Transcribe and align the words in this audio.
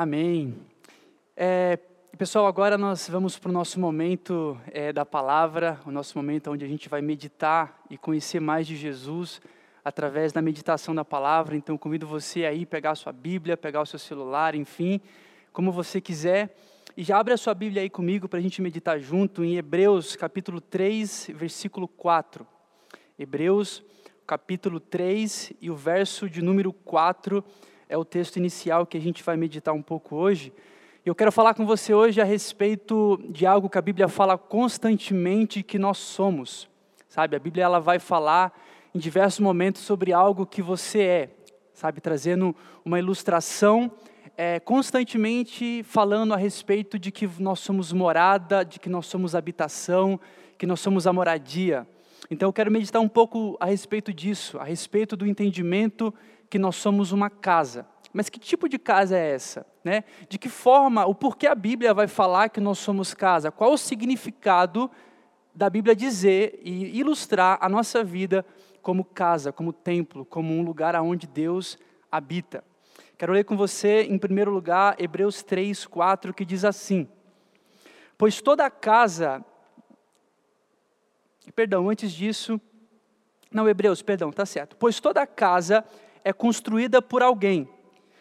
Amém. 0.00 0.54
É, 1.36 1.76
pessoal, 2.16 2.46
agora 2.46 2.78
nós 2.78 3.08
vamos 3.08 3.36
para 3.36 3.48
o 3.48 3.52
nosso 3.52 3.80
momento 3.80 4.56
é, 4.70 4.92
da 4.92 5.04
palavra, 5.04 5.80
o 5.84 5.90
nosso 5.90 6.16
momento 6.16 6.52
onde 6.52 6.64
a 6.64 6.68
gente 6.68 6.88
vai 6.88 7.02
meditar 7.02 7.82
e 7.90 7.98
conhecer 7.98 8.38
mais 8.38 8.64
de 8.64 8.76
Jesus 8.76 9.40
através 9.84 10.32
da 10.32 10.40
meditação 10.40 10.94
da 10.94 11.04
palavra. 11.04 11.56
Então, 11.56 11.76
convido 11.76 12.06
você 12.06 12.44
aí 12.44 12.64
pegar 12.64 12.92
a 12.92 12.94
sua 12.94 13.12
Bíblia, 13.12 13.56
pegar 13.56 13.82
o 13.82 13.86
seu 13.86 13.98
celular, 13.98 14.54
enfim, 14.54 15.00
como 15.52 15.72
você 15.72 16.00
quiser. 16.00 16.56
E 16.96 17.02
já 17.02 17.18
abre 17.18 17.34
a 17.34 17.36
sua 17.36 17.52
Bíblia 17.52 17.82
aí 17.82 17.90
comigo 17.90 18.28
para 18.28 18.38
a 18.38 18.42
gente 18.42 18.62
meditar 18.62 19.00
junto 19.00 19.42
em 19.42 19.56
Hebreus 19.56 20.14
capítulo 20.14 20.60
3, 20.60 21.30
versículo 21.34 21.88
4. 21.88 22.46
Hebreus 23.18 23.82
capítulo 24.24 24.78
3 24.78 25.54
e 25.60 25.68
o 25.68 25.74
verso 25.74 26.30
de 26.30 26.40
número 26.40 26.72
4 26.72 27.44
é 27.88 27.96
o 27.96 28.04
texto 28.04 28.36
inicial 28.36 28.84
que 28.84 28.98
a 28.98 29.00
gente 29.00 29.22
vai 29.22 29.36
meditar 29.36 29.72
um 29.72 29.80
pouco 29.80 30.14
hoje. 30.14 30.52
Eu 31.06 31.14
quero 31.14 31.32
falar 31.32 31.54
com 31.54 31.64
você 31.64 31.94
hoje 31.94 32.20
a 32.20 32.24
respeito 32.24 33.18
de 33.30 33.46
algo 33.46 33.70
que 33.70 33.78
a 33.78 33.82
Bíblia 33.82 34.08
fala 34.08 34.36
constantemente 34.36 35.62
que 35.62 35.78
nós 35.78 35.96
somos. 35.96 36.68
Sabe, 37.08 37.34
a 37.34 37.38
Bíblia 37.38 37.64
ela 37.64 37.80
vai 37.80 37.98
falar 37.98 38.52
em 38.94 38.98
diversos 38.98 39.40
momentos 39.40 39.80
sobre 39.80 40.12
algo 40.12 40.44
que 40.44 40.60
você 40.60 41.02
é, 41.02 41.30
sabe, 41.72 42.02
trazendo 42.02 42.54
uma 42.84 42.98
ilustração, 42.98 43.90
é, 44.36 44.60
constantemente 44.60 45.82
falando 45.82 46.34
a 46.34 46.36
respeito 46.36 46.98
de 46.98 47.10
que 47.10 47.26
nós 47.38 47.60
somos 47.60 47.90
morada, 47.90 48.62
de 48.62 48.78
que 48.78 48.90
nós 48.90 49.06
somos 49.06 49.34
habitação, 49.34 50.20
que 50.58 50.66
nós 50.66 50.80
somos 50.80 51.06
a 51.06 51.12
moradia. 51.12 51.86
Então 52.30 52.50
eu 52.50 52.52
quero 52.52 52.70
meditar 52.70 53.00
um 53.00 53.08
pouco 53.08 53.56
a 53.58 53.64
respeito 53.64 54.12
disso, 54.12 54.58
a 54.58 54.64
respeito 54.64 55.16
do 55.16 55.26
entendimento 55.26 56.12
que 56.48 56.58
nós 56.58 56.76
somos 56.76 57.12
uma 57.12 57.28
casa. 57.28 57.86
Mas 58.12 58.28
que 58.28 58.38
tipo 58.38 58.68
de 58.68 58.78
casa 58.78 59.16
é 59.16 59.34
essa? 59.34 59.66
Né? 59.84 60.04
De 60.28 60.38
que 60.38 60.48
forma, 60.48 61.06
o 61.06 61.14
porquê 61.14 61.46
a 61.46 61.54
Bíblia 61.54 61.92
vai 61.92 62.06
falar 62.06 62.48
que 62.48 62.60
nós 62.60 62.78
somos 62.78 63.14
casa? 63.14 63.50
Qual 63.50 63.72
o 63.72 63.78
significado 63.78 64.90
da 65.54 65.68
Bíblia 65.68 65.94
dizer 65.94 66.58
e 66.62 66.98
ilustrar 66.98 67.58
a 67.60 67.68
nossa 67.68 68.02
vida 68.02 68.44
como 68.80 69.04
casa, 69.04 69.52
como 69.52 69.72
templo, 69.72 70.24
como 70.24 70.54
um 70.54 70.62
lugar 70.62 70.94
aonde 70.94 71.26
Deus 71.26 71.78
habita? 72.10 72.64
Quero 73.18 73.32
ler 73.32 73.44
com 73.44 73.56
você, 73.56 74.02
em 74.02 74.16
primeiro 74.16 74.50
lugar, 74.50 74.94
Hebreus 74.98 75.42
3, 75.42 75.86
4, 75.86 76.32
que 76.32 76.44
diz 76.44 76.64
assim: 76.64 77.08
Pois 78.16 78.40
toda 78.40 78.70
casa. 78.70 79.44
Perdão, 81.54 81.90
antes 81.90 82.12
disso. 82.12 82.60
Não, 83.50 83.68
Hebreus, 83.68 84.02
perdão, 84.02 84.30
tá 84.30 84.46
certo. 84.46 84.76
Pois 84.76 85.00
toda 85.00 85.26
casa 85.26 85.84
é 86.28 86.32
construída 86.34 87.00
por 87.00 87.22
alguém, 87.22 87.66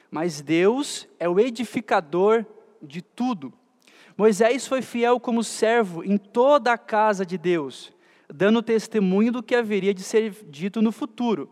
mas 0.10 0.40
Deus 0.40 1.06
é 1.20 1.28
o 1.28 1.42
edificador 1.42 2.46
de 2.82 3.02
tudo. 3.02 3.52
Moisés 4.16 4.66
foi 4.66 4.82
fiel 4.82 5.20
como 5.20 5.44
servo 5.44 6.06
em 6.06 6.18
toda 6.18 6.72
a 6.72 6.78
casa 6.78 7.26
de 7.26 7.38
Deus, 7.38 7.94
dando 8.34 8.64
testemunho 8.64 9.34
do 9.34 9.44
que 9.44 9.54
haveria 9.54 9.94
de 9.94 10.04
ser 10.04 10.34
dito 10.46 10.82
no 10.82 10.94
futuro. 10.94 11.52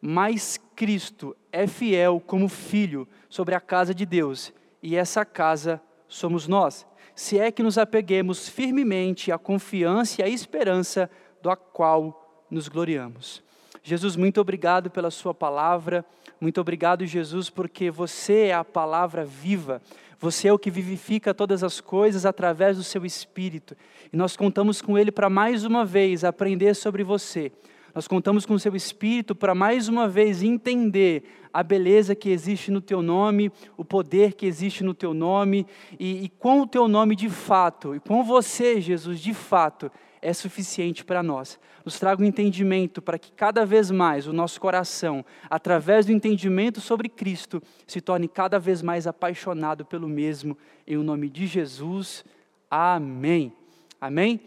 Mas 0.00 0.60
Cristo 0.76 1.36
é 1.50 1.66
fiel 1.66 2.22
como 2.24 2.48
filho 2.48 3.08
sobre 3.28 3.56
a 3.56 3.60
casa 3.60 3.92
de 3.92 4.06
Deus, 4.06 4.52
e 4.80 4.94
essa 4.94 5.24
casa 5.24 5.82
somos 6.06 6.46
nós, 6.46 6.86
se 7.16 7.36
é 7.36 7.50
que 7.50 7.64
nos 7.64 7.78
apeguemos 7.78 8.48
firmemente 8.48 9.32
à 9.32 9.38
confiança 9.38 10.20
e 10.20 10.24
à 10.24 10.28
esperança 10.28 11.10
do 11.42 11.56
qual 11.56 12.46
nos 12.48 12.68
gloriamos. 12.68 13.44
Jesus, 13.88 14.16
muito 14.16 14.40
obrigado 14.40 14.90
pela 14.90 15.12
Sua 15.12 15.32
palavra. 15.32 16.04
Muito 16.40 16.60
obrigado, 16.60 17.06
Jesus, 17.06 17.48
porque 17.48 17.88
você 17.88 18.46
é 18.46 18.52
a 18.52 18.64
palavra 18.64 19.24
viva. 19.24 19.80
Você 20.18 20.48
é 20.48 20.52
o 20.52 20.58
que 20.58 20.72
vivifica 20.72 21.32
todas 21.32 21.62
as 21.62 21.80
coisas 21.80 22.26
através 22.26 22.76
do 22.76 22.82
Seu 22.82 23.06
Espírito. 23.06 23.76
E 24.12 24.16
nós 24.16 24.36
contamos 24.36 24.82
com 24.82 24.98
Ele 24.98 25.12
para 25.12 25.30
mais 25.30 25.64
uma 25.64 25.84
vez 25.84 26.24
aprender 26.24 26.74
sobre 26.74 27.04
você. 27.04 27.52
Nós 27.94 28.08
contamos 28.08 28.44
com 28.44 28.54
o 28.54 28.58
Seu 28.58 28.74
Espírito 28.74 29.36
para 29.36 29.54
mais 29.54 29.86
uma 29.86 30.08
vez 30.08 30.42
entender 30.42 31.22
a 31.52 31.62
beleza 31.62 32.16
que 32.16 32.30
existe 32.30 32.72
no 32.72 32.80
Teu 32.80 33.00
nome, 33.00 33.52
o 33.76 33.84
poder 33.84 34.32
que 34.32 34.46
existe 34.46 34.82
no 34.82 34.94
Teu 34.94 35.14
nome 35.14 35.64
e, 35.96 36.24
e 36.24 36.28
com 36.28 36.62
o 36.62 36.66
Teu 36.66 36.88
nome 36.88 37.14
de 37.14 37.30
fato, 37.30 37.94
e 37.94 38.00
com 38.00 38.24
você, 38.24 38.80
Jesus, 38.80 39.20
de 39.20 39.32
fato, 39.32 39.92
é 40.26 40.32
suficiente 40.32 41.04
para 41.04 41.22
nós. 41.22 41.56
Nos 41.84 42.00
traga 42.00 42.20
um 42.20 42.26
entendimento 42.26 43.00
para 43.00 43.16
que 43.16 43.30
cada 43.30 43.64
vez 43.64 43.92
mais 43.92 44.26
o 44.26 44.32
nosso 44.32 44.60
coração, 44.60 45.24
através 45.48 46.06
do 46.06 46.10
entendimento 46.10 46.80
sobre 46.80 47.08
Cristo, 47.08 47.62
se 47.86 48.00
torne 48.00 48.26
cada 48.26 48.58
vez 48.58 48.82
mais 48.82 49.06
apaixonado 49.06 49.84
pelo 49.84 50.08
mesmo. 50.08 50.58
Em 50.84 50.96
o 50.96 51.04
nome 51.04 51.30
de 51.30 51.46
Jesus. 51.46 52.24
Amém. 52.68 53.52
Amém? 54.00 54.40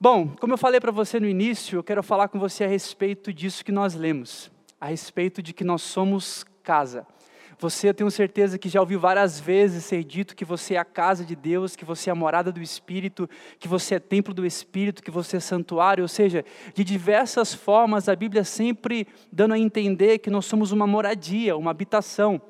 Bom, 0.00 0.28
como 0.40 0.54
eu 0.54 0.58
falei 0.58 0.80
para 0.80 0.90
você 0.90 1.20
no 1.20 1.28
início, 1.28 1.76
eu 1.76 1.84
quero 1.84 2.02
falar 2.02 2.28
com 2.28 2.38
você 2.38 2.64
a 2.64 2.68
respeito 2.68 3.34
disso 3.34 3.62
que 3.62 3.72
nós 3.72 3.94
lemos, 3.94 4.50
a 4.80 4.86
respeito 4.86 5.42
de 5.42 5.52
que 5.52 5.62
nós 5.62 5.82
somos 5.82 6.42
casa. 6.62 7.06
Você, 7.58 7.88
eu 7.88 7.94
tenho 7.94 8.10
certeza 8.10 8.58
que 8.58 8.68
já 8.68 8.80
ouviu 8.80 9.00
várias 9.00 9.40
vezes 9.40 9.84
ser 9.84 10.04
dito 10.04 10.36
que 10.36 10.44
você 10.44 10.74
é 10.74 10.78
a 10.78 10.84
casa 10.84 11.24
de 11.24 11.34
Deus, 11.34 11.74
que 11.74 11.86
você 11.86 12.10
é 12.10 12.12
a 12.12 12.14
morada 12.14 12.52
do 12.52 12.60
Espírito, 12.60 13.28
que 13.58 13.66
você 13.66 13.94
é 13.94 13.98
templo 13.98 14.34
do 14.34 14.44
Espírito, 14.44 15.02
que 15.02 15.10
você 15.10 15.38
é 15.38 15.40
santuário, 15.40 16.04
ou 16.04 16.08
seja, 16.08 16.44
de 16.74 16.84
diversas 16.84 17.54
formas 17.54 18.10
a 18.10 18.14
Bíblia 18.14 18.44
sempre 18.44 19.06
dando 19.32 19.54
a 19.54 19.58
entender 19.58 20.18
que 20.18 20.28
nós 20.28 20.44
somos 20.44 20.70
uma 20.70 20.86
moradia, 20.86 21.56
uma 21.56 21.70
habitação. 21.70 22.40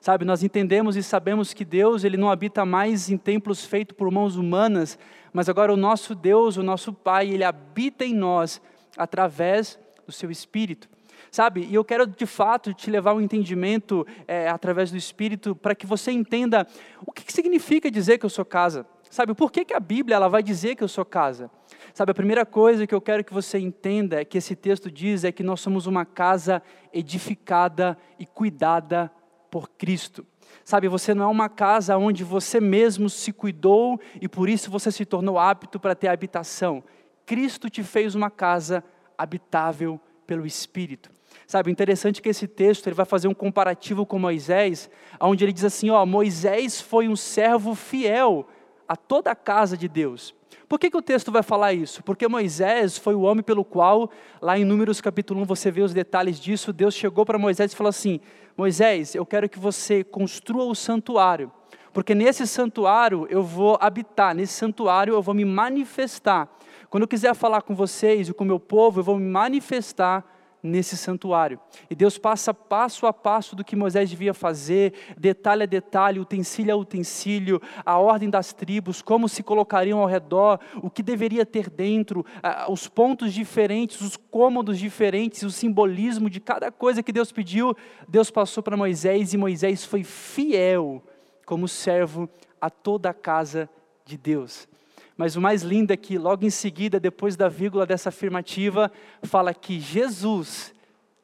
Sabe, 0.00 0.24
nós 0.24 0.44
entendemos 0.44 0.96
e 0.96 1.02
sabemos 1.02 1.52
que 1.52 1.64
Deus, 1.64 2.04
ele 2.04 2.16
não 2.16 2.30
habita 2.30 2.64
mais 2.64 3.10
em 3.10 3.16
templos 3.16 3.64
feitos 3.64 3.96
por 3.96 4.08
mãos 4.10 4.36
humanas, 4.36 4.98
mas 5.32 5.48
agora 5.48 5.72
o 5.72 5.76
nosso 5.76 6.14
Deus, 6.14 6.56
o 6.56 6.62
nosso 6.62 6.92
Pai, 6.92 7.28
ele 7.28 7.42
habita 7.42 8.04
em 8.04 8.14
nós 8.14 8.60
através 8.96 9.78
do 10.06 10.12
seu 10.12 10.30
Espírito. 10.30 10.88
Sabe, 11.34 11.66
e 11.68 11.74
eu 11.74 11.84
quero 11.84 12.06
de 12.06 12.26
fato 12.26 12.72
te 12.72 12.88
levar 12.88 13.10
ao 13.10 13.16
um 13.16 13.20
entendimento 13.20 14.06
é, 14.28 14.48
através 14.48 14.92
do 14.92 14.96
Espírito 14.96 15.56
para 15.56 15.74
que 15.74 15.84
você 15.84 16.12
entenda 16.12 16.64
o 17.04 17.10
que, 17.10 17.24
que 17.24 17.32
significa 17.32 17.90
dizer 17.90 18.18
que 18.18 18.24
eu 18.24 18.30
sou 18.30 18.44
casa. 18.44 18.86
Sabe, 19.10 19.34
por 19.34 19.50
que, 19.50 19.64
que 19.64 19.74
a 19.74 19.80
Bíblia 19.80 20.14
ela 20.14 20.28
vai 20.28 20.44
dizer 20.44 20.76
que 20.76 20.84
eu 20.84 20.86
sou 20.86 21.04
casa? 21.04 21.50
Sabe, 21.92 22.12
a 22.12 22.14
primeira 22.14 22.46
coisa 22.46 22.86
que 22.86 22.94
eu 22.94 23.00
quero 23.00 23.24
que 23.24 23.34
você 23.34 23.58
entenda 23.58 24.20
é 24.20 24.24
que 24.24 24.38
esse 24.38 24.54
texto 24.54 24.88
diz 24.88 25.24
é 25.24 25.32
que 25.32 25.42
nós 25.42 25.60
somos 25.60 25.88
uma 25.88 26.04
casa 26.04 26.62
edificada 26.92 27.98
e 28.16 28.24
cuidada 28.24 29.10
por 29.50 29.68
Cristo. 29.70 30.24
Sabe, 30.64 30.86
você 30.86 31.14
não 31.14 31.24
é 31.24 31.28
uma 31.28 31.48
casa 31.48 31.98
onde 31.98 32.22
você 32.22 32.60
mesmo 32.60 33.10
se 33.10 33.32
cuidou 33.32 34.00
e 34.20 34.28
por 34.28 34.48
isso 34.48 34.70
você 34.70 34.92
se 34.92 35.04
tornou 35.04 35.36
apto 35.36 35.80
para 35.80 35.96
ter 35.96 36.06
habitação. 36.06 36.84
Cristo 37.26 37.68
te 37.68 37.82
fez 37.82 38.14
uma 38.14 38.30
casa 38.30 38.84
habitável 39.18 40.00
pelo 40.28 40.46
Espírito. 40.46 41.10
Sabe, 41.46 41.70
interessante 41.70 42.22
que 42.22 42.28
esse 42.28 42.46
texto 42.46 42.86
ele 42.86 42.94
vai 42.94 43.04
fazer 43.04 43.28
um 43.28 43.34
comparativo 43.34 44.06
com 44.06 44.18
Moisés, 44.18 44.90
onde 45.20 45.44
ele 45.44 45.52
diz 45.52 45.64
assim: 45.64 45.90
ó, 45.90 46.04
Moisés 46.06 46.80
foi 46.80 47.08
um 47.08 47.16
servo 47.16 47.74
fiel 47.74 48.46
a 48.88 48.96
toda 48.96 49.30
a 49.30 49.34
casa 49.34 49.76
de 49.76 49.88
Deus. 49.88 50.34
Por 50.68 50.78
que, 50.78 50.90
que 50.90 50.96
o 50.96 51.02
texto 51.02 51.30
vai 51.30 51.42
falar 51.42 51.72
isso? 51.74 52.02
Porque 52.02 52.26
Moisés 52.26 52.96
foi 52.96 53.14
o 53.14 53.20
homem 53.20 53.42
pelo 53.42 53.64
qual, 53.64 54.10
lá 54.40 54.58
em 54.58 54.64
Números 54.64 55.00
capítulo 55.00 55.42
1, 55.42 55.44
você 55.44 55.70
vê 55.70 55.82
os 55.82 55.92
detalhes 55.92 56.40
disso, 56.40 56.72
Deus 56.72 56.94
chegou 56.94 57.26
para 57.26 57.38
Moisés 57.38 57.72
e 57.72 57.76
falou 57.76 57.90
assim: 57.90 58.20
Moisés, 58.56 59.14
eu 59.14 59.26
quero 59.26 59.48
que 59.48 59.58
você 59.58 60.02
construa 60.02 60.64
o 60.64 60.74
santuário, 60.74 61.52
porque 61.92 62.14
nesse 62.14 62.46
santuário 62.46 63.26
eu 63.28 63.42
vou 63.42 63.76
habitar, 63.80 64.34
nesse 64.34 64.54
santuário 64.54 65.14
eu 65.14 65.22
vou 65.22 65.34
me 65.34 65.44
manifestar. 65.44 66.48
Quando 66.88 67.02
eu 67.02 67.08
quiser 67.08 67.34
falar 67.34 67.62
com 67.62 67.74
vocês 67.74 68.28
e 68.28 68.32
com 68.32 68.44
o 68.44 68.46
meu 68.46 68.58
povo, 68.58 69.00
eu 69.00 69.04
vou 69.04 69.18
me 69.18 69.28
manifestar 69.28 70.24
nesse 70.64 70.96
santuário. 70.96 71.60
E 71.90 71.94
Deus 71.94 72.16
passa 72.16 72.54
passo 72.54 73.06
a 73.06 73.12
passo 73.12 73.54
do 73.54 73.62
que 73.62 73.76
Moisés 73.76 74.08
devia 74.08 74.32
fazer, 74.32 74.94
detalhe 75.18 75.64
a 75.64 75.66
detalhe, 75.66 76.18
utensílio 76.18 76.74
a 76.74 76.76
utensílio, 76.76 77.60
a 77.84 77.98
ordem 77.98 78.30
das 78.30 78.54
tribos, 78.54 79.02
como 79.02 79.28
se 79.28 79.42
colocariam 79.42 80.00
ao 80.00 80.06
redor, 80.06 80.58
o 80.82 80.88
que 80.88 81.02
deveria 81.02 81.44
ter 81.44 81.68
dentro, 81.68 82.24
os 82.68 82.88
pontos 82.88 83.34
diferentes, 83.34 84.00
os 84.00 84.16
cômodos 84.16 84.78
diferentes, 84.78 85.42
o 85.42 85.50
simbolismo 85.50 86.30
de 86.30 86.40
cada 86.40 86.72
coisa 86.72 87.02
que 87.02 87.12
Deus 87.12 87.30
pediu. 87.30 87.76
Deus 88.08 88.30
passou 88.30 88.62
para 88.62 88.76
Moisés 88.76 89.34
e 89.34 89.36
Moisés 89.36 89.84
foi 89.84 90.02
fiel 90.02 91.02
como 91.44 91.68
servo 91.68 92.28
a 92.58 92.70
toda 92.70 93.10
a 93.10 93.14
casa 93.14 93.68
de 94.06 94.16
Deus. 94.16 94.66
Mas 95.16 95.36
o 95.36 95.40
mais 95.40 95.62
lindo 95.62 95.92
é 95.92 95.96
que, 95.96 96.18
logo 96.18 96.44
em 96.44 96.50
seguida, 96.50 96.98
depois 96.98 97.36
da 97.36 97.48
vírgula 97.48 97.86
dessa 97.86 98.08
afirmativa, 98.08 98.90
fala 99.22 99.54
que 99.54 99.78
Jesus, 99.78 100.74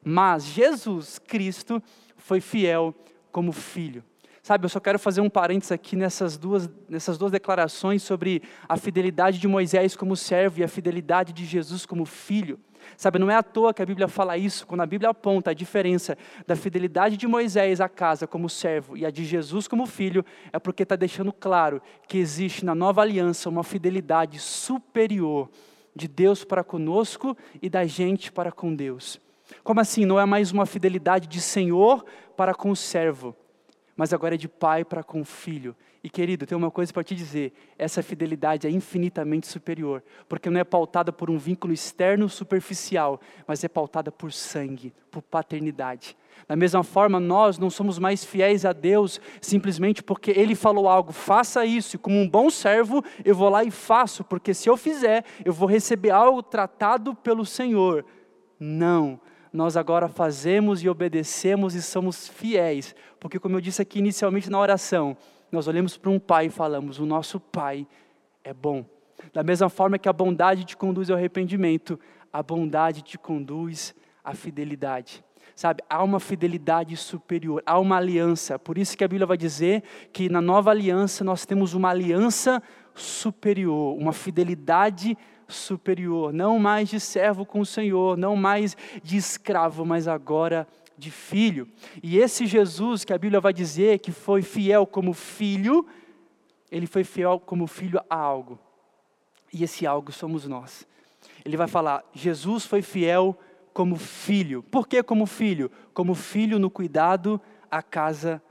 mas 0.03 0.45
Jesus 0.45 1.19
Cristo, 1.19 1.81
foi 2.15 2.39
fiel 2.39 2.95
como 3.31 3.51
filho. 3.51 4.03
Sabe, 4.41 4.65
eu 4.65 4.69
só 4.69 4.79
quero 4.79 4.97
fazer 4.97 5.21
um 5.21 5.29
parênteses 5.29 5.71
aqui 5.71 5.95
nessas 5.95 6.35
duas, 6.37 6.69
nessas 6.89 7.17
duas 7.17 7.31
declarações 7.31 8.01
sobre 8.01 8.41
a 8.67 8.75
fidelidade 8.75 9.37
de 9.37 9.47
Moisés 9.47 9.95
como 9.95 10.15
servo 10.15 10.59
e 10.59 10.63
a 10.63 10.67
fidelidade 10.67 11.31
de 11.31 11.45
Jesus 11.45 11.85
como 11.85 12.05
filho. 12.05 12.59
Sabe, 12.97 13.19
não 13.19 13.29
é 13.29 13.35
à 13.35 13.43
toa 13.43 13.73
que 13.73 13.81
a 13.81 13.85
Bíblia 13.85 14.07
fala 14.07 14.37
isso, 14.37 14.65
quando 14.67 14.81
a 14.81 14.85
Bíblia 14.85 15.09
aponta 15.09 15.51
a 15.51 15.53
diferença 15.53 16.17
da 16.45 16.55
fidelidade 16.55 17.17
de 17.17 17.27
Moisés 17.27 17.81
à 17.81 17.89
casa 17.89 18.27
como 18.27 18.49
servo 18.49 18.95
e 18.97 19.05
a 19.05 19.11
de 19.11 19.25
Jesus 19.25 19.67
como 19.67 19.85
filho, 19.85 20.25
é 20.51 20.59
porque 20.59 20.83
está 20.83 20.95
deixando 20.95 21.33
claro 21.33 21.81
que 22.07 22.17
existe 22.17 22.65
na 22.65 22.75
nova 22.75 23.01
aliança 23.01 23.49
uma 23.49 23.63
fidelidade 23.63 24.39
superior 24.39 25.49
de 25.95 26.07
Deus 26.07 26.43
para 26.43 26.63
conosco 26.63 27.35
e 27.61 27.69
da 27.69 27.85
gente 27.85 28.31
para 28.31 28.51
com 28.51 28.73
Deus. 28.73 29.19
Como 29.63 29.79
assim? 29.79 30.05
Não 30.05 30.19
é 30.19 30.25
mais 30.25 30.51
uma 30.51 30.65
fidelidade 30.65 31.27
de 31.27 31.41
Senhor 31.41 32.05
para 32.35 32.53
com 32.53 32.71
o 32.71 32.75
servo, 32.75 33.35
mas 33.95 34.13
agora 34.13 34.35
é 34.35 34.37
de 34.37 34.47
pai 34.47 34.83
para 34.85 35.03
com 35.03 35.21
o 35.21 35.25
filho. 35.25 35.75
E 36.03 36.09
querido, 36.09 36.47
tem 36.47 36.57
uma 36.57 36.71
coisa 36.71 36.91
para 36.91 37.03
te 37.03 37.13
dizer: 37.13 37.53
essa 37.77 38.01
fidelidade 38.01 38.65
é 38.65 38.69
infinitamente 38.69 39.47
superior, 39.47 40.03
porque 40.27 40.49
não 40.49 40.59
é 40.59 40.63
pautada 40.63 41.11
por 41.13 41.29
um 41.29 41.37
vínculo 41.37 41.71
externo 41.71 42.27
superficial, 42.27 43.21
mas 43.45 43.63
é 43.63 43.67
pautada 43.67 44.11
por 44.11 44.31
sangue, 44.33 44.93
por 45.11 45.21
paternidade. 45.21 46.17
Da 46.47 46.55
mesma 46.55 46.83
forma, 46.83 47.19
nós 47.19 47.59
não 47.59 47.69
somos 47.69 47.99
mais 47.99 48.25
fiéis 48.25 48.65
a 48.65 48.73
Deus 48.73 49.21
simplesmente 49.39 50.01
porque 50.01 50.31
Ele 50.31 50.55
falou 50.55 50.89
algo, 50.89 51.11
faça 51.11 51.65
isso, 51.65 51.95
e 51.95 51.99
como 51.99 52.19
um 52.19 52.27
bom 52.27 52.49
servo, 52.49 53.03
eu 53.23 53.35
vou 53.35 53.49
lá 53.49 53.63
e 53.63 53.69
faço, 53.69 54.23
porque 54.23 54.53
se 54.55 54.67
eu 54.67 54.75
fizer, 54.75 55.23
eu 55.45 55.53
vou 55.53 55.67
receber 55.67 56.09
algo 56.09 56.41
tratado 56.41 57.13
pelo 57.13 57.45
Senhor. 57.45 58.03
Não, 58.59 59.19
nós 59.53 59.77
agora 59.77 60.07
fazemos 60.07 60.81
e 60.83 60.89
obedecemos 60.89 61.75
e 61.75 61.81
somos 61.81 62.27
fiéis, 62.27 62.95
porque, 63.19 63.37
como 63.39 63.55
eu 63.55 63.61
disse 63.61 63.81
aqui 63.81 63.99
inicialmente 63.99 64.49
na 64.49 64.59
oração, 64.59 65.15
nós 65.51 65.67
olhamos 65.67 65.97
para 65.97 66.09
um 66.09 66.19
pai 66.19 66.47
e 66.47 66.49
falamos: 66.49 66.99
o 66.99 67.05
nosso 67.05 67.39
pai 67.39 67.87
é 68.43 68.53
bom. 68.53 68.85
Da 69.33 69.43
mesma 69.43 69.69
forma 69.69 69.99
que 69.99 70.09
a 70.09 70.13
bondade 70.13 70.63
te 70.63 70.75
conduz 70.75 71.09
ao 71.09 71.17
arrependimento, 71.17 71.99
a 72.31 72.41
bondade 72.41 73.01
te 73.01 73.17
conduz 73.17 73.93
à 74.23 74.33
fidelidade. 74.33 75.23
Sabe, 75.55 75.83
há 75.89 76.01
uma 76.03 76.19
fidelidade 76.19 76.95
superior, 76.97 77.61
há 77.65 77.77
uma 77.77 77.97
aliança. 77.97 78.57
Por 78.57 78.77
isso 78.77 78.97
que 78.97 79.03
a 79.03 79.07
Bíblia 79.07 79.27
vai 79.27 79.37
dizer 79.37 79.83
que 80.11 80.29
na 80.29 80.41
nova 80.41 80.71
aliança 80.71 81.23
nós 81.23 81.45
temos 81.45 81.73
uma 81.73 81.89
aliança 81.89 82.63
superior, 82.95 83.95
uma 83.97 84.13
fidelidade 84.13 85.17
superior, 85.47 86.33
não 86.33 86.57
mais 86.57 86.89
de 86.89 86.99
servo 86.99 87.45
com 87.45 87.59
o 87.59 87.65
Senhor, 87.65 88.17
não 88.17 88.35
mais 88.35 88.75
de 89.03 89.17
escravo, 89.17 89.85
mas 89.85 90.07
agora 90.07 90.67
de 90.75 90.80
filho. 91.09 91.67
E 92.03 92.17
esse 92.17 92.45
Jesus 92.45 93.03
que 93.03 93.13
a 93.13 93.17
Bíblia 93.17 93.39
vai 93.39 93.53
dizer 93.53 93.99
que 93.99 94.11
foi 94.11 94.41
fiel 94.41 94.85
como 94.85 95.13
filho, 95.13 95.87
ele 96.69 96.85
foi 96.85 97.03
fiel 97.03 97.39
como 97.39 97.65
filho 97.65 97.99
a 98.09 98.15
algo. 98.15 98.59
E 99.53 99.63
esse 99.63 99.87
algo 99.87 100.11
somos 100.11 100.45
nós. 100.47 100.87
Ele 101.43 101.57
vai 101.57 101.67
falar: 101.67 102.03
Jesus 102.13 102.65
foi 102.65 102.81
fiel 102.81 103.37
como 103.73 103.95
filho. 103.95 104.63
Por 104.63 104.87
que 104.87 105.01
como 105.01 105.25
filho? 105.25 105.71
Como 105.93 106.13
filho 106.13 106.59
no 106.59 106.69
cuidado 106.69 107.41
à 107.69 107.81
casa 107.81 108.41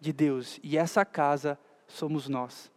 de 0.00 0.12
Deus. 0.12 0.58
E 0.62 0.76
essa 0.76 1.04
casa 1.04 1.58
somos 1.86 2.28
nós. 2.28 2.70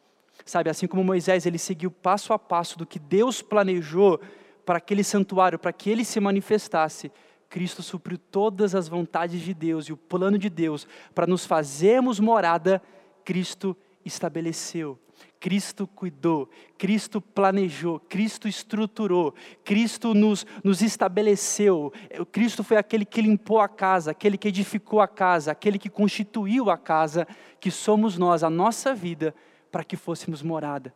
Sabe, 0.45 0.69
assim 0.69 0.87
como 0.87 1.03
Moisés, 1.03 1.45
ele 1.45 1.57
seguiu 1.57 1.91
passo 1.91 2.33
a 2.33 2.39
passo 2.39 2.77
do 2.77 2.85
que 2.85 2.97
Deus 2.97 3.41
planejou 3.41 4.19
para 4.65 4.77
aquele 4.77 5.03
santuário, 5.03 5.59
para 5.59 5.73
que 5.73 5.89
ele 5.89 6.03
se 6.03 6.19
manifestasse. 6.19 7.11
Cristo 7.51 7.83
supriu 7.83 8.17
todas 8.17 8.73
as 8.73 8.87
vontades 8.87 9.41
de 9.41 9.53
Deus 9.53 9.87
e 9.87 9.91
o 9.91 9.97
plano 9.97 10.37
de 10.37 10.49
Deus 10.49 10.87
para 11.13 11.27
nos 11.27 11.45
fazermos 11.45 12.17
morada, 12.17 12.81
Cristo 13.25 13.75
estabeleceu. 14.05 14.97
Cristo 15.37 15.85
cuidou, 15.85 16.49
Cristo 16.77 17.19
planejou, 17.19 17.99
Cristo 17.99 18.47
estruturou, 18.47 19.35
Cristo 19.65 20.13
nos, 20.13 20.45
nos 20.63 20.81
estabeleceu. 20.81 21.91
Cristo 22.31 22.63
foi 22.63 22.77
aquele 22.77 23.03
que 23.03 23.21
limpou 23.21 23.59
a 23.59 23.67
casa, 23.67 24.11
aquele 24.11 24.37
que 24.37 24.47
edificou 24.47 25.01
a 25.01 25.07
casa, 25.07 25.51
aquele 25.51 25.77
que 25.77 25.89
constituiu 25.89 26.69
a 26.69 26.77
casa, 26.77 27.27
que 27.59 27.69
somos 27.69 28.17
nós, 28.17 28.43
a 28.43 28.49
nossa 28.49 28.95
vida, 28.95 29.35
para 29.69 29.83
que 29.83 29.97
fôssemos 29.97 30.41
morada. 30.41 30.93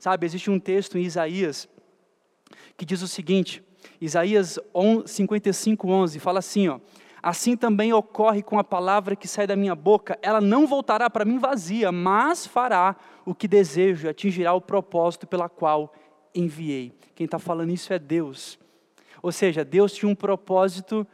Sabe, 0.00 0.26
existe 0.26 0.50
um 0.50 0.58
texto 0.58 0.98
em 0.98 1.02
Isaías 1.02 1.68
que 2.76 2.84
diz 2.84 3.02
o 3.02 3.08
seguinte, 3.08 3.62
Isaías 4.04 4.58
55, 5.06 5.88
11, 5.88 6.18
fala 6.18 6.40
assim, 6.40 6.68
ó, 6.68 6.80
Assim 7.22 7.56
também 7.56 7.92
ocorre 7.92 8.42
com 8.42 8.58
a 8.58 8.64
palavra 8.64 9.14
que 9.14 9.28
sai 9.28 9.46
da 9.46 9.54
minha 9.54 9.76
boca, 9.76 10.18
ela 10.20 10.40
não 10.40 10.66
voltará 10.66 11.08
para 11.08 11.24
mim 11.24 11.38
vazia, 11.38 11.92
mas 11.92 12.44
fará 12.44 12.96
o 13.24 13.32
que 13.32 13.46
desejo, 13.46 14.08
atingirá 14.08 14.52
o 14.52 14.60
propósito 14.60 15.24
pela 15.24 15.48
qual 15.48 15.94
enviei. 16.34 16.92
Quem 17.14 17.26
está 17.26 17.38
falando 17.38 17.70
isso 17.70 17.92
é 17.92 17.98
Deus. 17.98 18.58
Ou 19.22 19.30
seja, 19.30 19.64
Deus 19.64 19.92
tinha 19.92 20.10
um 20.10 20.16
propósito 20.16 21.06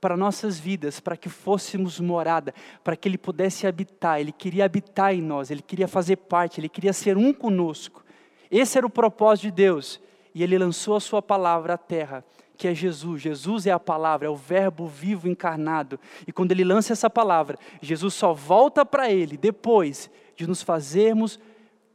para 0.00 0.16
nossas 0.16 0.56
vidas, 0.56 1.00
para 1.00 1.16
que 1.16 1.28
fôssemos 1.28 1.98
morada, 1.98 2.54
para 2.84 2.94
que 2.94 3.08
Ele 3.08 3.18
pudesse 3.18 3.66
habitar, 3.66 4.20
Ele 4.20 4.30
queria 4.30 4.64
habitar 4.64 5.12
em 5.12 5.20
nós, 5.20 5.50
Ele 5.50 5.62
queria 5.62 5.88
fazer 5.88 6.14
parte, 6.14 6.60
Ele 6.60 6.68
queria 6.68 6.92
ser 6.92 7.16
um 7.16 7.32
conosco. 7.32 8.04
Esse 8.48 8.78
era 8.78 8.86
o 8.86 8.90
propósito 8.90 9.46
de 9.46 9.50
Deus, 9.50 10.00
e 10.34 10.42
Ele 10.42 10.58
lançou 10.58 10.96
a 10.96 11.00
Sua 11.00 11.22
palavra 11.22 11.74
à 11.74 11.78
terra 11.78 12.24
que 12.56 12.68
é 12.68 12.74
Jesus. 12.74 13.22
Jesus 13.22 13.66
é 13.66 13.72
a 13.72 13.80
palavra, 13.80 14.26
é 14.26 14.30
o 14.30 14.36
Verbo 14.36 14.86
vivo 14.86 15.28
encarnado. 15.28 15.98
E 16.26 16.32
quando 16.32 16.52
ele 16.52 16.64
lança 16.64 16.92
essa 16.92 17.10
palavra, 17.10 17.58
Jesus 17.80 18.14
só 18.14 18.32
volta 18.32 18.84
para 18.84 19.10
ele 19.10 19.36
depois 19.36 20.10
de 20.36 20.46
nos 20.46 20.62
fazermos 20.62 21.38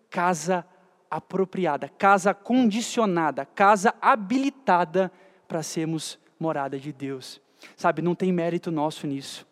casa 0.09 0.65
apropriada, 1.09 1.89
casa 1.89 2.33
condicionada, 2.33 3.45
casa 3.45 3.93
habilitada 4.01 5.11
para 5.47 5.63
sermos 5.63 6.19
morada 6.39 6.77
de 6.77 6.91
Deus. 6.91 7.41
Sabe, 7.75 8.01
não 8.01 8.15
tem 8.15 8.31
mérito 8.31 8.71
nosso 8.71 9.07
nisso. 9.07 9.48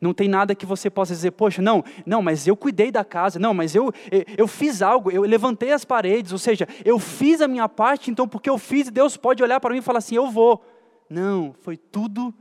Não 0.00 0.12
tem 0.14 0.28
nada 0.28 0.54
que 0.54 0.66
você 0.66 0.88
possa 0.88 1.14
dizer, 1.14 1.32
poxa, 1.32 1.62
não, 1.62 1.84
não, 2.04 2.22
mas 2.22 2.46
eu 2.46 2.56
cuidei 2.56 2.90
da 2.90 3.04
casa, 3.04 3.38
não, 3.38 3.54
mas 3.54 3.74
eu, 3.74 3.92
eu, 4.36 4.46
fiz 4.48 4.82
algo, 4.82 5.10
eu 5.10 5.22
levantei 5.22 5.72
as 5.72 5.84
paredes, 5.84 6.32
ou 6.32 6.38
seja, 6.38 6.66
eu 6.84 6.98
fiz 6.98 7.40
a 7.40 7.48
minha 7.48 7.68
parte, 7.68 8.10
então 8.10 8.26
porque 8.26 8.50
eu 8.50 8.58
fiz, 8.58 8.90
Deus 8.90 9.16
pode 9.16 9.42
olhar 9.42 9.60
para 9.60 9.72
mim 9.72 9.78
e 9.78 9.82
falar 9.82 9.98
assim, 9.98 10.14
eu 10.14 10.30
vou. 10.30 10.64
Não, 11.08 11.54
foi 11.60 11.76
tudo 11.76 12.34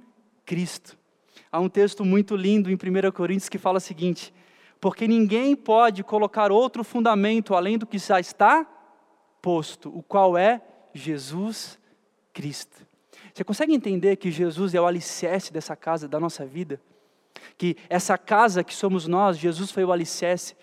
Cristo. 0.45 0.97
Há 1.51 1.59
um 1.59 1.67
texto 1.67 2.05
muito 2.05 2.35
lindo 2.35 2.71
em 2.71 2.75
1 2.75 3.11
Coríntios 3.11 3.49
que 3.49 3.57
fala 3.57 3.77
o 3.77 3.81
seguinte: 3.81 4.33
porque 4.79 5.07
ninguém 5.07 5.55
pode 5.55 6.03
colocar 6.03 6.51
outro 6.51 6.83
fundamento 6.83 7.53
além 7.53 7.77
do 7.77 7.85
que 7.85 7.97
já 7.97 8.19
está 8.19 8.65
posto, 9.41 9.89
o 9.95 10.01
qual 10.01 10.37
é 10.37 10.61
Jesus 10.93 11.79
Cristo. 12.33 12.87
Você 13.33 13.43
consegue 13.43 13.73
entender 13.73 14.15
que 14.15 14.31
Jesus 14.31 14.73
é 14.73 14.81
o 14.81 14.85
alicerce 14.85 15.53
dessa 15.53 15.75
casa, 15.75 16.07
da 16.07 16.19
nossa 16.19 16.45
vida? 16.45 16.81
Que 17.61 17.77
essa 17.87 18.17
casa 18.17 18.63
que 18.63 18.73
somos 18.73 19.07
nós, 19.07 19.37
Jesus 19.37 19.69
foi 19.69 19.85
o 19.85 19.91
alicerce. 19.91 20.55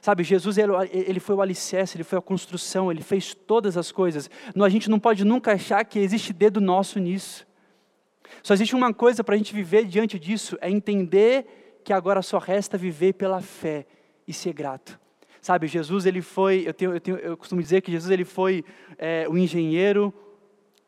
Sabe, 0.00 0.24
Jesus 0.24 0.56
ele 0.56 1.20
foi 1.20 1.34
o 1.34 1.42
alicerce, 1.42 1.98
ele 1.98 2.02
foi 2.02 2.18
a 2.18 2.22
construção, 2.22 2.90
ele 2.90 3.02
fez 3.02 3.34
todas 3.34 3.76
as 3.76 3.92
coisas. 3.92 4.30
A 4.58 4.68
gente 4.70 4.88
não 4.88 4.98
pode 4.98 5.22
nunca 5.22 5.52
achar 5.52 5.84
que 5.84 5.98
existe 5.98 6.32
dedo 6.32 6.58
nosso 6.58 6.98
nisso. 6.98 7.46
Só 8.42 8.54
existe 8.54 8.74
uma 8.74 8.94
coisa 8.94 9.22
para 9.22 9.34
a 9.34 9.36
gente 9.36 9.54
viver 9.54 9.84
diante 9.84 10.18
disso, 10.18 10.56
é 10.62 10.70
entender 10.70 11.80
que 11.84 11.92
agora 11.92 12.22
só 12.22 12.38
resta 12.38 12.78
viver 12.78 13.12
pela 13.12 13.42
fé 13.42 13.84
e 14.26 14.32
ser 14.32 14.54
grato. 14.54 14.98
Sabe, 15.42 15.66
Jesus 15.66 16.06
ele 16.06 16.22
foi, 16.22 16.62
eu, 16.66 16.72
tenho, 16.72 16.94
eu, 16.94 17.00
tenho, 17.02 17.18
eu 17.18 17.36
costumo 17.36 17.60
dizer 17.60 17.82
que 17.82 17.92
Jesus 17.92 18.10
ele 18.10 18.24
foi 18.24 18.64
é, 18.96 19.26
o 19.28 19.36
engenheiro, 19.36 20.10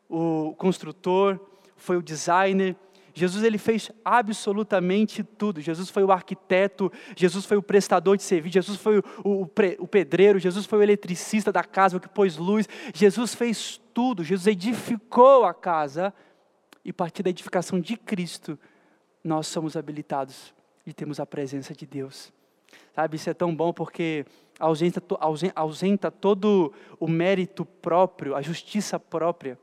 o 0.09 0.55
construtor, 0.57 1.39
foi 1.77 1.95
o 1.95 2.01
designer, 2.01 2.75
Jesus 3.13 3.43
ele 3.43 3.57
fez 3.57 3.91
absolutamente 4.03 5.23
tudo. 5.23 5.61
Jesus 5.61 5.89
foi 5.89 6.03
o 6.03 6.11
arquiteto, 6.11 6.91
Jesus 7.15 7.45
foi 7.45 7.57
o 7.57 7.63
prestador 7.63 8.17
de 8.17 8.23
serviço, 8.23 8.53
Jesus 8.53 8.77
foi 8.77 8.99
o, 8.99 9.03
o, 9.23 9.41
o 9.79 9.87
pedreiro, 9.87 10.39
Jesus 10.39 10.65
foi 10.65 10.79
o 10.79 10.83
eletricista 10.83 11.51
da 11.51 11.63
casa, 11.63 11.97
o 11.97 11.99
que 11.99 12.09
pôs 12.09 12.37
luz. 12.37 12.67
Jesus 12.93 13.33
fez 13.33 13.79
tudo. 13.93 14.23
Jesus 14.23 14.47
edificou 14.47 15.45
a 15.45 15.53
casa 15.53 16.13
e 16.83 16.91
a 16.91 16.93
partir 16.93 17.23
da 17.23 17.29
edificação 17.29 17.79
de 17.79 17.97
Cristo 17.97 18.57
nós 19.23 19.47
somos 19.47 19.75
habilitados 19.75 20.53
e 20.85 20.93
temos 20.93 21.19
a 21.19 21.25
presença 21.25 21.73
de 21.73 21.85
Deus. 21.85 22.31
Sabe, 22.95 23.15
isso 23.15 23.29
é 23.29 23.33
tão 23.33 23.55
bom 23.55 23.73
porque 23.73 24.25
ausenta, 24.59 25.01
ausenta 25.55 26.11
todo 26.11 26.73
o 26.99 27.07
mérito 27.07 27.65
próprio, 27.65 28.35
a 28.35 28.41
justiça 28.41 28.99
própria. 28.99 29.57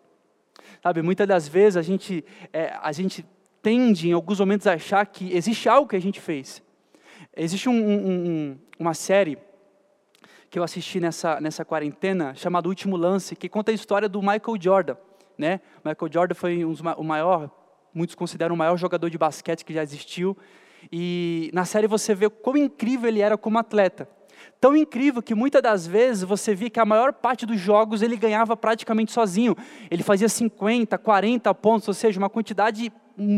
Sabe, 0.83 1.03
muitas 1.03 1.27
das 1.27 1.49
vezes 1.49 1.77
a 1.77 1.83
gente, 1.83 2.25
é, 2.53 2.77
a 2.81 2.93
gente 2.93 3.25
tende, 3.67 4.11
em 4.11 4.13
alguns 4.13 4.39
momentos, 4.39 4.65
a 4.69 4.75
achar 4.75 5.05
que 5.05 5.35
existe 5.35 5.69
algo 5.69 5.89
que 5.89 5.97
a 5.97 6.01
gente 6.01 6.21
fez. 6.21 6.63
Existe 7.37 7.69
um, 7.69 7.75
um, 7.75 8.59
uma 8.79 8.95
série 8.95 9.37
que 10.49 10.57
eu 10.57 10.63
assisti 10.63 11.01
nessa, 11.01 11.41
nessa 11.41 11.65
quarentena, 11.65 12.33
chamada 12.37 12.69
Último 12.69 12.97
Lance, 12.97 13.35
que 13.35 13.49
conta 13.49 13.73
a 13.73 13.75
história 13.75 14.09
do 14.09 14.21
Michael 14.21 14.57
Jordan. 14.61 14.97
Né? 15.37 15.61
Michael 15.85 16.13
Jordan 16.13 16.35
foi 16.37 16.65
um, 16.65 16.75
o 16.97 17.03
maior, 17.03 17.51
muitos 17.93 18.15
consideram 18.15 18.55
o 18.55 18.57
maior 18.57 18.77
jogador 18.77 19.11
de 19.11 19.19
basquete 19.19 19.65
que 19.65 19.75
já 19.75 19.83
existiu. 19.83 20.37
E 20.93 21.51
na 21.53 21.65
série 21.65 21.89
você 21.89 22.15
vê 22.15 22.31
quão 22.31 22.57
incrível 22.57 23.09
ele 23.09 23.21
era 23.21 23.37
como 23.37 23.59
atleta. 23.59 24.09
Tão 24.61 24.77
incrível 24.77 25.21
que 25.21 25.35
muitas 25.35 25.61
das 25.61 25.89
vezes 25.89 26.23
você 26.23 26.55
via 26.55 26.71
que 26.71 26.79
a 26.79 26.85
maior 26.85 27.13
parte 27.13 27.45
dos 27.45 27.59
jogos 27.59 28.01
ele 28.01 28.17
ganhava 28.17 28.57
praticamente 28.57 29.11
sozinho. 29.11 29.57
Ele 29.91 30.05
fazia 30.05 30.29
50, 30.29 30.97
40 30.97 31.53
pontos, 31.53 31.89
ou 31.89 31.95
seja, 31.95 32.17
uma 32.17 32.31
quantidade 32.31 32.93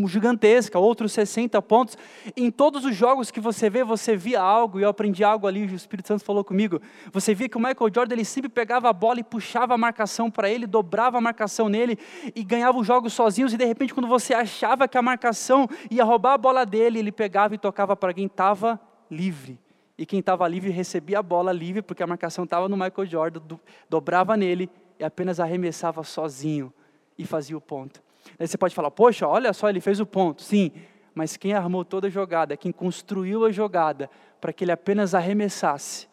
gigantesca, 0.07 0.79
outros 0.79 1.13
60 1.13 1.61
pontos. 1.63 1.97
Em 2.37 2.51
todos 2.51 2.85
os 2.85 2.95
jogos 2.95 3.31
que 3.31 3.41
você 3.41 3.71
vê, 3.71 3.85
você 3.85 4.17
via 4.17 4.41
algo, 4.41 4.81
e 4.81 4.83
eu 4.83 4.89
aprendi 4.89 5.23
algo 5.23 5.47
ali, 5.47 5.65
o 5.65 5.75
Espírito 5.75 6.09
Santo 6.09 6.25
falou 6.25 6.45
comigo. 6.45 6.81
Você 7.13 7.35
via 7.35 7.49
que 7.49 7.57
o 7.57 7.61
Michael 7.61 7.91
Jordan 7.95 8.15
ele 8.15 8.25
sempre 8.25 8.49
pegava 8.49 8.89
a 8.89 8.93
bola 8.93 9.21
e 9.21 9.25
puxava 9.25 9.75
a 9.75 9.79
marcação 9.79 10.31
para 10.31 10.51
ele, 10.51 10.67
dobrava 10.67 11.19
a 11.19 11.21
marcação 11.21 11.69
nele 11.69 11.99
e 12.35 12.43
ganhava 12.43 12.79
os 12.79 12.87
jogos 12.87 13.13
sozinhos. 13.13 13.53
E 13.53 13.57
de 13.57 13.65
repente, 13.65 13.95
quando 13.95 14.09
você 14.09 14.35
achava 14.35 14.89
que 14.89 14.99
a 14.99 15.03
marcação 15.03 15.69
ia 15.91 16.05
roubar 16.05 16.35
a 16.35 16.39
bola 16.39 16.67
dele, 16.67 16.99
ele 16.99 17.13
pegava 17.13 17.55
e 17.55 17.59
tocava 17.59 17.95
para 17.95 18.13
quem 18.13 18.27
estava 18.27 18.81
livre. 19.11 19.59
E 19.97 20.07
quem 20.07 20.21
estava 20.21 20.47
livre 20.47 20.71
recebia 20.71 21.19
a 21.19 21.23
bola 21.23 21.53
livre, 21.53 21.83
porque 21.83 22.03
a 22.03 22.07
marcação 22.07 22.45
estava 22.45 22.69
no 22.69 22.77
Michael 22.77 23.07
Jordan, 23.07 23.41
do, 23.41 23.61
dobrava 23.89 24.37
nele 24.37 24.71
e 24.99 25.05
apenas 25.05 25.41
arremessava 25.41 26.05
sozinho 26.05 26.73
e 27.19 27.25
fazia 27.25 27.57
o 27.57 27.61
ponto. 27.61 28.08
Aí 28.39 28.47
você 28.47 28.59
pode 28.59 28.75
falar, 28.75 28.91
poxa, 28.91 29.27
olha 29.27 29.53
só, 29.53 29.69
ele 29.69 29.81
fez 29.81 30.01
o 30.01 30.07
ponto. 30.07 30.43
Sim, 30.43 30.73
mas 31.15 31.37
quem 31.37 31.53
armou 31.53 31.85
toda 31.85 32.07
a 32.07 32.11
jogada, 32.11 32.57
quem 32.57 32.73
construiu 32.73 33.45
a 33.45 33.51
jogada 33.51 34.11
para 34.41 34.53
que 34.53 34.65
ele 34.65 34.73
apenas 34.73 35.15
arremessasse, 35.15 36.09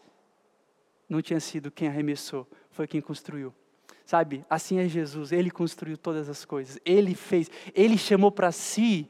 não 1.07 1.21
tinha 1.21 1.39
sido 1.39 1.69
quem 1.69 1.87
arremessou, 1.87 2.47
foi 2.71 2.87
quem 2.87 3.01
construiu. 3.01 3.53
Sabe, 4.05 4.45
assim 4.49 4.79
é 4.79 4.87
Jesus, 4.87 5.31
ele 5.31 5.49
construiu 5.49 5.97
todas 5.97 6.29
as 6.29 6.45
coisas, 6.45 6.79
ele 6.85 7.15
fez, 7.15 7.49
ele 7.73 7.97
chamou 7.97 8.31
para 8.31 8.51
si 8.51 9.09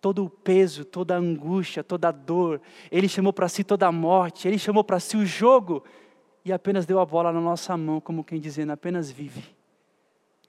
todo 0.00 0.24
o 0.24 0.30
peso, 0.30 0.84
toda 0.84 1.14
a 1.14 1.18
angústia, 1.18 1.84
toda 1.84 2.08
a 2.08 2.12
dor, 2.12 2.60
ele 2.90 3.06
chamou 3.06 3.32
para 3.32 3.48
si 3.48 3.62
toda 3.62 3.86
a 3.86 3.92
morte, 3.92 4.48
ele 4.48 4.58
chamou 4.58 4.82
para 4.82 4.98
si 4.98 5.16
o 5.16 5.26
jogo 5.26 5.84
e 6.42 6.52
apenas 6.52 6.86
deu 6.86 6.98
a 6.98 7.04
bola 7.04 7.32
na 7.32 7.40
nossa 7.40 7.76
mão, 7.76 8.00
como 8.00 8.24
quem 8.24 8.40
dizendo, 8.40 8.72
apenas 8.72 9.10
vive, 9.10 9.44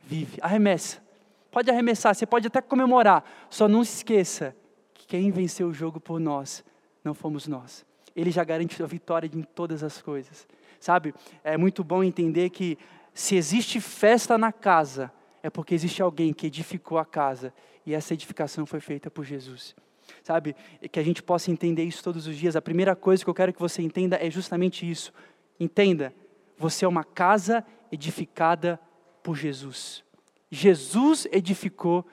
vive, 0.01 0.38
arremessa, 0.41 1.03
Pode 1.51 1.70
arremessar, 1.70 2.15
você 2.15 2.25
pode 2.25 2.48
até 2.48 2.62
comemorar, 2.62 3.24
só 3.50 3.67
não 3.67 3.84
se 3.84 3.98
esqueça 3.98 4.55
que 4.93 5.05
quem 5.05 5.29
venceu 5.31 5.67
o 5.67 5.74
jogo 5.74 6.00
por 6.00 6.20
nós 6.20 6.63
não 7.03 7.13
fomos 7.13 7.48
nós. 7.48 7.86
Ele 8.15 8.31
já 8.31 8.43
garante 8.43 8.81
a 8.81 8.86
vitória 8.86 9.29
em 9.31 9.43
todas 9.43 9.84
as 9.84 10.01
coisas. 10.01 10.48
Sabe? 10.79 11.13
É 11.43 11.58
muito 11.58 11.84
bom 11.84 12.03
entender 12.03 12.50
que 12.50 12.77
se 13.13 13.36
existe 13.36 13.79
festa 13.79 14.38
na 14.38 14.51
casa, 14.51 15.12
é 15.43 15.50
porque 15.50 15.75
existe 15.75 16.01
alguém 16.01 16.34
que 16.34 16.48
edificou 16.48 16.98
a 16.98 17.05
casa 17.05 17.53
e 17.86 17.93
essa 17.93 18.13
edificação 18.13 18.65
foi 18.65 18.79
feita 18.79 19.12
por 19.12 19.25
Jesus. 19.25 19.75
Sabe? 20.24 20.55
Que 20.91 21.00
a 21.00 21.03
gente 21.03 21.22
possa 21.22 21.51
entender 21.51 21.84
isso 21.84 22.03
todos 22.03 22.27
os 22.27 22.36
dias. 22.36 22.55
A 22.55 22.62
primeira 22.62 22.96
coisa 22.96 23.24
que 23.24 23.29
eu 23.29 23.34
quero 23.34 23.53
que 23.53 23.60
você 23.60 23.81
entenda 23.81 24.17
é 24.17 24.29
justamente 24.29 24.89
isso. 24.89 25.13
Entenda, 25.60 26.13
você 26.58 26.86
é 26.86 26.88
uma 26.88 27.03
casa 27.03 27.65
edificada 27.91 28.79
por 29.22 29.36
Jesus. 29.36 30.03
Jesus 30.51 31.25
edificou 31.31 32.05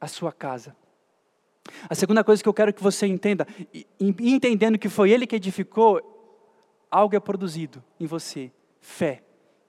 a 0.00 0.08
sua 0.08 0.32
casa. 0.32 0.76
A 1.88 1.94
segunda 1.94 2.22
coisa 2.22 2.42
que 2.42 2.48
eu 2.48 2.52
quero 2.52 2.74
que 2.74 2.82
você 2.82 3.06
entenda, 3.06 3.46
entendendo 3.98 4.78
que 4.78 4.88
foi 4.88 5.10
Ele 5.10 5.26
que 5.26 5.36
edificou, 5.36 6.10
algo 6.90 7.16
é 7.16 7.20
produzido 7.20 7.82
em 7.98 8.06
você: 8.06 8.52
fé. 8.80 9.22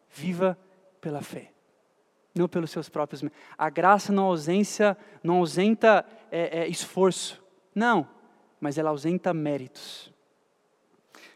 Viva 0.10 0.58
pela 1.02 1.22
fé, 1.22 1.52
não 2.34 2.48
pelos 2.48 2.72
seus 2.72 2.88
próprios. 2.88 3.22
A 3.58 3.70
graça 3.70 4.14
não 4.14 4.24
ausência, 4.24 4.98
não 5.22 5.40
ausenta 5.40 6.06
é, 6.32 6.62
é, 6.62 6.68
esforço, 6.70 7.44
não, 7.76 8.08
mas 8.62 8.78
ela 8.78 8.92
ausenta 8.92 9.34
méritos. 9.34 10.14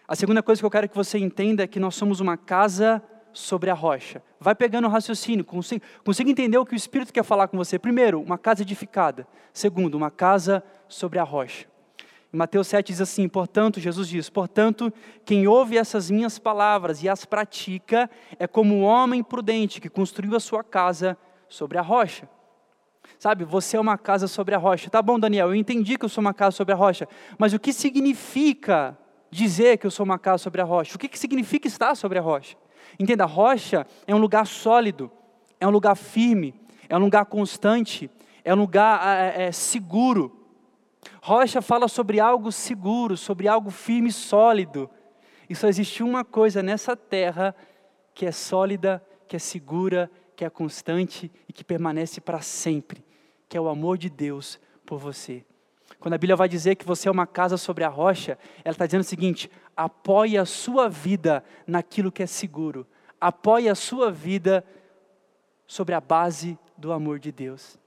A 0.08 0.16
segunda 0.16 0.42
coisa 0.42 0.62
que 0.62 0.66
eu 0.66 0.72
quero 0.72 0.88
que 0.88 0.96
você 0.96 1.18
entenda 1.20 1.64
é 1.64 1.68
que 1.68 1.80
nós 1.80 1.94
somos 1.94 2.22
uma 2.22 2.38
casa 2.38 3.04
sobre 3.34 3.70
a 3.70 3.74
rocha. 3.74 4.22
Vai 4.40 4.56
pegando 4.56 4.88
o 4.88 4.92
raciocínio, 4.92 5.46
consiga, 5.46 5.86
consiga 6.04 6.30
entender 6.30 6.58
o 6.58 6.66
que 6.66 6.74
o 6.74 6.76
Espírito 6.76 7.14
quer 7.14 7.24
falar 7.24 7.48
com 7.48 7.58
você. 7.58 7.78
Primeiro, 7.78 8.22
uma 8.22 8.38
casa 8.38 8.62
edificada. 8.62 9.28
Segundo, 9.54 9.96
uma 9.96 10.12
casa 10.12 10.64
sobre 10.88 11.20
a 11.20 11.24
rocha. 11.24 11.68
Em 12.32 12.38
Mateus 12.38 12.68
7 12.68 12.88
diz 12.88 13.02
assim: 13.02 13.28
portanto, 13.28 13.80
Jesus 13.80 14.08
diz: 14.08 14.30
portanto, 14.30 14.94
quem 15.26 15.48
ouve 15.48 15.78
essas 15.78 16.10
minhas 16.10 16.38
palavras 16.38 17.04
e 17.04 17.10
as 17.10 17.26
pratica 17.26 18.10
é 18.38 18.48
como 18.48 18.76
um 18.76 18.84
homem 18.84 19.24
prudente 19.24 19.82
que 19.82 19.90
construiu 19.90 20.36
a 20.36 20.40
sua 20.40 20.64
casa 20.64 21.18
sobre 21.48 21.78
a 21.78 21.82
rocha. 21.82 22.30
Sabe, 23.18 23.44
você 23.44 23.76
é 23.76 23.80
uma 23.80 23.98
casa 23.98 24.28
sobre 24.28 24.54
a 24.54 24.58
rocha. 24.58 24.90
Tá 24.90 25.02
bom, 25.02 25.20
Daniel, 25.20 25.48
eu 25.48 25.56
entendi 25.56 25.98
que 25.98 26.06
eu 26.06 26.10
sou 26.10 26.22
uma 26.22 26.34
casa 26.34 26.56
sobre 26.56 26.74
a 26.74 26.78
rocha, 26.78 27.08
mas 27.38 27.54
o 27.54 27.60
que 27.60 27.74
significa 27.74 28.98
dizer 29.32 29.78
que 29.78 29.88
eu 29.88 29.92
sou 29.92 30.06
uma 30.06 30.20
casa 30.20 30.44
sobre 30.44 30.62
a 30.62 30.64
rocha? 30.64 30.96
O 30.96 31.00
que, 31.00 31.08
que 31.08 31.18
significa 31.18 31.68
estar 31.68 31.96
sobre 31.96 32.20
a 32.20 32.22
rocha? 32.22 32.56
Entenda, 32.98 33.26
rocha 33.26 33.86
é 34.08 34.16
um 34.16 34.20
lugar 34.20 34.48
sólido, 34.48 35.12
é 35.60 35.68
um 35.68 35.72
lugar 35.72 35.96
firme, 35.96 36.54
é 36.88 36.98
um 36.98 37.02
lugar 37.02 37.26
constante, 37.26 38.10
é 38.44 38.54
um 38.54 38.58
lugar 38.58 39.18
é, 39.18 39.46
é, 39.46 39.52
seguro. 39.52 40.36
Rocha 41.22 41.62
fala 41.62 41.88
sobre 41.88 42.20
algo 42.20 42.52
seguro, 42.52 43.18
sobre 43.18 43.48
algo 43.48 43.70
firme 43.70 44.10
e 44.10 44.14
sólido. 44.14 44.90
E 45.50 45.56
só 45.56 45.68
existe 45.68 46.04
uma 46.04 46.24
coisa 46.24 46.64
nessa 46.64 46.96
terra 46.96 47.56
que 48.14 48.26
é 48.26 48.32
sólida, 48.32 49.04
que 49.28 49.36
é 49.36 49.40
segura, 49.40 50.10
que 50.36 50.46
é 50.46 50.50
constante 50.50 51.32
e 51.48 51.54
que 51.54 51.64
permanece 51.64 52.22
para 52.22 52.42
sempre, 52.42 53.04
que 53.48 53.58
é 53.58 53.62
o 53.62 53.68
amor 53.68 53.98
de 53.98 54.10
Deus 54.10 54.60
por 54.86 54.98
você. 54.98 55.46
Quando 55.98 56.14
a 56.14 56.18
Bíblia 56.18 56.36
vai 56.36 56.48
dizer 56.48 56.76
que 56.76 56.86
você 56.86 57.08
é 57.08 57.12
uma 57.12 57.26
casa 57.26 57.58
sobre 57.58 57.84
a 57.84 57.90
rocha, 57.90 58.38
ela 58.64 58.74
está 58.74 58.86
dizendo 58.86 59.02
o 59.02 59.06
seguinte: 59.06 59.50
apoie 59.76 60.38
a 60.38 60.46
sua 60.46 60.90
vida 60.90 61.44
naquilo 61.66 62.12
que 62.12 62.22
é 62.22 62.28
seguro, 62.28 62.86
apoie 63.20 63.70
a 63.70 63.76
sua 63.76 64.12
vida 64.12 64.64
sobre 65.66 65.96
a 65.96 66.02
base 66.02 66.58
do 66.78 66.92
amor 66.92 67.20
de 67.20 67.32
Deus. 67.32 67.78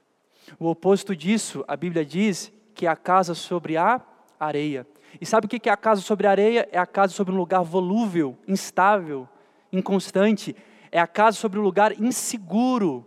O 0.58 0.68
oposto 0.68 1.14
disso, 1.14 1.64
a 1.68 1.76
Bíblia 1.76 2.04
diz 2.04 2.52
que 2.74 2.86
é 2.86 2.88
a 2.88 2.96
casa 2.96 3.34
sobre 3.34 3.76
a 3.76 4.00
areia. 4.38 4.86
E 5.20 5.26
sabe 5.26 5.46
o 5.46 5.48
que 5.48 5.68
é 5.68 5.72
a 5.72 5.76
casa 5.76 6.00
sobre 6.00 6.26
a 6.26 6.30
areia? 6.30 6.68
É 6.72 6.78
a 6.78 6.86
casa 6.86 7.12
sobre 7.12 7.34
um 7.34 7.36
lugar 7.36 7.62
volúvel, 7.62 8.36
instável, 8.48 9.28
inconstante. 9.72 10.56
É 10.90 10.98
a 10.98 11.06
casa 11.06 11.36
sobre 11.36 11.58
um 11.58 11.62
lugar 11.62 11.92
inseguro. 12.00 13.06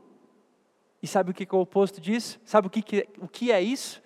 E 1.02 1.08
sabe 1.08 1.32
o 1.32 1.34
que 1.34 1.44
é 1.44 1.56
o 1.56 1.60
oposto 1.62 2.00
disso? 2.00 2.40
Sabe 2.46 2.68
o 2.68 2.70
que, 2.70 3.08
o 3.20 3.28
que 3.28 3.52
é 3.52 3.62
isso? 3.62 4.02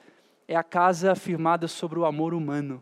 É 0.50 0.56
a 0.56 0.64
casa 0.64 1.14
firmada 1.14 1.68
sobre 1.68 2.00
o 2.00 2.06
amor 2.06 2.34
humano. 2.34 2.82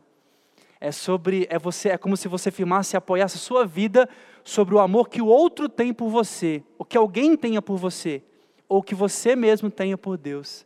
É 0.79 0.89
sobre, 0.89 1.45
é 1.49 1.59
você, 1.59 1.89
é 1.89 1.97
como 1.97 2.15
se 2.15 2.29
você 2.29 2.49
firmasse 2.49 2.95
e 2.95 2.97
apoiasse 2.97 3.35
a 3.35 3.39
sua 3.41 3.65
vida 3.65 4.07
sobre 4.41 4.73
o 4.73 4.79
amor 4.79 5.09
que 5.09 5.21
o 5.21 5.25
outro 5.25 5.67
tem 5.67 5.93
por 5.93 6.07
você, 6.07 6.63
ou 6.77 6.85
que 6.85 6.97
alguém 6.97 7.35
tenha 7.35 7.61
por 7.61 7.75
você, 7.75 8.23
ou 8.69 8.81
que 8.81 8.95
você 8.95 9.35
mesmo 9.35 9.69
tenha 9.69 9.97
por 9.97 10.17
Deus. 10.17 10.65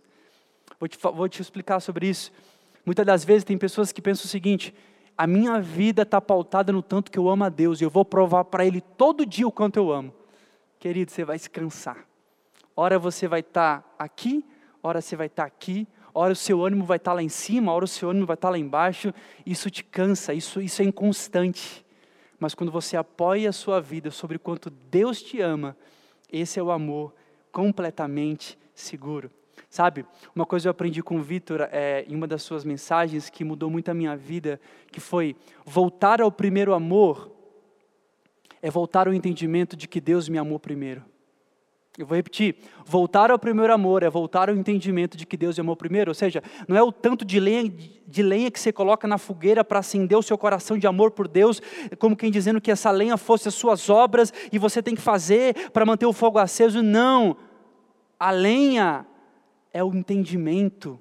Vou 0.79 0.88
te, 0.88 0.96
vou 1.01 1.27
te 1.27 1.41
explicar 1.41 1.79
sobre 1.79 2.08
isso. 2.08 2.31
Muitas 2.86 3.03
das 3.03 3.25
vezes 3.25 3.43
tem 3.43 3.58
pessoas 3.58 3.91
que 3.91 4.00
pensam 4.00 4.25
o 4.25 4.27
seguinte: 4.27 4.72
a 5.17 5.25
minha 5.25 5.60
vida 5.60 6.03
está 6.03 6.22
pautada 6.22 6.72
no 6.72 6.84
tanto 6.84 7.10
que 7.10 7.17
eu 7.17 7.27
amo 7.27 7.46
a 7.46 7.50
Deus, 7.50 7.81
e 7.81 7.84
eu 7.84 7.89
vou 7.89 8.05
provar 8.05 8.43
para 8.43 8.63
Ele 8.63 8.79
todo 8.79 9.25
dia 9.25 9.48
o 9.48 9.51
quanto 9.51 9.77
eu 9.77 9.91
amo. 9.91 10.13
Querido, 10.77 11.10
você 11.10 11.24
vai 11.24 11.39
se 11.39 11.50
cansar. 11.50 12.05
Ora 12.75 13.00
você 13.00 13.27
vai 13.27 13.39
estar 13.39 13.81
tá 13.81 13.88
aqui, 13.98 14.46
ora 14.84 15.01
você 15.01 15.15
vai 15.15 15.25
estar 15.25 15.43
tá 15.43 15.48
aqui, 15.48 15.88
Ora 16.13 16.34
o 16.34 16.36
seu 16.36 16.63
ânimo 16.65 16.84
vai 16.84 16.98
estar 16.98 17.13
lá 17.13 17.24
em 17.24 17.30
cima, 17.30 17.72
ora 17.72 17.86
o 17.86 17.88
seu 17.88 18.10
ânimo 18.10 18.25
vai 18.25 18.34
estar 18.36 18.50
lá 18.50 18.58
embaixo. 18.58 19.13
Isso 19.46 19.70
te 19.70 19.84
cansa, 19.84 20.34
isso, 20.34 20.62
isso 20.62 20.82
é 20.82 20.86
inconstante. 20.86 21.86
Mas 22.39 22.53
quando 22.53 22.72
você 22.72 22.98
apoia 22.98 23.50
a 23.50 23.53
sua 23.53 23.80
vida 23.80 24.12
sobre 24.12 24.38
quanto 24.39 24.70
Deus 24.70 25.22
te 25.22 25.39
ama, 25.41 25.75
esse 26.32 26.60
é 26.60 26.63
o 26.63 26.72
amor 26.72 27.13
completamente 27.51 28.58
seguro. 28.74 29.30
Sabe, 29.70 30.06
uma 30.36 30.46
coisa 30.46 30.68
eu 30.68 30.72
aprendi 30.72 31.01
com 31.01 31.18
o 31.18 31.22
Vitor 31.22 31.62
é, 31.72 32.03
em 32.08 32.15
uma 32.15 32.27
das 32.27 32.44
suas 32.44 32.65
mensagens 32.65 33.30
que 33.30 33.44
mudou 33.44 33.70
muito 33.70 33.89
a 33.89 33.94
minha 33.94 34.18
vida, 34.18 34.60
que 34.91 35.00
foi 35.00 35.36
voltar 35.65 36.22
ao 36.22 36.32
primeiro 36.32 36.74
amor 36.74 37.32
é 38.62 38.70
voltar 38.70 39.08
ao 39.08 39.13
entendimento 39.13 39.75
de 39.75 39.88
que 39.88 40.00
Deus 40.00 40.30
me 40.30 40.38
amou 40.38 40.60
primeiro. 40.60 41.03
Eu 41.98 42.05
vou 42.05 42.15
repetir: 42.15 42.55
voltar 42.86 43.29
ao 43.31 43.38
primeiro 43.38 43.74
amor 43.74 44.01
é 44.01 44.10
voltar 44.10 44.50
ao 44.50 44.55
entendimento 44.55 45.17
de 45.17 45.25
que 45.25 45.36
Deus 45.36 45.60
amou 45.60 45.75
primeiro, 45.75 46.12
ou 46.12 46.15
seja, 46.15 46.41
não 46.67 46.77
é 46.77 46.81
o 46.81 46.91
tanto 46.91 47.25
de 47.25 47.38
lenha, 47.38 47.69
de 48.07 48.24
lenha 48.24 48.50
que 48.50 48.60
você 48.60 48.71
coloca 48.71 49.07
na 49.07 49.17
fogueira 49.17 49.62
para 49.63 49.79
acender 49.79 50.17
o 50.17 50.21
seu 50.21 50.38
coração 50.38 50.77
de 50.77 50.88
amor 50.88 51.12
por 51.12 51.27
Deus, 51.27 51.62
como 52.00 52.15
quem 52.15 52.31
dizendo 52.31 52.62
que 52.62 52.71
essa 52.71 52.89
lenha 52.91 53.17
fosse 53.17 53.50
as 53.50 53.55
suas 53.55 53.89
obras 53.89 54.31
e 54.53 54.57
você 54.57 54.81
tem 54.81 54.95
que 54.95 55.01
fazer 55.01 55.69
para 55.71 55.86
manter 55.86 56.05
o 56.05 56.13
fogo 56.13 56.39
aceso. 56.39 56.81
Não, 56.81 57.36
a 58.17 58.31
lenha 58.31 59.05
é 59.74 59.83
o 59.83 59.93
entendimento, 59.93 60.98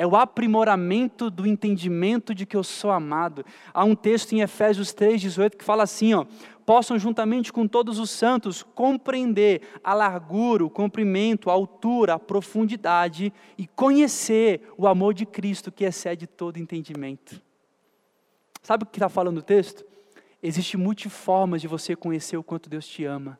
é 0.00 0.06
o 0.06 0.16
aprimoramento 0.16 1.28
do 1.28 1.46
entendimento 1.46 2.34
de 2.34 2.46
que 2.46 2.56
eu 2.56 2.64
sou 2.64 2.90
amado. 2.90 3.44
Há 3.70 3.84
um 3.84 3.94
texto 3.94 4.32
em 4.32 4.40
Efésios 4.40 4.94
3,18 4.94 5.56
que 5.56 5.62
fala 5.62 5.82
assim: 5.82 6.14
ó, 6.14 6.24
possam, 6.64 6.98
juntamente 6.98 7.52
com 7.52 7.68
todos 7.68 7.98
os 7.98 8.08
santos, 8.08 8.62
compreender 8.62 9.60
a 9.84 9.92
largura, 9.92 10.64
o 10.64 10.70
comprimento, 10.70 11.50
a 11.50 11.52
altura, 11.52 12.14
a 12.14 12.18
profundidade 12.18 13.30
e 13.58 13.66
conhecer 13.66 14.72
o 14.78 14.86
amor 14.86 15.12
de 15.12 15.26
Cristo 15.26 15.70
que 15.70 15.84
excede 15.84 16.26
todo 16.26 16.56
entendimento. 16.56 17.38
Sabe 18.62 18.84
o 18.84 18.86
que 18.86 18.96
está 18.96 19.10
falando 19.10 19.36
o 19.36 19.42
texto? 19.42 19.84
Existem 20.42 20.80
multiformas 20.80 21.60
de 21.60 21.68
você 21.68 21.94
conhecer 21.94 22.38
o 22.38 22.42
quanto 22.42 22.70
Deus 22.70 22.88
te 22.88 23.04
ama. 23.04 23.38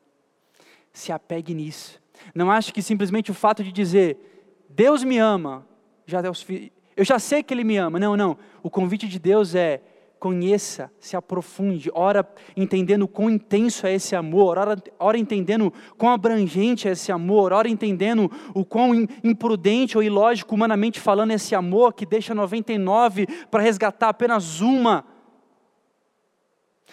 Se 0.92 1.10
apegue 1.10 1.54
nisso. 1.54 1.98
Não 2.34 2.50
ache 2.50 2.70
que 2.70 2.82
simplesmente 2.82 3.30
o 3.30 3.34
fato 3.34 3.64
de 3.64 3.72
dizer, 3.72 4.66
Deus 4.68 5.02
me 5.02 5.16
ama, 5.16 5.66
já 6.10 6.20
é 6.20 6.70
eu 6.96 7.04
já 7.04 7.18
sei 7.18 7.42
que 7.42 7.54
Ele 7.54 7.64
me 7.64 7.76
ama. 7.76 7.98
Não, 7.98 8.16
não. 8.16 8.36
O 8.62 8.68
convite 8.68 9.08
de 9.08 9.18
Deus 9.18 9.54
é, 9.54 9.80
conheça, 10.20 10.92
se 11.00 11.16
aprofunde, 11.16 11.90
ora 11.94 12.28
entendendo 12.54 13.08
quão 13.08 13.30
intenso 13.30 13.86
é 13.86 13.94
esse 13.94 14.14
amor, 14.14 14.58
ora, 14.58 14.76
ora 14.98 15.16
entendendo 15.16 15.72
quão 15.96 16.12
abrangente 16.12 16.86
é 16.86 16.90
esse 16.90 17.10
amor, 17.10 17.54
ora 17.54 17.70
entendendo 17.70 18.30
o 18.52 18.62
quão 18.62 19.08
imprudente 19.24 19.96
ou 19.96 20.02
ilógico, 20.02 20.54
humanamente 20.54 21.00
falando, 21.00 21.30
esse 21.30 21.54
amor 21.54 21.94
que 21.94 22.04
deixa 22.04 22.34
99 22.34 23.26
para 23.50 23.62
resgatar 23.62 24.10
apenas 24.10 24.60
uma. 24.60 25.06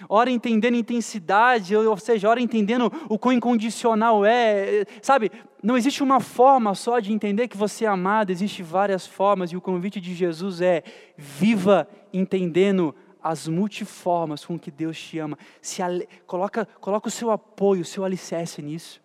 Ora 0.08 0.30
entendendo 0.30 0.75
intensidade, 0.75 1.75
ou 1.75 1.98
seja, 1.98 2.30
ora 2.30 2.42
entendendo 2.42 2.92
o 3.10 3.18
quão 3.18 3.34
incondicional 3.34 4.25
é. 4.25 4.86
Sabe, 5.01 5.32
não 5.62 5.75
existe 5.75 6.04
uma 6.04 6.20
forma 6.20 6.75
só 6.75 7.00
de 7.00 7.12
entender 7.12 7.48
que 7.48 7.58
você 7.58 7.86
é 7.86 7.88
amado, 7.88 8.32
existem 8.32 8.63
várias 8.63 9.08
formas, 9.08 9.51
e 9.51 9.58
o 9.58 9.62
convite 9.62 10.00
de 10.00 10.13
Jesus 10.13 10.62
é: 10.62 10.84
viva 11.18 11.88
entendendo 12.13 12.94
as 13.22 13.48
multiformas 13.48 14.46
com 14.46 14.58
que 14.58 14.72
Deus 14.72 14.98
te 15.00 15.20
ama. 15.20 15.38
Se 15.62 15.82
coloca, 16.25 16.66
coloca 16.80 17.08
o 17.08 17.12
seu 17.12 17.32
apoio, 17.32 17.82
o 17.82 17.86
seu 17.86 18.06
alicerce 18.06 18.62
nisso. 18.62 19.01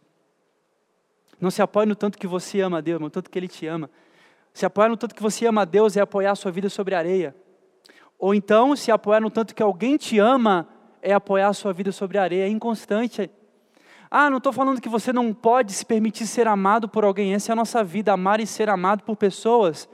Não 1.41 1.51
se 1.51 1.61
apoie 1.61 1.87
no 1.87 1.97
tanto 1.97 2.17
que 2.17 2.27
você 2.27 2.61
ama 2.61 2.79
a 2.79 2.81
Deus, 2.81 3.01
mas 3.01 3.07
no 3.07 3.11
tanto 3.11 3.29
que 3.29 3.37
Ele 3.37 3.49
te 3.49 3.67
ama. 3.67 3.91
Se 4.55 4.65
apoiar 4.65 4.89
no 4.89 4.97
tanto 4.97 5.15
que 5.15 5.23
você 5.23 5.47
ama 5.47 5.63
a 5.63 5.65
Deus 5.65 5.97
é 5.97 6.01
apoiar 6.01 6.33
a 6.33 6.37
sua 6.37 6.53
vida 6.53 6.69
sobre 6.69 6.95
a 6.95 6.99
areia. 6.99 7.35
Ou 8.19 8.33
então, 8.33 8.77
se 8.77 8.93
apoiar 8.93 9.21
no 9.21 9.31
tanto 9.31 9.53
que 9.53 9.63
alguém 9.63 9.97
te 9.97 10.21
ama, 10.21 10.69
é 11.03 11.13
apoiar 11.13 11.49
a 11.49 11.53
sua 11.53 11.73
vida 11.73 11.93
sobre 11.93 12.17
a 12.17 12.23
areia. 12.23 12.45
É 12.45 12.49
inconstante. 12.49 13.29
Ah, 14.11 14.31
não 14.31 14.39
estou 14.39 14.53
falando 14.53 14.81
que 14.81 14.89
você 14.89 15.13
não 15.13 15.35
pode 15.35 15.73
se 15.73 15.85
permitir 15.85 16.27
ser 16.27 16.47
amado 16.47 16.89
por 16.89 17.05
alguém. 17.05 17.35
Essa 17.35 17.51
é 17.51 17.55
a 17.55 17.57
nossa 17.57 17.83
vida, 17.83 18.13
amar 18.13 18.41
e 18.41 18.47
ser 18.47 18.69
amado 18.71 19.03
por 19.03 19.17
pessoas. 19.17 19.89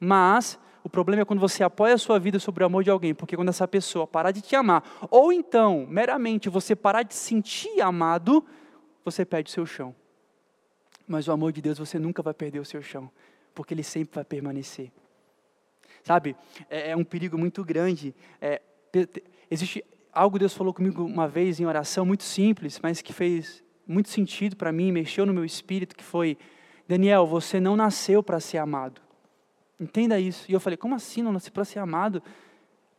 Mas 0.00 0.58
o 0.82 0.88
problema 0.88 1.22
é 1.22 1.24
quando 1.24 1.40
você 1.40 1.62
apoia 1.62 1.94
a 1.94 1.98
sua 1.98 2.18
vida 2.18 2.38
sobre 2.38 2.62
o 2.62 2.66
amor 2.66 2.82
de 2.82 2.90
alguém, 2.90 3.14
porque 3.14 3.36
quando 3.36 3.48
essa 3.48 3.68
pessoa 3.68 4.06
parar 4.06 4.30
de 4.30 4.40
te 4.40 4.56
amar, 4.56 4.82
ou 5.10 5.32
então, 5.32 5.86
meramente, 5.88 6.48
você 6.48 6.74
parar 6.74 7.02
de 7.02 7.14
sentir 7.14 7.80
amado, 7.80 8.44
você 9.04 9.24
perde 9.24 9.50
o 9.50 9.52
seu 9.52 9.66
chão. 9.66 9.94
Mas 11.06 11.26
o 11.26 11.32
amor 11.32 11.52
de 11.52 11.60
Deus 11.60 11.78
você 11.78 11.98
nunca 11.98 12.22
vai 12.22 12.32
perder 12.32 12.60
o 12.60 12.64
seu 12.64 12.80
chão, 12.80 13.10
porque 13.54 13.74
ele 13.74 13.82
sempre 13.82 14.14
vai 14.14 14.24
permanecer. 14.24 14.92
Sabe, 16.04 16.36
é, 16.70 16.92
é 16.92 16.96
um 16.96 17.04
perigo 17.04 17.36
muito 17.36 17.64
grande. 17.64 18.14
É, 18.40 18.62
existe 19.50 19.84
algo 20.12 20.38
Deus 20.38 20.54
falou 20.54 20.72
comigo 20.72 21.04
uma 21.04 21.28
vez 21.28 21.60
em 21.60 21.66
oração, 21.66 22.04
muito 22.04 22.24
simples, 22.24 22.80
mas 22.82 23.00
que 23.00 23.12
fez 23.12 23.62
muito 23.86 24.08
sentido 24.08 24.56
para 24.56 24.70
mim, 24.70 24.92
mexeu 24.92 25.24
no 25.24 25.32
meu 25.32 25.44
espírito, 25.44 25.96
que 25.96 26.04
foi: 26.04 26.36
Daniel, 26.86 27.26
você 27.26 27.58
não 27.60 27.76
nasceu 27.76 28.22
para 28.22 28.40
ser 28.40 28.58
amado. 28.58 29.00
Entenda 29.80 30.18
isso. 30.18 30.50
E 30.50 30.52
eu 30.52 30.60
falei, 30.60 30.76
como 30.76 30.94
assim 30.94 31.22
não 31.22 31.32
nasci 31.32 31.50
para 31.50 31.64
ser 31.64 31.78
amado? 31.78 32.22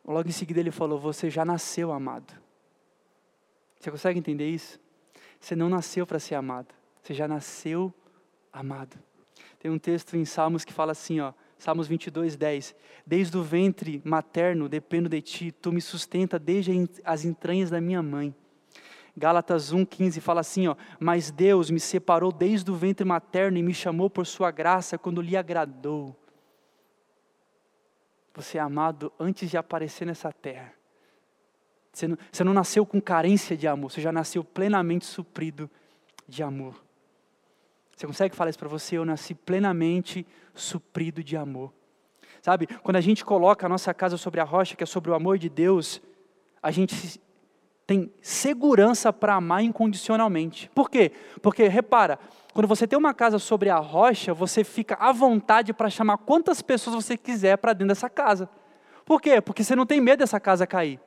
Logo 0.06 0.28
em 0.28 0.32
seguida 0.32 0.60
ele 0.60 0.72
falou, 0.72 0.98
você 0.98 1.30
já 1.30 1.44
nasceu 1.44 1.92
amado. 1.92 2.34
Você 3.80 3.92
consegue 3.92 4.18
entender 4.18 4.50
isso? 4.50 4.80
Você 5.39 5.56
não 5.56 5.70
nasceu 5.70 6.06
para 6.06 6.20
ser 6.20 6.36
amado, 6.36 6.74
você 7.01 7.13
já 7.13 7.28
nasceu 7.28 7.94
amado. 8.51 8.98
Tem 9.58 9.70
um 9.70 9.78
texto 9.78 10.16
em 10.16 10.25
Salmos 10.25 10.66
que 10.66 10.74
fala 10.74 10.92
assim, 10.92 11.20
ó, 11.20 11.34
Salmos 11.60 11.88
22, 11.88 12.38
10. 12.38 12.75
Desde 13.06 13.38
o 13.38 13.44
ventre 13.44 14.01
materno 14.06 14.70
dependo 14.70 15.10
de 15.10 15.22
ti, 15.22 15.51
tu 15.51 15.74
me 15.74 15.82
sustenta 15.82 16.39
desde 16.39 16.89
as 17.04 17.25
entranhas 17.25 17.70
da 17.70 17.82
minha 17.82 18.01
mãe. 18.01 18.34
Gálatas 19.16 19.74
1,15 19.74 20.22
fala 20.22 20.39
assim: 20.39 20.68
ó, 20.68 20.75
Mas 20.98 21.30
Deus 21.30 21.70
me 21.70 21.80
separou 21.80 22.32
desde 22.32 22.72
o 22.72 22.75
ventre 22.75 23.06
materno 23.06 23.58
e 23.58 23.63
me 23.63 23.74
chamou 23.74 24.10
por 24.10 24.25
sua 24.25 24.50
graça 24.50 24.98
quando 24.98 25.22
lhe 25.22 25.36
agradou. 25.36 26.16
Você 28.34 28.58
é 28.58 28.62
amado 28.62 29.12
antes 29.20 29.50
de 29.50 29.58
aparecer 29.58 30.06
nessa 30.06 30.32
terra. 30.32 30.74
Você 31.92 32.08
não, 32.08 32.18
você 32.32 32.44
não 32.46 32.54
nasceu 32.54 32.86
com 32.86 33.01
carência 33.01 33.58
de 33.58 33.68
amor, 33.68 33.92
você 33.92 34.00
já 34.00 34.13
nasceu 34.13 34.46
plenamente 34.46 35.06
suprido 35.06 35.69
de 36.26 36.41
amor. 36.41 36.82
Você 37.99 38.07
consegue 38.07 38.33
falar 38.33 38.49
isso 38.49 38.57
para 38.57 38.69
você? 38.69 38.97
Eu 38.97 39.03
nasci 39.03 39.35
plenamente 39.35 40.25
suprido 40.55 41.21
de 41.21 41.35
amor. 41.35 41.73
Sabe, 42.41 42.65
quando 42.81 42.95
a 42.95 43.01
gente 43.01 43.25
coloca 43.25 43.65
a 43.65 43.69
nossa 43.69 43.93
casa 43.93 44.15
sobre 44.15 44.39
a 44.39 44.45
rocha, 44.45 44.73
que 44.77 44.83
é 44.83 44.88
sobre 44.88 45.12
o 45.12 45.13
amor 45.13 45.38
de 45.38 45.49
Deus, 45.49 46.01
a 46.63 46.71
gente 46.71 47.19
tem 47.85 48.09
segurança 48.21 49.12
para 49.12 49.35
amar 49.35 49.65
incondicionalmente. 49.65 50.71
Por 50.73 50.89
quê? 50.89 51.12
Porque, 51.41 51.67
repara, 51.67 52.17
quando 52.53 52.67
você 52.69 52.88
tem 52.88 52.97
uma 52.97 53.13
casa 53.13 53.38
sobre 53.38 53.69
a 53.69 53.79
rocha, 53.79 54.33
você 54.33 54.63
fica 54.63 54.95
à 54.95 55.12
vontade 55.12 55.73
para 55.73 55.89
chamar 55.89 56.19
quantas 56.19 56.62
pessoas 56.62 57.03
você 57.03 57.17
quiser 57.17 57.57
para 57.57 57.73
dentro 57.73 57.89
dessa 57.89 58.09
casa. 58.09 58.49
Por 59.03 59.21
quê? 59.21 59.41
Porque 59.41 59.62
você 59.62 59.75
não 59.75 59.85
tem 59.85 59.99
medo 59.99 60.19
dessa 60.19 60.39
casa 60.39 60.65
cair. 60.65 61.01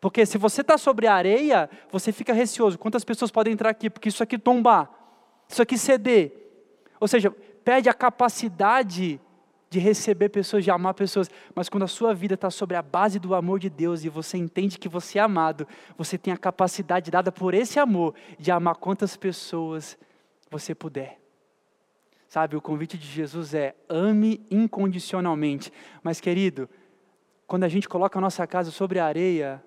Porque 0.00 0.26
se 0.26 0.36
você 0.36 0.62
está 0.62 0.76
sobre 0.76 1.06
a 1.06 1.14
areia, 1.14 1.70
você 1.92 2.10
fica 2.10 2.32
receoso. 2.32 2.76
Quantas 2.76 3.04
pessoas 3.04 3.30
podem 3.30 3.52
entrar 3.52 3.70
aqui? 3.70 3.88
Porque 3.88 4.08
isso 4.08 4.20
aqui 4.20 4.36
tombar, 4.36 5.03
isso 5.48 5.62
aqui 5.62 5.76
ceder. 5.78 6.32
Ou 7.00 7.08
seja, 7.08 7.30
perde 7.64 7.88
a 7.88 7.94
capacidade 7.94 9.20
de 9.74 9.80
receber 9.80 10.28
pessoas, 10.28 10.62
de 10.62 10.70
amar 10.70 10.94
pessoas. 10.94 11.28
Mas 11.54 11.68
quando 11.68 11.82
a 11.82 11.88
sua 11.88 12.14
vida 12.14 12.34
está 12.34 12.50
sobre 12.50 12.76
a 12.76 12.82
base 12.82 13.18
do 13.18 13.34
amor 13.34 13.58
de 13.58 13.68
Deus 13.68 14.04
e 14.04 14.08
você 14.08 14.38
entende 14.38 14.78
que 14.78 14.88
você 14.88 15.18
é 15.18 15.22
amado, 15.22 15.66
você 15.98 16.16
tem 16.16 16.32
a 16.32 16.36
capacidade 16.36 17.10
dada 17.10 17.32
por 17.32 17.54
esse 17.54 17.78
amor 17.78 18.14
de 18.38 18.50
amar 18.52 18.76
quantas 18.76 19.16
pessoas 19.16 19.98
você 20.50 20.74
puder. 20.74 21.20
Sabe, 22.28 22.56
o 22.56 22.60
convite 22.60 22.96
de 22.96 23.06
Jesus 23.06 23.54
é 23.54 23.74
ame 23.88 24.44
incondicionalmente. 24.50 25.72
Mas, 26.02 26.20
querido, 26.20 26.68
quando 27.46 27.64
a 27.64 27.68
gente 27.68 27.88
coloca 27.88 28.18
a 28.18 28.22
nossa 28.22 28.46
casa 28.46 28.70
sobre 28.70 28.98
a 28.98 29.06
areia, 29.06 29.62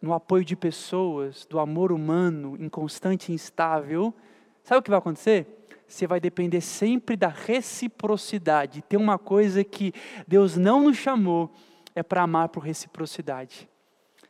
no 0.00 0.14
apoio 0.14 0.44
de 0.44 0.56
pessoas, 0.56 1.44
do 1.46 1.58
amor 1.58 1.92
humano, 1.92 2.56
inconstante 2.58 3.30
e 3.30 3.34
instável, 3.34 4.14
sabe 4.62 4.80
o 4.80 4.82
que 4.82 4.90
vai 4.90 4.98
acontecer? 4.98 5.46
Você 5.86 6.06
vai 6.06 6.20
depender 6.20 6.60
sempre 6.60 7.16
da 7.16 7.28
reciprocidade. 7.28 8.82
Tem 8.82 8.98
uma 8.98 9.18
coisa 9.18 9.64
que 9.64 9.92
Deus 10.26 10.56
não 10.56 10.84
nos 10.84 10.96
chamou, 10.96 11.52
é 11.94 12.02
para 12.02 12.22
amar 12.22 12.48
por 12.48 12.60
reciprocidade. 12.60 13.68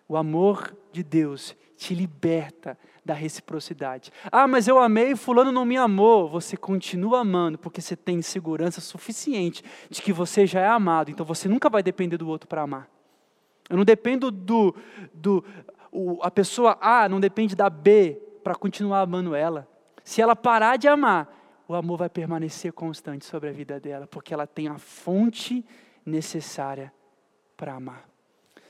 O 0.09 0.17
amor 0.17 0.75
de 0.91 1.03
Deus 1.03 1.55
te 1.77 1.95
liberta 1.95 2.77
da 3.05 3.15
reciprocidade. 3.15 4.11
Ah, 4.31 4.47
mas 4.47 4.69
eu 4.69 4.79
amei 4.79 5.13
e 5.13 5.17
fulano 5.17 5.53
não 5.53 5.65
me 5.65 5.77
amou. 5.77 6.29
Você 6.29 6.57
continua 6.57 7.21
amando 7.21 7.59
porque 7.59 7.81
você 7.81 7.97
tem 7.97 8.21
segurança 8.21 8.81
suficiente 8.81 9.63
de 9.89 10.03
que 10.03 10.13
você 10.13 10.47
já 10.47 10.61
é 10.61 10.67
amado. 10.67 11.11
Então 11.11 11.25
você 11.25 11.49
nunca 11.49 11.71
vai 11.71 11.83
depender 11.83 12.17
do 12.17 12.29
outro 12.29 12.49
para 12.49 12.63
amar. 12.63 12.89
Eu 13.69 13.77
não 13.77 13.85
dependo 13.85 14.31
do, 14.31 14.75
do 15.15 15.45
o, 15.93 16.19
a 16.23 16.31
pessoa 16.31 16.77
A 16.81 17.09
não 17.09 17.21
depende 17.21 17.55
da 17.55 17.71
B 17.71 18.21
para 18.43 18.55
continuar 18.55 19.01
amando 19.01 19.35
ela. 19.35 19.70
Se 20.05 20.21
ela 20.21 20.35
parar 20.35 20.77
de 20.77 20.89
amar, 20.89 21.29
o 21.69 21.75
amor 21.75 21.99
vai 21.99 22.09
permanecer 22.09 22.73
constante 22.73 23.25
sobre 23.25 23.49
a 23.49 23.53
vida 23.53 23.79
dela, 23.79 24.07
porque 24.07 24.35
ela 24.35 24.47
tem 24.47 24.69
a 24.69 24.79
fonte 24.79 25.65
necessária 26.05 26.93
para 27.57 27.75
amar. 27.75 28.09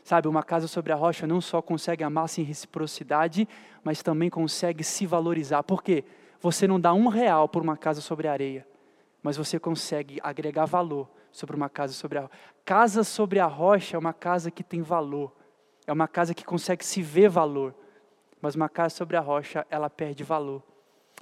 Sabe, 0.03 0.29
uma 0.29 0.43
casa 0.43 0.66
sobre 0.66 0.93
a 0.93 0.97
rocha 0.97 1.27
não 1.27 1.40
só 1.40 1.62
consegue 1.62 2.03
amar 2.03 2.29
sem 2.29 2.45
reciprocidade, 2.45 3.49
mas 3.85 4.03
também 4.03 4.29
consegue 4.29 4.83
se 4.83 5.07
valorizar. 5.07 5.62
Por 5.62 5.83
quê? 5.83 6.05
Você 6.40 6.66
não 6.66 6.81
dá 6.81 6.93
um 6.93 7.09
real 7.09 7.49
por 7.49 7.62
uma 7.62 7.77
casa 7.77 8.01
sobre 8.01 8.27
a 8.27 8.33
areia, 8.33 8.66
mas 9.23 9.37
você 9.37 9.59
consegue 9.59 10.19
agregar 10.23 10.64
valor 10.64 11.09
sobre 11.31 11.55
uma 11.55 11.69
casa 11.69 11.93
sobre 11.93 12.19
a 12.19 12.23
rocha. 12.23 12.33
Casa 12.64 13.05
sobre 13.05 13.38
a 13.38 13.47
rocha 13.47 13.97
é 13.97 13.99
uma 13.99 14.12
casa 14.12 14.51
que 14.51 14.64
tem 14.64 14.83
valor, 14.83 15.33
é 15.87 15.93
uma 15.93 16.09
casa 16.09 16.35
que 16.35 16.45
consegue 16.45 16.85
se 16.85 17.03
ver 17.03 17.29
valor, 17.29 17.75
mas 18.40 18.55
uma 18.55 18.69
casa 18.69 18.95
sobre 18.95 19.16
a 19.16 19.21
rocha, 19.21 19.66
ela 19.71 19.88
perde 19.88 20.25
valor. 20.25 20.62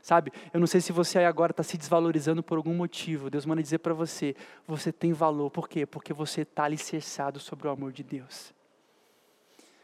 Sabe, 0.09 0.33
eu 0.55 0.59
não 0.59 0.66
sei 0.66 0.81
se 0.81 0.90
você 0.90 1.18
aí 1.18 1.27
agora 1.27 1.51
está 1.51 1.62
se 1.62 1.77
desvalorizando 1.77 2.42
por 2.42 2.57
algum 2.57 2.73
motivo. 2.73 3.29
Deus 3.29 3.44
manda 3.44 3.62
dizer 3.62 3.77
para 3.77 3.92
você: 3.92 4.35
você 4.66 4.90
tem 4.90 5.12
valor. 5.12 5.51
Por 5.51 5.68
quê? 5.68 5.85
Porque 5.85 6.14
você 6.14 6.40
está 6.40 6.64
alicerçado 6.64 7.38
sobre 7.38 7.68
o 7.68 7.71
amor 7.71 7.92
de 7.92 8.03
Deus. 8.03 8.55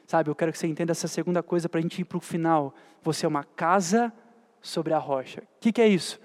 Sabe, 0.07 0.31
eu 0.31 0.35
quero 0.35 0.51
que 0.51 0.57
você 0.57 0.67
entenda 0.67 0.93
essa 0.93 1.07
segunda 1.09 1.43
coisa 1.43 1.69
para 1.69 1.79
a 1.79 1.83
gente 1.83 2.01
ir 2.01 2.07
para 2.07 2.17
o 2.17 2.23
final. 2.23 2.75
Você 3.03 3.27
é 3.27 3.29
uma 3.29 3.45
casa 3.45 4.11
sobre 4.63 4.95
a 4.95 4.99
rocha. 4.99 5.43
O 5.43 5.61
que, 5.61 5.71
que 5.71 5.83
é 5.83 5.89
isso? 5.89 6.19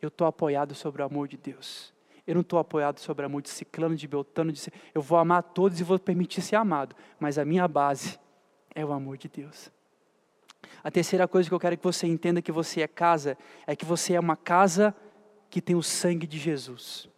Eu 0.00 0.08
estou 0.08 0.26
apoiado 0.26 0.74
sobre 0.74 1.02
o 1.02 1.04
amor 1.04 1.28
de 1.28 1.36
Deus. 1.36 1.92
Eu 2.26 2.32
não 2.32 2.40
estou 2.40 2.58
apoiado 2.58 2.98
sobre 2.98 3.24
o 3.24 3.26
amor 3.26 3.42
de 3.42 3.50
ciclano, 3.50 3.94
de 3.94 4.08
beltano, 4.08 4.52
de... 4.52 4.72
eu 4.94 5.02
vou 5.02 5.18
amar 5.18 5.42
todos 5.42 5.78
e 5.78 5.84
vou 5.84 5.98
permitir 5.98 6.40
ser 6.40 6.56
amado. 6.56 6.96
Mas 7.20 7.36
a 7.36 7.44
minha 7.44 7.68
base 7.68 8.18
é 8.74 8.82
o 8.82 8.90
amor 8.90 9.18
de 9.18 9.28
Deus. 9.28 9.70
A 10.84 10.90
terceira 10.90 11.26
coisa 11.26 11.48
que 11.48 11.54
eu 11.54 11.58
quero 11.58 11.76
que 11.76 11.82
você 11.82 12.06
entenda 12.06 12.40
que 12.40 12.52
você 12.52 12.82
é 12.82 12.86
casa, 12.86 13.36
é 13.66 13.74
que 13.74 13.84
você 13.84 14.14
é 14.14 14.20
uma 14.20 14.36
casa 14.36 14.94
que 15.50 15.60
tem 15.60 15.74
o 15.74 15.82
sangue 15.82 16.26
de 16.26 16.38
Jesus. 16.38 17.08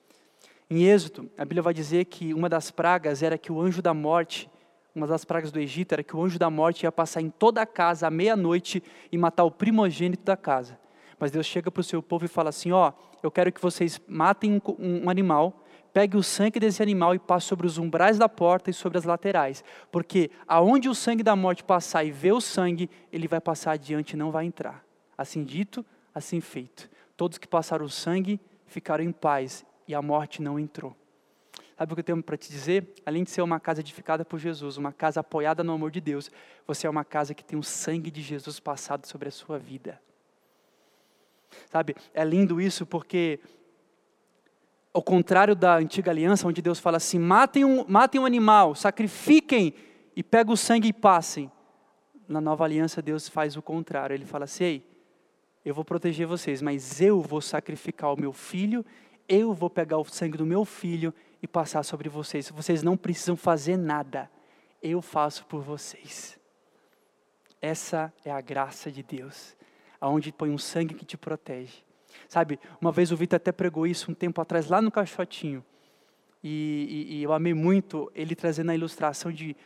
Em 0.70 0.84
Êxodo, 0.84 1.28
a 1.36 1.44
Bíblia 1.44 1.62
vai 1.62 1.74
dizer 1.74 2.06
que 2.06 2.32
uma 2.32 2.48
das 2.48 2.70
pragas 2.70 3.22
era 3.22 3.36
que 3.36 3.52
o 3.52 3.60
anjo 3.60 3.82
da 3.82 3.92
morte 3.92 4.48
uma 4.96 5.06
das 5.06 5.26
pragas 5.26 5.52
do 5.52 5.60
Egito 5.60 5.92
era 5.92 6.02
que 6.02 6.16
o 6.16 6.22
anjo 6.24 6.38
da 6.38 6.48
morte 6.48 6.84
ia 6.84 6.90
passar 6.90 7.20
em 7.20 7.28
toda 7.28 7.60
a 7.60 7.66
casa 7.66 8.06
à 8.06 8.10
meia-noite 8.10 8.82
e 9.12 9.18
matar 9.18 9.44
o 9.44 9.50
primogênito 9.50 10.24
da 10.24 10.38
casa. 10.38 10.78
Mas 11.20 11.30
Deus 11.30 11.44
chega 11.44 11.70
para 11.70 11.82
o 11.82 11.84
seu 11.84 12.02
povo 12.02 12.24
e 12.24 12.28
fala 12.28 12.48
assim: 12.48 12.72
Ó, 12.72 12.92
eu 13.22 13.30
quero 13.30 13.52
que 13.52 13.60
vocês 13.60 14.00
matem 14.08 14.54
um, 14.54 15.04
um 15.04 15.10
animal, 15.10 15.65
pegue 15.96 16.14
o 16.14 16.22
sangue 16.22 16.60
desse 16.60 16.82
animal 16.82 17.14
e 17.14 17.18
passe 17.18 17.46
sobre 17.46 17.66
os 17.66 17.78
umbrais 17.78 18.18
da 18.18 18.28
porta 18.28 18.68
e 18.68 18.74
sobre 18.74 18.98
as 18.98 19.04
laterais. 19.04 19.64
Porque 19.90 20.30
aonde 20.46 20.90
o 20.90 20.94
sangue 20.94 21.22
da 21.22 21.34
morte 21.34 21.64
passar 21.64 22.04
e 22.04 22.10
ver 22.10 22.32
o 22.32 22.40
sangue, 22.40 22.90
ele 23.10 23.26
vai 23.26 23.40
passar 23.40 23.70
adiante 23.70 24.10
e 24.10 24.16
não 24.18 24.30
vai 24.30 24.44
entrar. 24.44 24.84
Assim 25.16 25.42
dito, 25.42 25.82
assim 26.14 26.38
feito. 26.38 26.90
Todos 27.16 27.38
que 27.38 27.48
passaram 27.48 27.86
o 27.86 27.88
sangue 27.88 28.38
ficaram 28.66 29.02
em 29.02 29.10
paz 29.10 29.64
e 29.88 29.94
a 29.94 30.02
morte 30.02 30.42
não 30.42 30.58
entrou. 30.58 30.94
Sabe 31.78 31.94
o 31.94 31.96
que 31.96 32.00
eu 32.00 32.04
tenho 32.04 32.22
para 32.22 32.36
te 32.36 32.50
dizer? 32.50 32.92
Além 33.06 33.24
de 33.24 33.30
ser 33.30 33.40
uma 33.40 33.58
casa 33.58 33.80
edificada 33.80 34.22
por 34.22 34.38
Jesus, 34.38 34.76
uma 34.76 34.92
casa 34.92 35.20
apoiada 35.20 35.64
no 35.64 35.72
amor 35.72 35.90
de 35.90 36.02
Deus, 36.02 36.30
você 36.66 36.86
é 36.86 36.90
uma 36.90 37.06
casa 37.06 37.32
que 37.32 37.42
tem 37.42 37.58
o 37.58 37.62
sangue 37.62 38.10
de 38.10 38.20
Jesus 38.20 38.60
passado 38.60 39.06
sobre 39.06 39.28
a 39.28 39.32
sua 39.32 39.58
vida. 39.58 39.98
Sabe, 41.70 41.96
é 42.12 42.22
lindo 42.22 42.60
isso 42.60 42.84
porque, 42.84 43.40
ao 44.96 45.02
contrário 45.02 45.54
da 45.54 45.76
antiga 45.76 46.10
aliança, 46.10 46.48
onde 46.48 46.62
Deus 46.62 46.80
fala 46.80 46.96
assim: 46.96 47.18
matem 47.18 47.66
um, 47.66 47.84
matem 47.86 48.18
um 48.18 48.24
animal, 48.24 48.74
sacrifiquem 48.74 49.74
e 50.16 50.22
peguem 50.22 50.54
o 50.54 50.56
sangue 50.56 50.88
e 50.88 50.92
passem. 50.92 51.52
Na 52.26 52.40
nova 52.40 52.64
aliança, 52.64 53.02
Deus 53.02 53.28
faz 53.28 53.58
o 53.58 53.62
contrário. 53.62 54.14
Ele 54.14 54.24
fala 54.24 54.44
assim: 54.44 54.64
Ei, 54.64 54.86
eu 55.66 55.74
vou 55.74 55.84
proteger 55.84 56.26
vocês, 56.26 56.62
mas 56.62 56.98
eu 57.02 57.20
vou 57.20 57.42
sacrificar 57.42 58.10
o 58.10 58.18
meu 58.18 58.32
filho, 58.32 58.86
eu 59.28 59.52
vou 59.52 59.68
pegar 59.68 59.98
o 59.98 60.04
sangue 60.06 60.38
do 60.38 60.46
meu 60.46 60.64
filho 60.64 61.12
e 61.42 61.46
passar 61.46 61.82
sobre 61.82 62.08
vocês. 62.08 62.48
Vocês 62.48 62.82
não 62.82 62.96
precisam 62.96 63.36
fazer 63.36 63.76
nada, 63.76 64.30
eu 64.82 65.02
faço 65.02 65.44
por 65.44 65.60
vocês. 65.60 66.38
Essa 67.60 68.10
é 68.24 68.30
a 68.30 68.40
graça 68.40 68.90
de 68.90 69.02
Deus 69.02 69.54
aonde 70.00 70.32
põe 70.32 70.50
um 70.50 70.58
sangue 70.58 70.94
que 70.94 71.04
te 71.04 71.18
protege. 71.18 71.85
Sabe, 72.28 72.58
uma 72.80 72.92
vez 72.92 73.12
o 73.12 73.16
Vitor 73.16 73.36
até 73.36 73.52
pregou 73.52 73.86
isso 73.86 74.10
um 74.10 74.14
tempo 74.14 74.40
atrás, 74.40 74.68
lá 74.68 74.80
no 74.80 74.90
Caixotinho. 74.90 75.64
E, 76.42 77.06
e, 77.10 77.16
e 77.16 77.22
eu 77.22 77.32
amei 77.32 77.54
muito 77.54 78.10
ele 78.14 78.34
trazendo 78.34 78.70
a 78.70 78.74
ilustração 78.74 79.32
de 79.32 79.56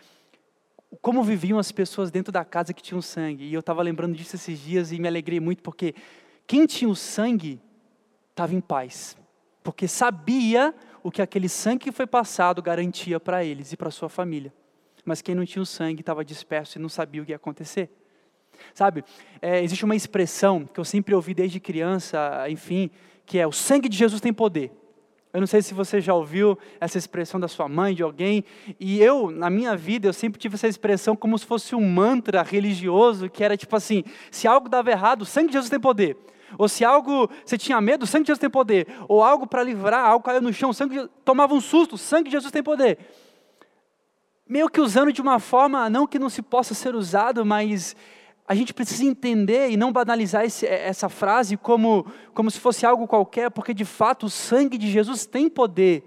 como 1.00 1.22
viviam 1.22 1.58
as 1.58 1.70
pessoas 1.70 2.10
dentro 2.10 2.32
da 2.32 2.44
casa 2.44 2.72
que 2.72 2.82
tinham 2.82 3.00
sangue. 3.00 3.44
E 3.44 3.54
eu 3.54 3.60
estava 3.60 3.82
lembrando 3.82 4.14
disso 4.14 4.36
esses 4.36 4.58
dias 4.58 4.90
e 4.90 4.98
me 4.98 5.06
alegrei 5.06 5.38
muito, 5.38 5.62
porque 5.62 5.94
quem 6.46 6.66
tinha 6.66 6.90
o 6.90 6.96
sangue 6.96 7.60
estava 8.30 8.54
em 8.54 8.60
paz. 8.60 9.16
Porque 9.62 9.86
sabia 9.86 10.74
o 11.02 11.10
que 11.10 11.22
aquele 11.22 11.48
sangue 11.48 11.84
que 11.84 11.92
foi 11.92 12.06
passado 12.06 12.62
garantia 12.62 13.20
para 13.20 13.44
eles 13.44 13.72
e 13.72 13.76
para 13.76 13.90
sua 13.90 14.08
família. 14.08 14.52
Mas 15.04 15.22
quem 15.22 15.34
não 15.34 15.44
tinha 15.44 15.62
o 15.62 15.66
sangue 15.66 16.00
estava 16.00 16.24
disperso 16.24 16.78
e 16.78 16.80
não 16.80 16.88
sabia 16.88 17.22
o 17.22 17.24
que 17.24 17.32
ia 17.32 17.36
acontecer. 17.36 17.90
Sabe, 18.75 19.05
é, 19.40 19.62
existe 19.62 19.85
uma 19.85 19.96
expressão 19.96 20.64
que 20.64 20.79
eu 20.79 20.85
sempre 20.85 21.14
ouvi 21.14 21.35
desde 21.35 21.61
criança, 21.61 22.46
enfim, 22.49 22.90
que 23.27 23.38
é: 23.38 23.46
o 23.46 23.53
sangue 23.53 23.88
de 23.88 23.96
Jesus 23.96 24.20
tem 24.20 24.33
poder. 24.33 24.73
Eu 25.33 25.38
não 25.38 25.46
sei 25.46 25.62
se 25.62 25.73
você 25.73 26.01
já 26.01 26.12
ouviu 26.12 26.59
essa 26.81 26.99
expressão 26.99 27.38
da 27.38 27.46
sua 27.46 27.68
mãe, 27.68 27.94
de 27.94 28.03
alguém, 28.03 28.44
e 28.81 29.01
eu, 29.01 29.31
na 29.31 29.49
minha 29.49 29.77
vida, 29.77 30.09
eu 30.09 30.12
sempre 30.12 30.40
tive 30.40 30.57
essa 30.57 30.66
expressão 30.66 31.14
como 31.14 31.38
se 31.38 31.46
fosse 31.46 31.73
um 31.77 31.88
mantra 31.88 32.42
religioso, 32.42 33.31
que 33.31 33.44
era 33.44 33.57
tipo 33.57 33.77
assim: 33.77 34.03
se 34.31 34.49
algo 34.49 34.68
dava 34.68 34.90
errado, 34.90 35.23
o 35.23 35.27
sangue 35.27 35.49
de 35.49 35.53
Jesus 35.53 35.70
tem 35.70 35.79
poder. 35.79 36.16
Ou 36.59 36.68
se 36.68 36.85
algo 36.85 37.31
você 37.44 37.57
tinha 37.57 37.81
medo, 37.81 38.03
o 38.03 38.07
sangue 38.07 38.25
de 38.25 38.29
Jesus 38.29 38.40
tem 38.40 38.51
poder. 38.51 38.88
Ou 39.07 39.23
algo 39.23 39.46
para 39.46 39.62
livrar, 39.62 40.05
algo 40.05 40.25
caiu 40.25 40.42
no 40.42 40.53
chão, 40.53 40.70
o 40.70 40.75
sangue 40.75 41.03
de 41.03 41.09
tomava 41.25 41.55
um 41.55 41.61
susto, 41.61 41.94
o 41.94 41.99
sangue 41.99 42.25
de 42.25 42.33
Jesus 42.33 42.51
tem 42.51 42.62
poder. 42.62 42.99
Meio 44.49 44.68
que 44.68 44.81
usando 44.81 45.12
de 45.12 45.23
uma 45.23 45.38
forma, 45.38 45.88
não 45.88 46.09
que 46.09 46.18
não 46.18 46.29
se 46.29 46.42
possa 46.42 46.75
ser 46.75 46.96
usado, 46.96 47.46
mas 47.46 47.94
a 48.50 48.54
gente 48.56 48.74
precisa 48.74 49.04
entender 49.04 49.70
e 49.70 49.76
não 49.76 49.92
banalizar 49.92 50.44
esse, 50.44 50.66
essa 50.66 51.08
frase 51.08 51.56
como, 51.56 52.04
como 52.34 52.50
se 52.50 52.58
fosse 52.58 52.84
algo 52.84 53.06
qualquer, 53.06 53.48
porque 53.48 53.72
de 53.72 53.84
fato 53.84 54.26
o 54.26 54.28
sangue 54.28 54.76
de 54.76 54.90
Jesus 54.90 55.24
tem 55.24 55.48
poder. 55.48 56.02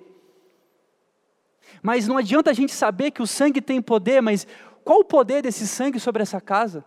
Mas 1.82 2.06
não 2.06 2.18
adianta 2.18 2.52
a 2.52 2.54
gente 2.54 2.74
saber 2.74 3.12
que 3.12 3.22
o 3.22 3.26
sangue 3.26 3.62
tem 3.62 3.82
poder, 3.82 4.22
mas 4.22 4.46
qual 4.84 5.00
o 5.00 5.06
poder 5.06 5.42
desse 5.42 5.66
sangue 5.66 6.02
sobre 6.02 6.22
essa 6.22 6.42
casa? 6.42 6.84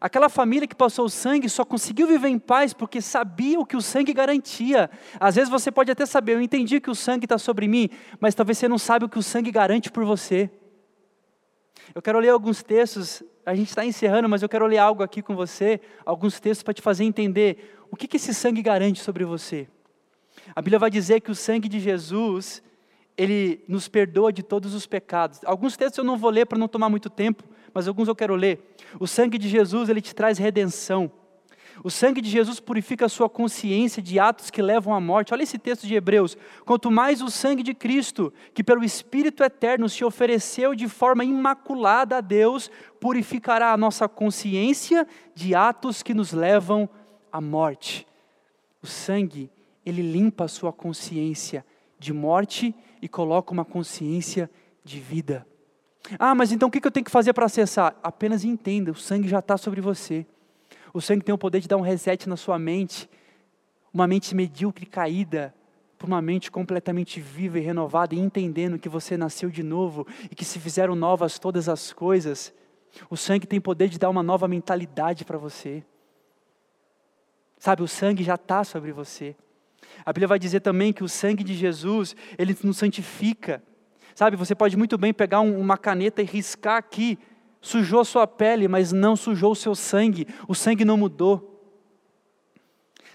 Aquela 0.00 0.30
família 0.30 0.66
que 0.66 0.74
passou 0.74 1.04
o 1.04 1.10
sangue 1.10 1.50
só 1.50 1.62
conseguiu 1.62 2.06
viver 2.06 2.28
em 2.28 2.38
paz 2.38 2.72
porque 2.72 3.02
sabia 3.02 3.60
o 3.60 3.66
que 3.66 3.76
o 3.76 3.82
sangue 3.82 4.14
garantia. 4.14 4.90
Às 5.20 5.34
vezes 5.34 5.50
você 5.50 5.70
pode 5.70 5.92
até 5.92 6.06
saber, 6.06 6.36
eu 6.36 6.40
entendi 6.40 6.80
que 6.80 6.90
o 6.90 6.94
sangue 6.94 7.26
está 7.26 7.36
sobre 7.36 7.68
mim, 7.68 7.90
mas 8.18 8.34
talvez 8.34 8.56
você 8.56 8.66
não 8.66 8.78
saiba 8.78 9.04
o 9.04 9.10
que 9.10 9.18
o 9.18 9.22
sangue 9.22 9.50
garante 9.50 9.92
por 9.92 10.06
você. 10.06 10.50
Eu 11.94 12.00
quero 12.00 12.18
ler 12.18 12.30
alguns 12.30 12.62
textos 12.62 13.22
a 13.44 13.54
gente 13.54 13.68
está 13.68 13.84
encerrando, 13.84 14.28
mas 14.28 14.42
eu 14.42 14.48
quero 14.48 14.66
ler 14.66 14.78
algo 14.78 15.02
aqui 15.02 15.20
com 15.22 15.34
você, 15.34 15.80
alguns 16.04 16.38
textos 16.38 16.62
para 16.62 16.74
te 16.74 16.82
fazer 16.82 17.04
entender 17.04 17.76
o 17.90 17.96
que, 17.96 18.06
que 18.06 18.16
esse 18.16 18.32
sangue 18.32 18.62
garante 18.62 19.00
sobre 19.00 19.24
você. 19.24 19.68
A 20.54 20.62
Bíblia 20.62 20.78
vai 20.78 20.90
dizer 20.90 21.20
que 21.20 21.30
o 21.30 21.34
sangue 21.34 21.68
de 21.68 21.80
Jesus, 21.80 22.62
ele 23.16 23.64
nos 23.68 23.88
perdoa 23.88 24.32
de 24.32 24.42
todos 24.42 24.74
os 24.74 24.86
pecados. 24.86 25.40
Alguns 25.44 25.76
textos 25.76 25.98
eu 25.98 26.04
não 26.04 26.16
vou 26.16 26.30
ler 26.30 26.46
para 26.46 26.58
não 26.58 26.68
tomar 26.68 26.88
muito 26.88 27.10
tempo, 27.10 27.44
mas 27.74 27.88
alguns 27.88 28.08
eu 28.08 28.14
quero 28.14 28.34
ler. 28.34 28.74
O 28.98 29.06
sangue 29.06 29.38
de 29.38 29.48
Jesus, 29.48 29.88
ele 29.88 30.00
te 30.00 30.14
traz 30.14 30.38
redenção. 30.38 31.10
O 31.84 31.90
sangue 31.90 32.20
de 32.20 32.30
Jesus 32.30 32.60
purifica 32.60 33.06
a 33.06 33.08
sua 33.08 33.28
consciência 33.28 34.00
de 34.00 34.18
atos 34.18 34.50
que 34.50 34.62
levam 34.62 34.94
à 34.94 35.00
morte. 35.00 35.34
Olha 35.34 35.42
esse 35.42 35.58
texto 35.58 35.84
de 35.84 35.94
Hebreus. 35.94 36.36
Quanto 36.64 36.90
mais 36.90 37.20
o 37.20 37.28
sangue 37.28 37.62
de 37.62 37.74
Cristo, 37.74 38.32
que 38.54 38.62
pelo 38.62 38.84
Espírito 38.84 39.42
eterno 39.42 39.88
se 39.88 40.04
ofereceu 40.04 40.76
de 40.76 40.86
forma 40.86 41.24
imaculada 41.24 42.18
a 42.18 42.20
Deus, 42.20 42.70
purificará 43.00 43.72
a 43.72 43.76
nossa 43.76 44.08
consciência 44.08 45.06
de 45.34 45.56
atos 45.56 46.04
que 46.04 46.14
nos 46.14 46.32
levam 46.32 46.88
à 47.32 47.40
morte. 47.40 48.06
O 48.80 48.86
sangue, 48.86 49.50
ele 49.84 50.02
limpa 50.02 50.44
a 50.44 50.48
sua 50.48 50.72
consciência 50.72 51.66
de 51.98 52.12
morte 52.12 52.72
e 53.00 53.08
coloca 53.08 53.52
uma 53.52 53.64
consciência 53.64 54.48
de 54.84 55.00
vida. 55.00 55.44
Ah, 56.16 56.34
mas 56.34 56.52
então 56.52 56.68
o 56.68 56.70
que 56.70 56.84
eu 56.84 56.90
tenho 56.90 57.04
que 57.04 57.10
fazer 57.10 57.32
para 57.32 57.46
acessar? 57.46 57.96
Apenas 58.02 58.44
entenda: 58.44 58.92
o 58.92 58.94
sangue 58.94 59.28
já 59.28 59.40
está 59.40 59.56
sobre 59.56 59.80
você. 59.80 60.26
O 60.92 61.00
sangue 61.00 61.24
tem 61.24 61.34
o 61.34 61.38
poder 61.38 61.60
de 61.60 61.68
dar 61.68 61.76
um 61.76 61.82
reset 61.82 62.28
na 62.28 62.36
sua 62.36 62.58
mente, 62.58 63.08
uma 63.92 64.06
mente 64.06 64.34
medíocre 64.34 64.84
caída, 64.84 65.54
para 65.96 66.06
uma 66.06 66.20
mente 66.20 66.50
completamente 66.50 67.20
viva 67.20 67.58
e 67.58 67.62
renovada, 67.62 68.14
e 68.14 68.18
entendendo 68.18 68.78
que 68.78 68.88
você 68.88 69.16
nasceu 69.16 69.48
de 69.48 69.62
novo 69.62 70.06
e 70.30 70.34
que 70.34 70.44
se 70.44 70.58
fizeram 70.58 70.94
novas 70.94 71.38
todas 71.38 71.68
as 71.68 71.92
coisas. 71.92 72.52
O 73.08 73.16
sangue 73.16 73.46
tem 73.46 73.60
poder 73.60 73.88
de 73.88 73.98
dar 73.98 74.10
uma 74.10 74.22
nova 74.22 74.48
mentalidade 74.48 75.24
para 75.24 75.38
você. 75.38 75.84
Sabe, 77.58 77.82
o 77.82 77.88
sangue 77.88 78.24
já 78.24 78.34
está 78.34 78.64
sobre 78.64 78.92
você. 78.92 79.36
A 80.04 80.12
Bíblia 80.12 80.28
vai 80.28 80.38
dizer 80.38 80.60
também 80.60 80.92
que 80.92 81.04
o 81.04 81.08
sangue 81.08 81.44
de 81.44 81.54
Jesus, 81.54 82.16
ele 82.36 82.56
nos 82.64 82.76
santifica. 82.76 83.62
Sabe, 84.14 84.36
você 84.36 84.54
pode 84.54 84.76
muito 84.76 84.98
bem 84.98 85.14
pegar 85.14 85.40
um, 85.40 85.58
uma 85.58 85.78
caneta 85.78 86.20
e 86.20 86.24
riscar 86.24 86.76
aqui 86.76 87.18
sujou 87.62 88.04
sua 88.04 88.26
pele, 88.26 88.68
mas 88.68 88.92
não 88.92 89.16
sujou 89.16 89.52
o 89.52 89.56
seu 89.56 89.74
sangue, 89.74 90.26
o 90.48 90.54
sangue 90.54 90.84
não 90.84 90.96
mudou. 90.96 91.48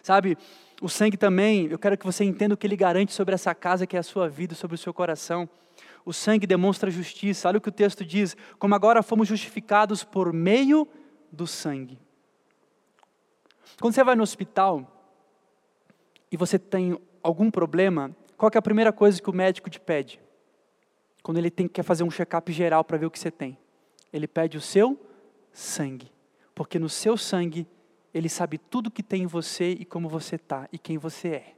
Sabe, 0.01 0.37
o 0.81 0.87
sangue 0.87 1.17
também, 1.17 1.67
eu 1.67 1.77
quero 1.77 1.97
que 1.97 2.05
você 2.05 2.23
entenda 2.23 2.55
o 2.55 2.57
que 2.57 2.65
ele 2.65 2.77
garante 2.77 3.11
sobre 3.11 3.35
essa 3.35 3.53
casa 3.53 3.85
que 3.85 3.97
é 3.97 3.99
a 3.99 4.03
sua 4.03 4.29
vida, 4.29 4.55
sobre 4.55 4.75
o 4.75 4.77
seu 4.77 4.93
coração. 4.93 5.47
O 6.05 6.13
sangue 6.13 6.47
demonstra 6.47 6.89
justiça, 6.89 7.49
olha 7.49 7.57
o 7.57 7.61
que 7.61 7.67
o 7.67 7.71
texto 7.71 8.05
diz: 8.05 8.37
como 8.57 8.73
agora 8.73 9.03
fomos 9.03 9.27
justificados 9.27 10.05
por 10.05 10.31
meio 10.31 10.87
do 11.29 11.45
sangue. 11.45 11.99
Quando 13.81 13.93
você 13.93 14.03
vai 14.03 14.15
no 14.15 14.23
hospital 14.23 15.13
e 16.31 16.37
você 16.37 16.57
tem 16.57 16.97
algum 17.21 17.51
problema, 17.51 18.15
qual 18.37 18.49
é 18.53 18.57
a 18.57 18.61
primeira 18.61 18.93
coisa 18.93 19.21
que 19.21 19.29
o 19.29 19.33
médico 19.33 19.69
te 19.69 19.79
pede? 19.79 20.19
Quando 21.21 21.37
ele 21.37 21.51
tem, 21.51 21.67
quer 21.67 21.83
fazer 21.83 22.03
um 22.03 22.09
check-up 22.09 22.49
geral 22.53 22.83
para 22.85 22.97
ver 22.97 23.07
o 23.07 23.11
que 23.11 23.19
você 23.19 23.29
tem. 23.29 23.57
Ele 24.11 24.27
pede 24.27 24.57
o 24.57 24.61
seu 24.61 24.99
sangue, 25.51 26.11
porque 26.53 26.79
no 26.79 26.89
seu 26.89 27.17
sangue 27.17 27.67
ele 28.13 28.29
sabe 28.29 28.57
tudo 28.57 28.89
que 28.89 29.03
tem 29.03 29.23
em 29.23 29.27
você 29.27 29.71
e 29.71 29.85
como 29.85 30.09
você 30.09 30.35
está 30.35 30.67
e 30.71 30.79
quem 30.79 30.97
você 30.97 31.27
é. 31.29 31.55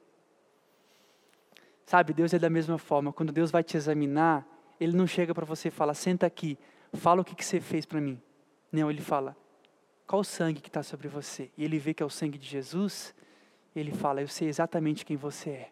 Sabe, 1.85 2.13
Deus 2.13 2.33
é 2.33 2.39
da 2.39 2.49
mesma 2.49 2.77
forma. 2.77 3.11
Quando 3.11 3.31
Deus 3.31 3.49
vai 3.49 3.63
te 3.63 3.75
examinar, 3.77 4.45
Ele 4.79 4.95
não 4.95 5.07
chega 5.07 5.33
para 5.33 5.45
você 5.45 5.69
e 5.69 5.71
fala: 5.71 5.93
senta 5.93 6.27
aqui, 6.27 6.57
fala 6.93 7.21
o 7.21 7.25
que, 7.25 7.33
que 7.33 7.45
você 7.45 7.59
fez 7.59 7.85
para 7.85 7.99
mim. 7.99 8.21
Não, 8.71 8.91
Ele 8.91 9.01
fala: 9.01 9.35
qual 10.05 10.19
o 10.19 10.23
sangue 10.23 10.61
que 10.61 10.69
está 10.69 10.83
sobre 10.83 11.07
você? 11.07 11.49
E 11.57 11.63
Ele 11.63 11.79
vê 11.79 11.93
que 11.93 12.03
é 12.03 12.05
o 12.05 12.09
sangue 12.09 12.37
de 12.37 12.45
Jesus. 12.45 13.15
Ele 13.75 13.91
fala: 13.91 14.21
eu 14.21 14.27
sei 14.27 14.47
exatamente 14.47 15.05
quem 15.05 15.17
você 15.17 15.49
é. 15.49 15.71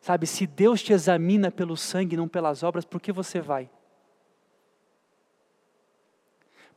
Sabe, 0.00 0.26
se 0.26 0.46
Deus 0.46 0.82
te 0.82 0.92
examina 0.92 1.50
pelo 1.50 1.76
sangue, 1.76 2.16
não 2.16 2.28
pelas 2.28 2.62
obras, 2.62 2.84
por 2.84 3.00
que 3.00 3.12
você 3.12 3.40
vai? 3.40 3.70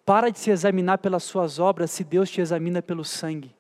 Para 0.05 0.31
de 0.31 0.39
se 0.39 0.49
examinar 0.49 0.97
pelas 0.97 1.23
suas 1.23 1.59
obras 1.59 1.91
se 1.91 2.03
Deus 2.03 2.29
te 2.29 2.41
examina 2.41 2.81
pelo 2.81 3.03
sangue. 3.03 3.55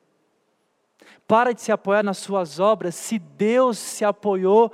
Para 1.27 1.53
de 1.53 1.61
se 1.61 1.71
apoiar 1.71 2.03
nas 2.03 2.17
suas 2.17 2.59
obras 2.59 2.95
se 2.95 3.19
Deus 3.19 3.77
se 3.77 4.03
apoiou 4.03 4.71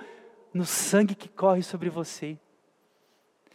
no 0.54 0.66
sangue 0.66 1.16
que 1.16 1.28
corre 1.28 1.62
sobre 1.62 1.90
você. 1.90 2.38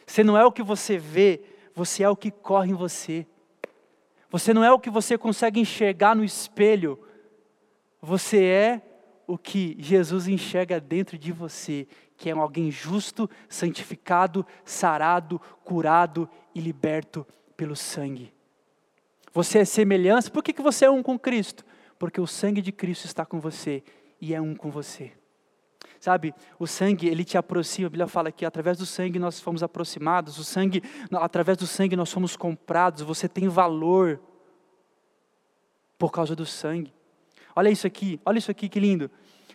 Você 0.07 0.23
não 0.23 0.37
é 0.37 0.45
o 0.45 0.53
que 0.53 0.63
você 0.63 0.99
vê, 0.99 1.41
você 1.75 2.03
é 2.03 2.09
o 2.09 2.17
que 2.17 2.31
corre 2.31 2.71
em 2.71 2.75
você. 2.75 3.27
Você 4.31 4.53
não 4.55 4.63
é 4.63 4.71
o 4.71 4.79
que 4.79 4.91
você 4.91 5.17
consegue 5.19 5.61
enxergar 5.61 6.15
no 6.15 6.25
espelho, 6.25 6.99
você 8.01 8.45
é 8.45 8.83
o 9.27 9.37
que 9.37 9.77
Jesus 9.79 10.27
enxerga 10.27 10.81
dentro 10.81 11.19
de 11.19 11.33
você, 11.33 11.87
que 12.17 12.31
é 12.31 12.33
alguém 12.33 12.71
justo, 12.71 13.29
santificado, 13.49 14.47
sarado, 14.65 15.41
curado 15.65 16.29
e 16.55 16.61
liberto 16.61 17.27
pelo 17.57 17.77
sangue. 17.77 18.33
Você 19.33 19.61
é 19.61 19.65
semelhança, 19.65 20.31
por 20.31 20.43
que, 20.43 20.53
que 20.53 20.63
você 20.63 20.85
é 20.85 20.91
um 20.91 21.03
com 21.03 21.19
Cristo? 21.19 21.65
Porque 21.99 22.21
o 22.21 22.27
sangue 22.27 22.61
de 22.61 22.73
Cristo 22.73 23.07
está 23.07 23.25
com 23.25 23.41
você 23.41 23.83
e 24.21 24.35
é 24.35 24.41
um 24.41 24.55
com 24.55 24.71
você. 24.71 25.13
Sabe, 25.99 26.35
o 26.59 26.67
sangue, 26.67 27.07
ele 27.07 27.25
te 27.25 27.39
aproxima, 27.39 27.87
a 27.87 27.91
Bíblia 27.91 28.09
fala 28.09 28.33
que 28.33 28.45
através 28.45 28.77
do 28.77 28.85
sangue 28.85 29.19
nós 29.19 29.41
fomos 29.41 29.63
aproximados, 29.63 30.37
o 30.39 30.45
sangue, 30.45 30.83
através 31.13 31.57
do 31.57 31.67
sangue 31.67 31.95
nós 31.95 32.09
somos 32.09 32.37
comprados, 32.37 33.03
você 33.03 33.29
tem 33.29 33.49
valor 33.49 34.21
por 35.97 36.11
causa 36.11 36.35
do 36.35 36.45
sangue. 36.45 36.93
Olha 37.55 37.71
isso 37.71 37.87
aqui, 37.87 38.21
olha 38.25 38.39
isso 38.39 38.51
aqui, 38.51 38.69
que 38.69 38.81
lindo. 38.81 39.11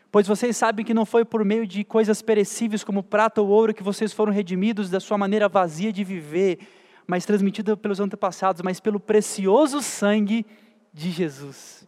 Pois 0.09 0.25
vocês 0.25 0.55
sabem 0.55 0.85
que 0.85 0.93
não 0.93 1.05
foi 1.05 1.25
por 1.25 1.43
meio 1.43 1.67
de 1.67 1.83
coisas 1.83 2.21
perecíveis 2.21 2.83
como 2.83 3.03
prata 3.03 3.41
ou 3.41 3.49
ouro 3.49 3.73
que 3.73 3.83
vocês 3.83 4.13
foram 4.13 4.31
redimidos 4.31 4.89
da 4.89 4.99
sua 4.99 5.17
maneira 5.17 5.49
vazia 5.49 5.91
de 5.91 6.03
viver, 6.03 6.59
mas 7.07 7.25
transmitida 7.25 7.77
pelos 7.77 7.99
antepassados, 8.01 8.61
mas 8.61 8.79
pelo 8.79 8.99
precioso 8.99 9.81
sangue 9.81 10.45
de 10.93 11.09
Jesus. 11.09 11.87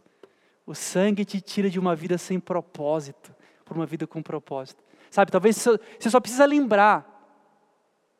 O 0.66 0.74
sangue 0.74 1.26
te 1.26 1.42
tira 1.42 1.70
de 1.70 1.78
uma 1.78 1.96
vida 1.96 2.18
sem 2.18 2.40
propósito 2.40 3.36
por 3.66 3.76
uma 3.76 3.86
vida 3.86 4.08
com 4.08 4.24
propósito. 4.24 4.84
Sabe, 5.12 5.32
talvez 5.32 5.58
você 5.58 6.10
só 6.10 6.20
precisa 6.20 6.46
lembrar 6.46 7.18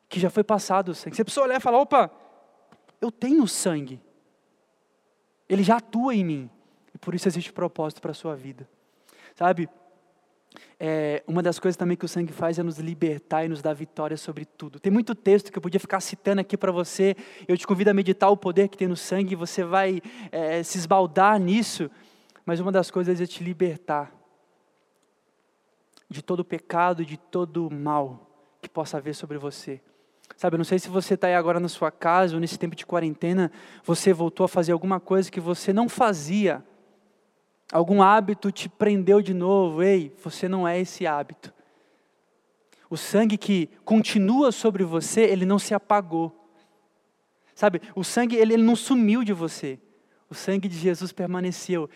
que 0.08 0.20
já 0.20 0.28
foi 0.28 0.44
passado 0.44 0.90
o 0.90 0.94
sangue. 0.94 1.16
Você 1.16 1.24
precisa 1.24 1.42
olhar 1.42 1.56
e 1.56 1.60
falar: 1.60 1.78
opa, 1.78 2.10
eu 3.00 3.10
tenho 3.10 3.46
sangue. 3.46 4.00
Ele 5.48 5.62
já 5.62 5.76
atua 5.76 6.14
em 6.14 6.24
mim. 6.24 6.50
E 6.94 6.98
por 6.98 7.14
isso 7.14 7.28
existe 7.28 7.52
propósito 7.52 8.02
para 8.02 8.10
a 8.10 8.14
sua 8.14 8.36
vida. 8.36 8.68
Sabe, 9.34 9.68
é, 10.78 11.22
uma 11.26 11.42
das 11.42 11.58
coisas 11.58 11.76
também 11.76 11.96
que 11.96 12.04
o 12.04 12.08
sangue 12.08 12.32
faz 12.32 12.58
é 12.58 12.62
nos 12.62 12.78
libertar 12.78 13.44
e 13.44 13.48
nos 13.48 13.62
dar 13.62 13.74
vitória 13.74 14.16
sobre 14.16 14.44
tudo. 14.44 14.80
Tem 14.80 14.90
muito 14.90 15.14
texto 15.14 15.52
que 15.52 15.58
eu 15.58 15.62
podia 15.62 15.78
ficar 15.78 16.00
citando 16.00 16.40
aqui 16.40 16.56
para 16.56 16.72
você. 16.72 17.14
Eu 17.46 17.56
te 17.56 17.66
convido 17.66 17.90
a 17.90 17.94
meditar 17.94 18.30
o 18.30 18.36
poder 18.36 18.68
que 18.68 18.76
tem 18.76 18.88
no 18.88 18.96
sangue. 18.96 19.34
Você 19.36 19.62
vai 19.62 20.00
é, 20.32 20.62
se 20.62 20.78
esbaldar 20.78 21.38
nisso. 21.38 21.90
Mas 22.44 22.60
uma 22.60 22.72
das 22.72 22.90
coisas 22.90 23.20
é 23.20 23.26
te 23.26 23.44
libertar 23.44 24.12
de 26.08 26.22
todo 26.22 26.44
pecado, 26.44 27.04
de 27.04 27.16
todo 27.16 27.70
mal 27.70 28.26
que 28.60 28.68
possa 28.68 28.96
haver 28.96 29.14
sobre 29.14 29.38
você. 29.38 29.80
Sabe, 30.36 30.54
eu 30.54 30.58
não 30.58 30.64
sei 30.64 30.78
se 30.78 30.88
você 30.88 31.14
está 31.14 31.26
aí 31.26 31.34
agora 31.34 31.60
na 31.60 31.68
sua 31.68 31.90
casa 31.90 32.34
ou 32.34 32.40
nesse 32.40 32.58
tempo 32.58 32.74
de 32.74 32.86
quarentena, 32.86 33.52
você 33.84 34.12
voltou 34.12 34.44
a 34.44 34.48
fazer 34.48 34.72
alguma 34.72 34.98
coisa 34.98 35.30
que 35.30 35.40
você 35.40 35.72
não 35.72 35.88
fazia. 35.88 36.64
Algum 37.72 38.02
hábito 38.02 38.50
te 38.50 38.68
prendeu 38.68 39.22
de 39.22 39.32
novo. 39.32 39.82
Ei, 39.82 40.14
você 40.22 40.48
não 40.48 40.66
é 40.66 40.80
esse 40.80 41.06
hábito. 41.06 41.52
O 42.88 42.96
sangue 42.96 43.38
que 43.38 43.68
continua 43.84 44.50
sobre 44.50 44.82
você, 44.82 45.20
ele 45.22 45.46
não 45.46 45.58
se 45.58 45.72
apagou. 45.72 46.36
Sabe, 47.54 47.80
o 47.94 48.02
sangue, 48.02 48.36
ele, 48.36 48.54
ele 48.54 48.62
não 48.62 48.74
sumiu 48.74 49.22
de 49.22 49.32
você. 49.32 49.78
O 50.28 50.34
sangue 50.34 50.68
de 50.68 50.76
Jesus 50.76 51.12
permaneceu. 51.12 51.88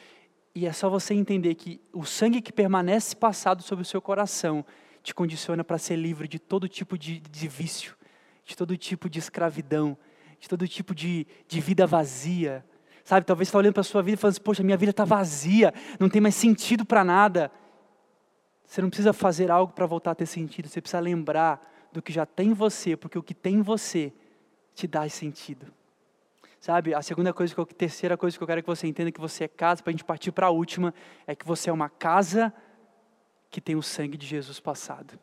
E 0.55 0.67
é 0.67 0.73
só 0.73 0.89
você 0.89 1.15
entender 1.15 1.57
que 1.57 1.81
o 1.93 2.05
sangue 2.05 2.41
que 2.41 2.53
permanece 2.53 3.17
passado 3.17 3.63
sobre 3.63 3.83
o 3.83 3.87
seu 3.87 4.01
coração 4.01 4.65
te 5.03 5.13
condiciona 5.13 5.65
para 5.65 5.79
ser 5.79 5.97
livre 5.97 6.29
de 6.29 6.39
todo 6.39 6.69
tipo 6.69 6.97
de, 6.97 7.19
de 7.19 7.49
vício, 7.49 7.97
de 8.45 8.57
todo 8.57 8.77
tipo 8.77 9.11
de 9.11 9.19
escravidão, 9.19 9.99
de 10.39 10.49
todo 10.49 10.69
tipo 10.69 10.95
de, 10.95 11.27
de 11.49 11.61
vida 11.61 11.87
vazia. 11.87 12.65
Sabe, 13.05 13.27
talvez 13.27 13.49
você 13.49 13.51
está 13.51 13.59
olhando 13.59 13.75
para 13.75 13.83
a 13.83 13.85
sua 13.85 14.03
vida 14.03 14.15
e 14.15 14.17
falando 14.17 14.33
assim, 14.33 14.43
poxa, 14.43 14.63
minha 14.63 14.79
vida 14.79 14.91
está 14.91 15.05
vazia, 15.05 15.75
não 16.01 16.09
tem 16.09 16.23
mais 16.23 16.35
sentido 16.35 16.87
para 16.87 17.05
nada. 17.05 17.53
Você 18.67 18.81
não 18.81 18.89
precisa 18.89 19.13
fazer 19.13 19.51
algo 19.51 19.75
para 19.75 19.85
voltar 19.85 20.13
a 20.13 20.15
ter 20.15 20.27
sentido, 20.27 20.69
você 20.69 20.81
precisa 20.81 21.01
lembrar 21.01 21.61
do 21.93 22.01
que 22.01 22.11
já 22.11 22.25
tem 22.25 22.49
em 22.49 22.55
você, 22.55 22.97
porque 22.97 23.19
o 23.19 23.23
que 23.23 23.35
tem 23.35 23.57
em 23.57 23.63
você 23.63 24.11
te 24.75 24.87
dá 24.87 25.07
sentido. 25.09 25.67
Sabe, 26.59 26.95
a 26.95 27.03
segunda 27.03 27.31
coisa, 27.35 27.55
que 27.55 27.61
a 27.61 27.65
terceira 27.67 28.17
coisa 28.17 28.39
que 28.39 28.43
eu 28.43 28.47
quero 28.47 28.63
que 28.63 28.67
você 28.67 28.87
entenda 28.87 29.13
que 29.13 29.21
você 29.21 29.45
é 29.45 29.49
casa, 29.49 29.83
para 29.83 29.91
a 29.91 29.93
gente 29.93 30.03
partir 30.03 30.33
para 30.33 30.47
a 30.47 30.51
última, 30.51 30.95
é 31.27 31.35
que 31.35 31.47
você 31.47 31.69
é 31.69 31.73
uma 31.73 31.91
casa 31.91 32.53
que 33.51 33.61
tem 33.61 33.77
o 33.77 33.83
sangue 33.83 34.17
de 34.17 34.27
Jesus 34.27 34.59
passado. 34.61 35.19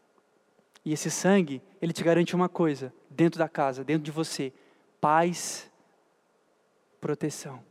E 0.86 0.94
esse 0.94 1.10
sangue, 1.10 1.64
ele 1.82 1.94
te 1.94 2.04
garante 2.04 2.36
uma 2.36 2.48
coisa, 2.48 2.94
dentro 3.10 3.40
da 3.40 3.50
casa, 3.50 3.84
dentro 3.84 4.04
de 4.04 4.12
você: 4.12 4.54
paz, 5.02 5.70
proteção. 7.02 7.71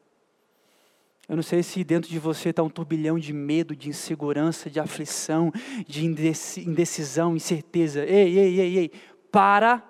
Eu 1.30 1.36
não 1.36 1.42
sei 1.42 1.62
se 1.62 1.82
dentro 1.82 2.10
de 2.10 2.18
você 2.18 2.50
está 2.50 2.62
um 2.62 2.68
turbilhão 2.68 3.18
de 3.18 3.32
medo, 3.32 3.74
de 3.74 3.88
insegurança, 3.88 4.68
de 4.68 4.78
aflição, 4.78 5.50
de 5.86 6.04
indecisão, 6.04 7.34
incerteza. 7.34 8.04
Ei, 8.04 8.36
ei, 8.36 8.60
ei, 8.60 8.78
ei, 8.78 8.92
para, 9.30 9.82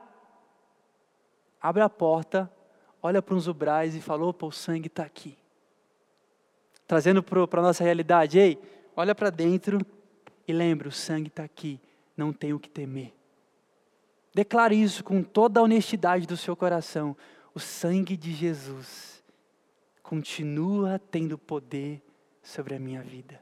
abre 1.61 1.83
a 1.83 1.89
porta 1.89 2.49
olha 3.03 3.23
para 3.23 3.35
uns 3.35 3.47
ubrais 3.47 3.95
e 3.95 4.01
fala: 4.01 4.25
opa, 4.27 4.47
o 4.47 4.53
sangue 4.53 4.89
está 4.89 5.03
aqui. 5.03 5.37
Trazendo 6.87 7.23
para 7.23 7.61
a 7.61 7.63
nossa 7.63 7.85
realidade, 7.85 8.39
ei, 8.39 8.59
olha 8.97 9.15
para 9.15 9.31
dentro 9.31 9.79
e 10.47 10.53
lembre: 10.53 10.89
o 10.89 10.93
sangue 10.93 11.29
está 11.29 11.45
aqui, 11.45 11.81
não 12.17 12.33
tem 12.33 12.53
o 12.53 12.61
que 12.61 12.69
temer. 12.69 13.13
Declare 14.35 14.81
isso 14.81 15.03
com 15.03 15.23
toda 15.23 15.61
a 15.61 15.63
honestidade 15.63 16.27
do 16.27 16.37
seu 16.37 16.55
coração. 16.55 17.17
O 17.53 17.59
sangue 17.59 18.17
de 18.17 18.33
Jesus 18.33 19.20
continua 20.11 20.99
tendo 20.99 21.39
poder 21.39 22.03
sobre 22.43 22.75
a 22.75 22.81
minha 22.81 23.01
vida. 23.01 23.41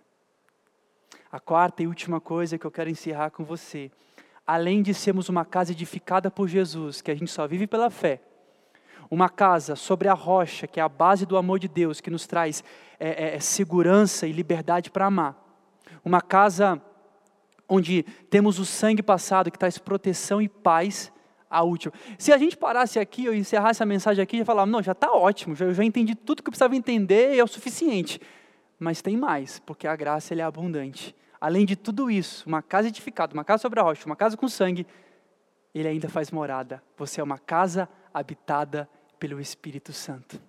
A 1.33 1.41
quarta 1.41 1.83
e 1.83 1.87
última 1.87 2.21
coisa 2.21 2.59
que 2.59 2.67
eu 2.67 2.71
quero 2.71 2.91
encerrar 2.91 3.31
com 3.31 3.43
você, 3.43 3.91
além 4.47 4.83
de 4.83 4.93
sermos 4.93 5.31
uma 5.31 5.47
casa 5.47 5.73
edificada 5.73 6.31
por 6.31 6.47
Jesus, 6.47 7.01
que 7.01 7.11
a 7.11 7.15
gente 7.15 7.31
só 7.31 7.49
vive 7.49 7.67
pela 7.67 7.89
fé, 7.89 8.21
uma 9.11 9.31
casa 9.31 9.75
sobre 9.77 10.09
a 10.09 10.13
rocha, 10.13 10.67
que 10.67 10.79
é 10.79 10.83
a 10.83 10.91
base 10.91 11.25
do 11.25 11.39
amor 11.39 11.59
de 11.59 11.69
Deus, 11.69 12.03
que 12.03 12.11
nos 12.11 12.27
traz 12.27 12.63
é, 13.01 13.29
é, 13.29 13.37
é 13.37 13.41
segurança 13.41 14.27
e 14.27 14.33
liberdade 14.33 14.91
para 14.91 15.07
amar. 15.07 15.43
Uma 16.05 16.21
casa 16.21 16.83
onde 17.67 18.03
temos 18.29 18.59
o 18.59 18.67
sangue 18.67 19.03
passado, 19.03 19.51
que 19.51 19.59
traz 19.59 19.79
proteção 19.79 20.43
e 20.43 20.51
paz 20.51 21.11
a 21.49 21.63
última. 21.63 21.93
Se 22.19 22.33
a 22.33 22.39
gente 22.39 22.57
parasse 22.57 22.99
aqui, 22.99 23.25
eu 23.25 23.35
encerrasse 23.35 23.83
a 23.83 23.87
mensagem 23.87 24.23
aqui 24.23 24.39
e 24.39 24.45
falar, 24.45 24.67
não, 24.67 24.83
já 24.83 24.93
está 24.93 25.13
ótimo, 25.13 25.55
já, 25.55 25.65
eu 25.65 25.75
já 25.75 25.85
entendi 25.85 26.15
tudo 26.15 26.43
que 26.43 26.49
eu 26.49 26.53
precisava 26.53 26.77
entender 26.77 27.35
e 27.35 27.39
é 27.39 27.45
o 27.45 27.49
suficiente. 27.49 28.21
Mas 28.79 29.03
tem 29.03 29.17
mais, 29.17 29.59
porque 29.61 29.87
a 29.87 29.97
graça 29.97 30.35
é 30.35 30.41
abundante. 30.41 31.15
Além 31.41 31.65
de 31.65 31.77
tudo 31.77 32.11
isso, 32.11 32.47
uma 32.47 32.63
casa 32.63 32.89
edificada, 32.89 33.33
uma 33.33 33.45
casa 33.45 33.63
sobre 33.63 33.81
a 33.81 33.83
rocha, 33.83 34.07
uma 34.07 34.17
casa 34.17 34.37
com 34.37 34.49
sangue, 34.49 34.87
ele 35.75 35.89
ainda 35.89 36.09
faz 36.09 36.31
morada. 36.31 36.83
Você 36.97 37.21
é 37.21 37.25
uma 37.25 37.39
casa 37.39 37.89
habitada 38.13 38.89
pelo 39.19 39.41
Espírito 39.41 39.93
Santo. 39.93 40.41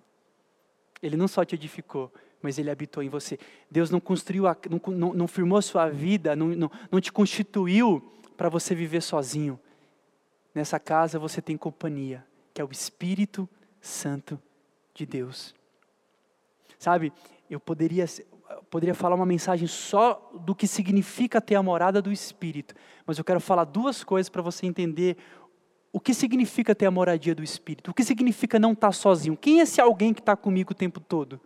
Ele 1.02 1.16
não 1.16 1.28
só 1.28 1.44
te 1.44 1.54
edificou, 1.54 2.12
mas 2.42 2.58
ele 2.58 2.70
habitou 2.70 3.02
em 3.02 3.08
você. 3.08 3.38
Deus 3.70 3.90
não 3.90 4.00
construiu, 4.00 4.44
não, 4.44 4.80
não, 4.94 5.14
não, 5.14 5.28
firmou 5.28 5.58
a 5.58 5.62
sua 5.62 5.88
vida, 5.88 6.34
não, 6.34 6.48
não, 6.48 6.70
não 6.90 7.00
te 7.00 7.12
constituiu 7.12 8.02
para 8.36 8.48
você 8.48 8.74
viver 8.74 9.02
sozinho. 9.02 9.58
Nessa 10.54 10.78
casa 10.78 11.18
você 11.18 11.40
tem 11.40 11.56
companhia, 11.56 12.24
que 12.52 12.60
é 12.60 12.64
o 12.64 12.70
Espírito 12.70 13.48
Santo 13.80 14.40
de 14.94 15.06
Deus. 15.06 15.54
Sabe, 16.78 17.12
eu 17.48 17.60
poderia, 17.60 18.04
poderia 18.70 18.94
falar 18.94 19.14
uma 19.14 19.26
mensagem 19.26 19.68
só 19.68 20.30
do 20.40 20.54
que 20.54 20.66
significa 20.66 21.40
ter 21.40 21.54
a 21.54 21.62
morada 21.62 22.00
do 22.00 22.10
Espírito, 22.10 22.74
mas 23.06 23.18
eu 23.18 23.24
quero 23.24 23.40
falar 23.40 23.64
duas 23.64 24.02
coisas 24.02 24.28
para 24.28 24.42
você 24.42 24.66
entender 24.66 25.16
o 25.92 25.98
que 25.98 26.14
significa 26.14 26.74
ter 26.74 26.86
a 26.86 26.90
moradia 26.90 27.34
do 27.34 27.42
Espírito? 27.42 27.90
O 27.90 27.94
que 27.94 28.04
significa 28.04 28.58
não 28.58 28.72
estar 28.72 28.92
sozinho? 28.92 29.36
Quem 29.36 29.58
é 29.58 29.62
esse 29.62 29.80
alguém 29.80 30.14
que 30.14 30.20
está 30.20 30.36
comigo 30.36 30.72
o 30.72 30.74
tempo 30.74 31.00
todo? 31.00 31.40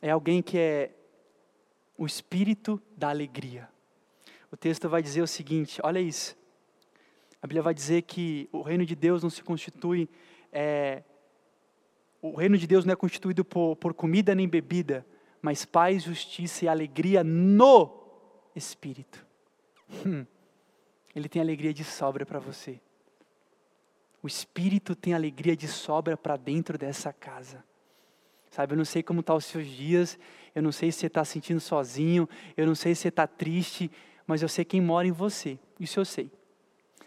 É 0.00 0.10
alguém 0.10 0.40
que 0.40 0.56
é 0.56 0.90
o 1.98 2.06
Espírito 2.06 2.80
da 2.96 3.08
alegria. 3.08 3.68
O 4.50 4.56
texto 4.56 4.88
vai 4.88 5.02
dizer 5.02 5.22
o 5.22 5.26
seguinte: 5.26 5.80
olha 5.82 5.98
isso. 5.98 6.36
A 7.42 7.46
Bíblia 7.46 7.62
vai 7.62 7.74
dizer 7.74 8.02
que 8.02 8.48
o 8.52 8.62
reino 8.62 8.86
de 8.86 8.94
Deus 8.94 9.20
não 9.20 9.28
se 9.28 9.42
constitui. 9.42 10.08
É, 10.52 11.02
o 12.20 12.36
reino 12.36 12.56
de 12.56 12.68
Deus 12.68 12.84
não 12.84 12.92
é 12.92 12.96
constituído 12.96 13.44
por, 13.44 13.74
por 13.74 13.92
comida 13.92 14.32
nem 14.32 14.48
bebida, 14.48 15.04
mas 15.42 15.64
paz, 15.64 16.04
justiça 16.04 16.64
e 16.64 16.68
alegria 16.68 17.24
no 17.24 17.90
Espírito. 18.54 19.26
Hum, 20.06 20.24
ele 21.16 21.28
tem 21.28 21.42
alegria 21.42 21.74
de 21.74 21.82
sobra 21.82 22.24
para 22.24 22.38
você. 22.38 22.80
O 24.22 24.28
Espírito 24.28 24.94
tem 24.94 25.12
alegria 25.12 25.56
de 25.56 25.66
sobra 25.66 26.16
para 26.16 26.36
dentro 26.36 26.78
dessa 26.78 27.12
casa. 27.12 27.64
Sabe, 28.52 28.74
eu 28.74 28.76
não 28.76 28.84
sei 28.84 29.02
como 29.02 29.18
estão 29.18 29.34
tá 29.34 29.38
os 29.38 29.46
seus 29.46 29.66
dias, 29.66 30.16
eu 30.54 30.62
não 30.62 30.70
sei 30.70 30.92
se 30.92 31.00
você 31.00 31.06
está 31.08 31.24
sentindo 31.24 31.58
sozinho, 31.58 32.28
eu 32.56 32.66
não 32.66 32.74
sei 32.74 32.94
se 32.94 33.00
você 33.00 33.08
está 33.08 33.26
triste, 33.26 33.90
mas 34.26 34.42
eu 34.42 34.48
sei 34.48 34.64
quem 34.64 34.80
mora 34.80 35.08
em 35.08 35.12
você, 35.12 35.58
isso 35.80 35.98
eu 35.98 36.04
sei. 36.04 36.30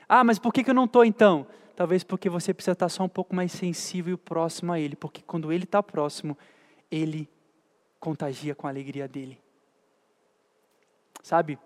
Ah, 0.08 0.24
mas 0.24 0.40
por 0.40 0.54
que, 0.54 0.70
eu 0.70 0.74
não 0.74 0.86
estou 0.86 1.04
então? 1.04 1.48
Talvez 1.76 2.04
porque 2.04 2.30
você 2.30 2.54
precisa 2.54 2.74
estar 2.74 2.90
só 2.90 3.04
um 3.04 3.10
pouco 3.10 3.36
mais 3.36 3.52
sensível 3.52 4.14
e 4.14 4.18
próximo 4.18 4.72
a 4.72 4.80
Ele, 4.80 4.96
porque 4.96 5.22
quando 5.22 5.52
Ele 5.52 5.64
está 5.66 5.84
próximo, 5.84 6.38
Ele 6.92 7.30
contagia 8.00 8.54
com 8.54 8.68
a 8.68 8.70
alegria 8.70 9.08
dele. 9.08 9.40
Sabe? 11.24 11.58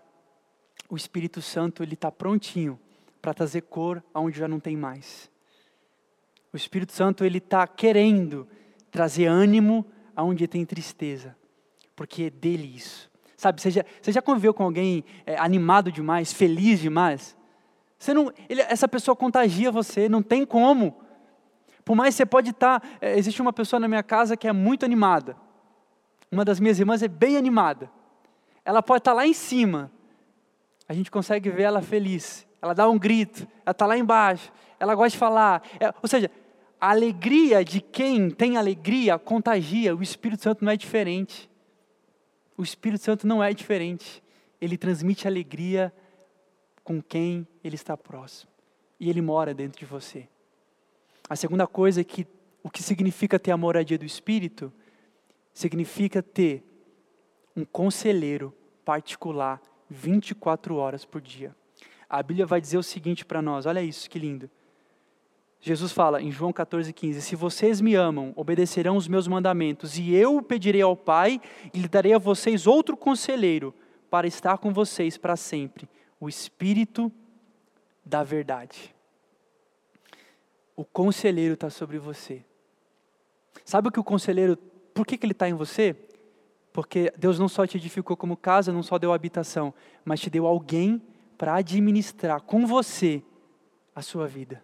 O 0.88 0.96
Espírito 0.96 1.42
Santo 1.42 1.82
ele 1.82 1.94
está 1.94 2.10
prontinho 2.10 2.80
para 3.20 3.34
trazer 3.34 3.60
cor 3.62 4.02
aonde 4.12 4.38
já 4.38 4.48
não 4.48 4.58
tem 4.58 4.76
mais. 4.76 5.30
O 6.52 6.56
Espírito 6.56 6.92
Santo 6.92 7.24
ele 7.24 7.38
está 7.38 7.66
querendo 7.66 8.48
trazer 8.90 9.26
ânimo 9.26 9.86
aonde 10.16 10.48
tem 10.48 10.64
tristeza, 10.64 11.36
porque 11.94 12.24
é 12.24 12.30
dele 12.30 12.74
isso. 12.74 13.10
Sabe, 13.36 13.60
você 13.60 13.70
já, 13.70 13.84
você 14.02 14.10
já 14.10 14.20
conviveu 14.20 14.52
com 14.52 14.64
alguém 14.64 15.04
é, 15.24 15.38
animado 15.38 15.92
demais, 15.92 16.32
feliz 16.32 16.80
demais? 16.80 17.36
Você 18.00 18.14
não, 18.14 18.32
ele, 18.48 18.62
essa 18.62 18.88
pessoa 18.88 19.14
contagia 19.14 19.70
você, 19.70 20.08
não 20.08 20.22
tem 20.22 20.46
como. 20.46 20.96
Por 21.84 21.94
mais 21.94 22.14
você 22.14 22.24
pode 22.24 22.48
estar, 22.48 22.80
tá, 22.80 22.88
é, 22.98 23.18
existe 23.18 23.42
uma 23.42 23.52
pessoa 23.52 23.78
na 23.78 23.86
minha 23.86 24.02
casa 24.02 24.38
que 24.38 24.48
é 24.48 24.52
muito 24.54 24.86
animada. 24.86 25.36
Uma 26.32 26.42
das 26.42 26.58
minhas 26.58 26.80
irmãs 26.80 27.02
é 27.02 27.08
bem 27.08 27.36
animada. 27.36 27.90
Ela 28.64 28.82
pode 28.82 29.00
estar 29.00 29.10
tá 29.10 29.16
lá 29.16 29.26
em 29.26 29.34
cima. 29.34 29.92
A 30.88 30.94
gente 30.94 31.10
consegue 31.10 31.50
ver 31.50 31.64
ela 31.64 31.82
feliz. 31.82 32.46
Ela 32.62 32.72
dá 32.72 32.88
um 32.88 32.98
grito. 32.98 33.46
Ela 33.66 33.72
está 33.72 33.84
lá 33.84 33.98
embaixo. 33.98 34.50
Ela 34.78 34.94
gosta 34.94 35.10
de 35.10 35.18
falar. 35.18 35.62
É, 35.78 35.92
ou 36.02 36.08
seja, 36.08 36.30
a 36.80 36.90
alegria 36.90 37.62
de 37.62 37.82
quem 37.82 38.30
tem 38.30 38.56
alegria 38.56 39.18
contagia. 39.18 39.94
O 39.94 40.02
Espírito 40.02 40.42
Santo 40.42 40.64
não 40.64 40.72
é 40.72 40.76
diferente. 40.76 41.50
O 42.56 42.62
Espírito 42.62 43.04
Santo 43.04 43.26
não 43.26 43.44
é 43.44 43.52
diferente. 43.52 44.22
Ele 44.58 44.78
transmite 44.78 45.28
alegria 45.28 45.92
com 46.90 47.00
quem 47.00 47.46
ele 47.62 47.76
está 47.76 47.96
próximo. 47.96 48.50
E 48.98 49.08
ele 49.08 49.22
mora 49.22 49.54
dentro 49.54 49.78
de 49.78 49.86
você. 49.86 50.26
A 51.28 51.36
segunda 51.36 51.64
coisa 51.64 52.00
é 52.00 52.04
que 52.04 52.26
o 52.64 52.68
que 52.68 52.82
significa 52.82 53.38
ter 53.38 53.52
a 53.52 53.56
moradia 53.56 53.96
do 53.96 54.04
Espírito 54.04 54.72
significa 55.54 56.20
ter 56.20 56.64
um 57.56 57.64
conselheiro 57.64 58.52
particular 58.84 59.62
24 59.88 60.74
horas 60.74 61.04
por 61.04 61.20
dia. 61.20 61.54
A 62.08 62.20
Bíblia 62.24 62.44
vai 62.44 62.60
dizer 62.60 62.78
o 62.78 62.82
seguinte 62.82 63.24
para 63.24 63.40
nós, 63.40 63.66
olha 63.66 63.80
isso, 63.80 64.10
que 64.10 64.18
lindo. 64.18 64.50
Jesus 65.60 65.92
fala 65.92 66.20
em 66.20 66.32
João 66.32 66.52
14,15: 66.52 67.20
Se 67.20 67.36
vocês 67.36 67.80
me 67.80 67.94
amam, 67.94 68.32
obedecerão 68.34 68.96
os 68.96 69.06
meus 69.06 69.28
mandamentos, 69.28 69.96
e 69.96 70.12
eu 70.12 70.42
pedirei 70.42 70.82
ao 70.82 70.96
Pai, 70.96 71.40
e 71.72 71.78
lhe 71.78 71.88
darei 71.88 72.14
a 72.14 72.18
vocês 72.18 72.66
outro 72.66 72.96
conselheiro, 72.96 73.72
para 74.10 74.26
estar 74.26 74.58
com 74.58 74.72
vocês 74.72 75.16
para 75.16 75.36
sempre, 75.36 75.88
o 76.20 76.28
Espírito 76.28 77.10
da 78.04 78.22
Verdade. 78.22 78.94
O 80.76 80.84
conselheiro 80.84 81.54
está 81.54 81.70
sobre 81.70 81.98
você. 81.98 82.44
Sabe 83.64 83.88
o 83.88 83.90
que 83.90 83.98
o 83.98 84.04
conselheiro, 84.04 84.56
por 84.94 85.06
que, 85.06 85.16
que 85.16 85.24
ele 85.24 85.32
está 85.32 85.48
em 85.48 85.54
você? 85.54 85.96
Porque 86.72 87.12
Deus 87.16 87.38
não 87.38 87.48
só 87.48 87.66
te 87.66 87.78
edificou 87.78 88.16
como 88.16 88.36
casa, 88.36 88.72
não 88.72 88.82
só 88.82 88.98
deu 88.98 89.12
habitação, 89.12 89.74
mas 90.04 90.20
te 90.20 90.30
deu 90.30 90.46
alguém 90.46 91.02
para 91.36 91.54
administrar 91.54 92.40
com 92.42 92.66
você 92.66 93.22
a 93.94 94.02
sua 94.02 94.26
vida. 94.26 94.62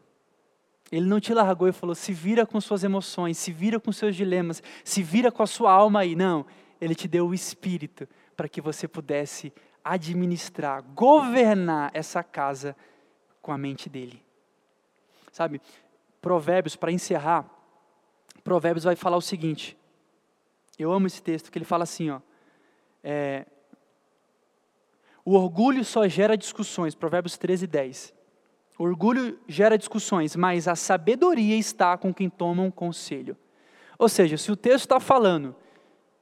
Ele 0.90 1.07
não 1.07 1.19
te 1.19 1.35
largou 1.35 1.69
e 1.69 1.73
falou: 1.73 1.95
se 1.95 2.12
vira 2.12 2.47
com 2.47 2.61
suas 2.61 2.85
emoções, 2.85 3.38
se 3.38 3.51
vira 3.51 3.81
com 3.81 3.90
seus 3.90 4.14
dilemas, 4.14 4.62
se 4.85 5.03
vira 5.03 5.33
com 5.33 5.42
a 5.42 5.47
sua 5.47 5.73
alma 5.73 6.01
aí. 6.01 6.14
Não. 6.14 6.47
Ele 6.81 6.95
te 6.95 7.09
deu 7.09 7.27
o 7.27 7.35
espírito 7.35 8.07
para 8.37 8.49
que 8.49 8.61
você 8.61 8.87
pudesse 8.87 9.53
administrar, 9.87 10.83
governar 10.83 11.90
essa 11.94 12.22
casa 12.22 12.77
com 13.40 13.53
a 13.53 13.59
mente 13.59 13.88
dele. 13.88 14.22
Sabe, 15.31 15.61
Provérbios, 16.20 16.75
para 16.75 16.90
encerrar, 16.90 17.49
Provérbios 18.42 18.85
vai 18.85 18.96
falar 18.96 19.16
o 19.16 19.22
seguinte. 19.22 19.77
Eu 20.79 20.92
amo 20.92 21.07
esse 21.07 21.22
texto, 21.22 21.51
que 21.51 21.59
ele 21.59 21.64
fala 21.64 21.85
assim, 21.85 22.11
ó. 22.11 22.20
É, 23.03 23.46
o 25.25 25.35
orgulho 25.35 25.85
só 25.85 26.07
gera 26.09 26.37
discussões, 26.37 26.94
Provérbios 26.94 27.38
13, 27.38 27.66
10. 27.66 28.14
O 28.79 28.85
orgulho 28.85 29.38
gera 29.49 29.79
discussões, 29.79 30.37
mas 30.37 30.68
a 30.68 30.75
sabedoria 30.75 31.57
está 31.57 31.96
com 31.96 32.12
quem 32.12 32.29
toma 32.29 32.62
um 32.62 32.70
conselho. 32.70 33.37
Ou 33.99 34.09
seja, 34.09 34.37
se 34.37 34.51
o 34.51 34.57
texto 34.57 34.85
está 34.85 35.01
falando 35.01 35.55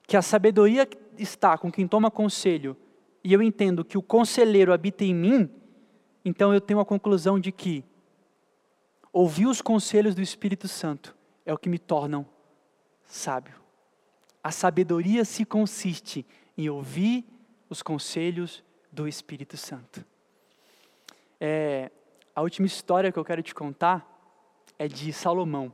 que 0.06 0.16
a 0.16 0.22
sabedoria 0.22 0.88
está 1.18 1.56
com 1.58 1.72
quem 1.72 1.88
toma 1.88 2.10
conselho, 2.10 2.76
e 3.24 3.32
eu 3.32 3.42
entendo 3.42 3.84
que 3.84 3.96
o 3.96 4.02
conselheiro 4.02 4.70
habita 4.70 5.02
em 5.02 5.14
mim, 5.14 5.50
então 6.22 6.52
eu 6.52 6.60
tenho 6.60 6.78
a 6.78 6.84
conclusão 6.84 7.40
de 7.40 7.50
que 7.50 7.82
ouvir 9.10 9.46
os 9.46 9.62
conselhos 9.62 10.14
do 10.14 10.20
Espírito 10.20 10.68
Santo 10.68 11.16
é 11.46 11.52
o 11.52 11.58
que 11.58 11.70
me 11.70 11.78
tornam 11.78 12.26
sábio. 13.06 13.54
A 14.42 14.50
sabedoria 14.50 15.24
se 15.24 15.42
consiste 15.46 16.26
em 16.56 16.68
ouvir 16.68 17.24
os 17.70 17.82
conselhos 17.82 18.62
do 18.92 19.08
Espírito 19.08 19.56
Santo. 19.56 20.04
É, 21.40 21.90
a 22.36 22.42
última 22.42 22.66
história 22.66 23.10
que 23.10 23.18
eu 23.18 23.24
quero 23.24 23.42
te 23.42 23.54
contar 23.54 24.06
é 24.78 24.86
de 24.86 25.12
Salomão. 25.14 25.72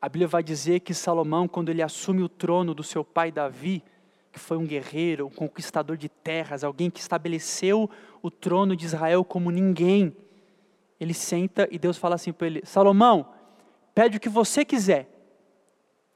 A 0.00 0.08
Bíblia 0.08 0.26
vai 0.26 0.42
dizer 0.42 0.80
que 0.80 0.92
Salomão, 0.92 1.46
quando 1.46 1.68
ele 1.68 1.80
assume 1.80 2.22
o 2.22 2.28
trono 2.28 2.74
do 2.74 2.82
seu 2.82 3.04
pai 3.04 3.30
Davi, 3.30 3.84
que 4.32 4.38
foi 4.38 4.56
um 4.56 4.66
guerreiro, 4.66 5.26
um 5.26 5.30
conquistador 5.30 5.96
de 5.96 6.08
terras, 6.08 6.64
alguém 6.64 6.90
que 6.90 7.00
estabeleceu 7.00 7.88
o 8.22 8.30
trono 8.30 8.74
de 8.74 8.86
Israel 8.86 9.22
como 9.24 9.50
ninguém, 9.50 10.16
ele 10.98 11.12
senta 11.12 11.68
e 11.70 11.78
Deus 11.78 11.98
fala 11.98 12.14
assim 12.14 12.32
para 12.32 12.46
ele: 12.46 12.62
Salomão, 12.64 13.28
pede 13.94 14.16
o 14.16 14.20
que 14.20 14.28
você 14.28 14.64
quiser. 14.64 15.08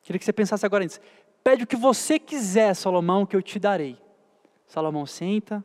Queria 0.03 0.19
que 0.19 0.25
você 0.25 0.33
pensasse 0.33 0.65
agora 0.65 0.85
nisso. 0.85 1.01
Pede 1.45 1.65
o 1.65 1.67
que 1.67 1.77
você 1.77 2.19
quiser, 2.19 2.75
Salomão, 2.75 3.27
que 3.27 3.37
eu 3.37 3.43
te 3.43 3.59
darei. 3.59 3.99
Salomão 4.67 5.05
senta 5.05 5.63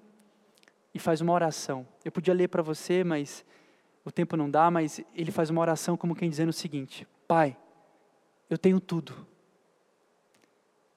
e 0.94 1.00
faz 1.00 1.22
uma 1.22 1.34
oração. 1.34 1.88
Eu 2.04 2.12
podia 2.12 2.34
ler 2.34 2.50
para 2.50 2.62
você, 2.62 3.04
mas 3.04 3.46
o 4.04 4.12
tempo 4.12 4.36
não 4.36 4.50
dá, 4.50 4.70
mas 4.70 5.00
ele 5.16 5.32
faz 5.32 5.50
uma 5.50 5.62
oração 5.62 5.96
como 5.96 6.16
quem 6.16 6.30
dizendo 6.30 6.50
o 6.50 6.54
seguinte: 6.54 7.08
Pai, 7.28 7.56
eu 8.50 8.58
tenho 8.58 8.80
tudo. 8.80 9.31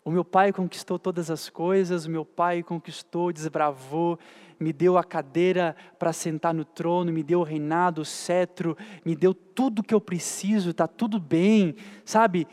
O 0.04 0.10
meu 0.10 0.24
pai 0.24 0.52
conquistou 0.52 0.98
todas 0.98 1.30
as 1.30 1.48
coisas, 1.48 2.04
o 2.04 2.10
meu 2.10 2.24
pai 2.24 2.62
conquistou, 2.62 3.32
desbravou, 3.32 4.18
me 4.60 4.72
deu 4.72 4.98
a 4.98 5.02
cadeira 5.02 5.74
para 5.98 6.12
sentar 6.12 6.52
no 6.52 6.64
trono, 6.64 7.10
me 7.10 7.22
deu 7.22 7.40
o 7.40 7.44
reinado, 7.44 8.02
o 8.02 8.04
cetro, 8.04 8.76
me 9.04 9.16
deu 9.16 9.32
tudo 9.32 9.82
que 9.82 9.94
eu 9.94 10.00
preciso, 10.00 10.70
está 10.70 10.86
tudo 10.86 11.18
bem, 11.18 11.74
sabe? 12.04 12.46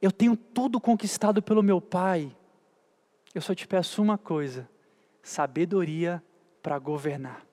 Eu 0.00 0.10
tenho 0.10 0.36
tudo 0.36 0.80
conquistado 0.80 1.42
pelo 1.42 1.62
meu 1.62 1.80
pai. 1.80 2.34
Eu 3.34 3.42
só 3.42 3.54
te 3.54 3.66
peço 3.66 4.02
uma 4.02 4.16
coisa: 4.16 4.68
sabedoria 5.22 6.22
para 6.62 6.78
governar 6.78 7.46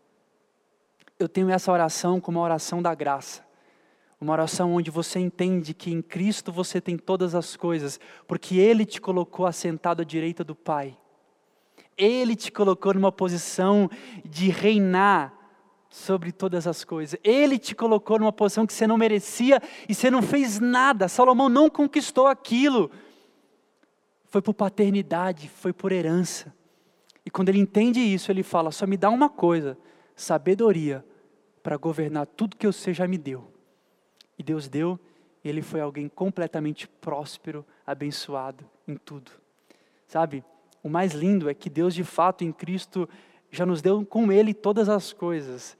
eu 1.23 1.29
tenho 1.29 1.49
essa 1.49 1.71
oração 1.71 2.19
como 2.19 2.39
a 2.39 2.43
oração 2.43 2.81
da 2.81 2.93
graça. 2.93 3.41
Uma 4.23 4.31
oração 4.31 4.73
onde 4.73 4.89
você 4.89 5.19
entende 5.19 5.73
que 5.73 5.91
em 5.91 6.01
Cristo 6.01 6.49
você 6.49 6.79
tem 6.79 6.97
todas 6.97 7.35
as 7.35 7.57
coisas, 7.57 7.99
porque 8.25 8.55
Ele 8.55 8.85
te 8.85 9.01
colocou 9.01 9.45
assentado 9.45 10.01
à 10.01 10.05
direita 10.05 10.45
do 10.45 10.55
Pai. 10.55 10.97
Ele 11.97 12.33
te 12.33 12.49
colocou 12.49 12.93
numa 12.93 13.11
posição 13.11 13.89
de 14.23 14.49
reinar 14.49 15.33
sobre 15.89 16.31
todas 16.31 16.65
as 16.67 16.85
coisas. 16.85 17.19
Ele 17.21 17.59
te 17.59 17.75
colocou 17.75 18.17
numa 18.17 18.31
posição 18.31 18.65
que 18.65 18.71
você 18.71 18.87
não 18.87 18.97
merecia 18.97 19.61
e 19.89 19.93
você 19.93 20.09
não 20.09 20.21
fez 20.21 20.57
nada. 20.57 21.09
Salomão 21.09 21.49
não 21.49 21.69
conquistou 21.69 22.27
aquilo. 22.27 22.89
Foi 24.23 24.41
por 24.41 24.53
paternidade, 24.53 25.49
foi 25.49 25.73
por 25.73 25.91
herança. 25.91 26.55
E 27.25 27.29
quando 27.29 27.49
ele 27.49 27.59
entende 27.59 27.99
isso, 27.99 28.31
ele 28.31 28.41
fala: 28.41 28.71
só 28.71 28.87
me 28.87 28.95
dá 28.95 29.09
uma 29.09 29.27
coisa, 29.27 29.77
sabedoria 30.15 31.05
para 31.61 31.75
governar 31.75 32.25
tudo 32.25 32.55
que 32.55 32.65
você 32.65 32.93
já 32.93 33.05
me 33.05 33.17
deu. 33.17 33.52
E 34.43 34.45
Deus 34.45 34.67
deu, 34.67 34.99
e 35.41 35.47
ele 35.47 35.61
foi 35.61 35.79
alguém 35.79 36.09
completamente 36.09 36.85
próspero, 36.85 37.65
abençoado 37.87 38.69
em 38.85 38.97
tudo. 38.97 39.31
Sabe? 40.05 40.43
O 40.83 40.89
mais 40.89 41.13
lindo 41.13 41.49
é 41.49 41.53
que 41.53 41.69
Deus, 41.69 41.95
de 41.95 42.03
fato, 42.03 42.43
em 42.43 42.51
Cristo, 42.51 43.07
já 43.49 43.65
nos 43.65 43.81
deu 43.81 44.05
com 44.05 44.33
Ele 44.33 44.53
todas 44.53 44.89
as 44.89 45.13
coisas, 45.13 45.77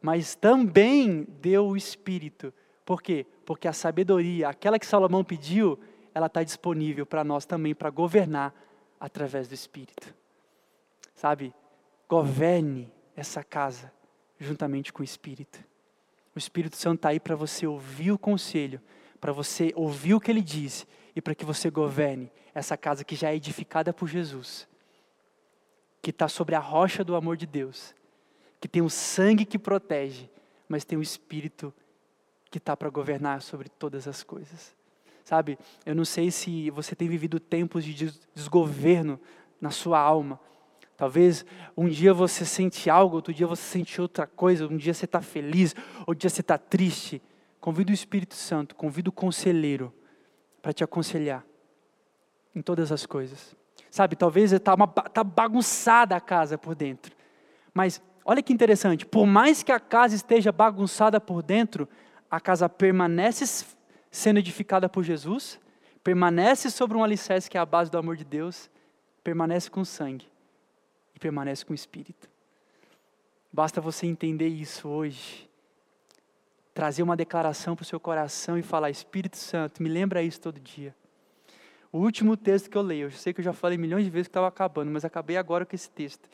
mas 0.00 0.34
também 0.34 1.24
deu 1.40 1.68
o 1.68 1.76
Espírito. 1.76 2.52
Por 2.84 3.00
quê? 3.00 3.24
Porque 3.46 3.68
a 3.68 3.72
sabedoria, 3.72 4.48
aquela 4.48 4.80
que 4.80 4.86
Salomão 4.86 5.22
pediu, 5.22 5.78
ela 6.12 6.26
está 6.26 6.42
disponível 6.42 7.06
para 7.06 7.22
nós 7.22 7.46
também, 7.46 7.72
para 7.72 7.88
governar 7.88 8.52
através 8.98 9.46
do 9.46 9.54
Espírito. 9.54 10.12
Sabe? 11.14 11.54
Governe 12.08 12.92
essa 13.14 13.44
casa 13.44 13.92
juntamente 14.40 14.92
com 14.92 15.02
o 15.02 15.04
Espírito. 15.04 15.70
O 16.34 16.38
Espírito 16.38 16.76
Santo 16.76 16.96
está 16.96 17.08
aí 17.10 17.20
para 17.20 17.36
você 17.36 17.66
ouvir 17.66 18.12
o 18.12 18.18
conselho, 18.18 18.80
para 19.20 19.32
você 19.32 19.72
ouvir 19.76 20.14
o 20.14 20.20
que 20.20 20.30
ele 20.30 20.40
diz 20.40 20.86
e 21.14 21.20
para 21.20 21.34
que 21.34 21.44
você 21.44 21.70
governe 21.70 22.30
essa 22.54 22.76
casa 22.76 23.04
que 23.04 23.14
já 23.14 23.30
é 23.30 23.36
edificada 23.36 23.92
por 23.92 24.08
Jesus, 24.08 24.68
que 26.00 26.10
está 26.10 26.28
sobre 26.28 26.54
a 26.54 26.60
rocha 26.60 27.04
do 27.04 27.14
amor 27.14 27.36
de 27.36 27.46
Deus, 27.46 27.94
que 28.60 28.68
tem 28.68 28.82
o 28.82 28.90
sangue 28.90 29.44
que 29.44 29.58
protege, 29.58 30.28
mas 30.68 30.84
tem 30.84 30.98
o 30.98 31.02
Espírito 31.02 31.72
que 32.50 32.58
está 32.58 32.76
para 32.76 32.90
governar 32.90 33.42
sobre 33.42 33.68
todas 33.68 34.06
as 34.06 34.22
coisas. 34.22 34.74
Sabe, 35.24 35.58
eu 35.86 35.94
não 35.94 36.04
sei 36.04 36.30
se 36.30 36.70
você 36.70 36.94
tem 36.94 37.08
vivido 37.08 37.38
tempos 37.38 37.84
de 37.84 38.12
desgoverno 38.34 39.20
na 39.60 39.70
sua 39.70 39.98
alma. 39.98 40.40
Talvez 40.96 41.44
um 41.76 41.88
dia 41.88 42.12
você 42.12 42.44
sente 42.44 42.90
algo, 42.90 43.16
outro 43.16 43.32
dia 43.32 43.46
você 43.46 43.62
sente 43.62 44.00
outra 44.00 44.26
coisa, 44.26 44.66
um 44.66 44.76
dia 44.76 44.92
você 44.92 45.04
está 45.04 45.20
feliz, 45.20 45.74
outro 46.00 46.16
dia 46.16 46.30
você 46.30 46.40
está 46.40 46.58
triste. 46.58 47.22
Convido 47.60 47.90
o 47.90 47.94
Espírito 47.94 48.34
Santo, 48.34 48.74
convido 48.74 49.08
o 49.08 49.12
conselheiro 49.12 49.92
para 50.60 50.72
te 50.72 50.84
aconselhar 50.84 51.44
em 52.54 52.60
todas 52.60 52.92
as 52.92 53.06
coisas. 53.06 53.56
Sabe, 53.90 54.16
talvez 54.16 54.52
está 54.52 54.76
tá 54.86 55.24
bagunçada 55.24 56.16
a 56.16 56.20
casa 56.20 56.56
por 56.56 56.74
dentro. 56.74 57.14
Mas 57.72 58.00
olha 58.24 58.42
que 58.42 58.52
interessante, 58.52 59.06
por 59.06 59.26
mais 59.26 59.62
que 59.62 59.72
a 59.72 59.80
casa 59.80 60.14
esteja 60.14 60.52
bagunçada 60.52 61.20
por 61.20 61.42
dentro, 61.42 61.88
a 62.30 62.40
casa 62.40 62.68
permanece 62.68 63.66
sendo 64.10 64.38
edificada 64.38 64.88
por 64.88 65.02
Jesus, 65.02 65.58
permanece 66.04 66.70
sobre 66.70 66.96
um 66.96 67.04
alicerce 67.04 67.48
que 67.48 67.56
é 67.56 67.60
a 67.60 67.66
base 67.66 67.90
do 67.90 67.98
amor 67.98 68.16
de 68.16 68.24
Deus, 68.24 68.70
permanece 69.24 69.70
com 69.70 69.84
sangue 69.84 70.31
permanece 71.22 71.64
com 71.64 71.72
o 71.72 71.74
Espírito. 71.74 72.28
Basta 73.52 73.80
você 73.80 74.06
entender 74.06 74.48
isso 74.48 74.88
hoje, 74.88 75.48
trazer 76.74 77.02
uma 77.02 77.16
declaração 77.16 77.76
para 77.76 77.82
o 77.82 77.86
seu 77.86 78.00
coração 78.00 78.58
e 78.58 78.62
falar: 78.62 78.90
Espírito 78.90 79.36
Santo, 79.36 79.82
me 79.82 79.88
lembra 79.88 80.20
isso 80.22 80.40
todo 80.40 80.58
dia. 80.58 80.94
O 81.92 81.98
último 81.98 82.36
texto 82.36 82.68
que 82.68 82.76
eu 82.76 82.82
leio, 82.82 83.06
eu 83.06 83.10
sei 83.12 83.32
que 83.32 83.40
eu 83.40 83.44
já 83.44 83.52
falei 83.52 83.78
milhões 83.78 84.04
de 84.04 84.10
vezes 84.10 84.26
que 84.26 84.30
estava 84.30 84.48
acabando, 84.48 84.90
mas 84.90 85.04
acabei 85.04 85.36
agora 85.36 85.64
com 85.64 85.76
esse 85.76 85.88
texto. 85.88 86.28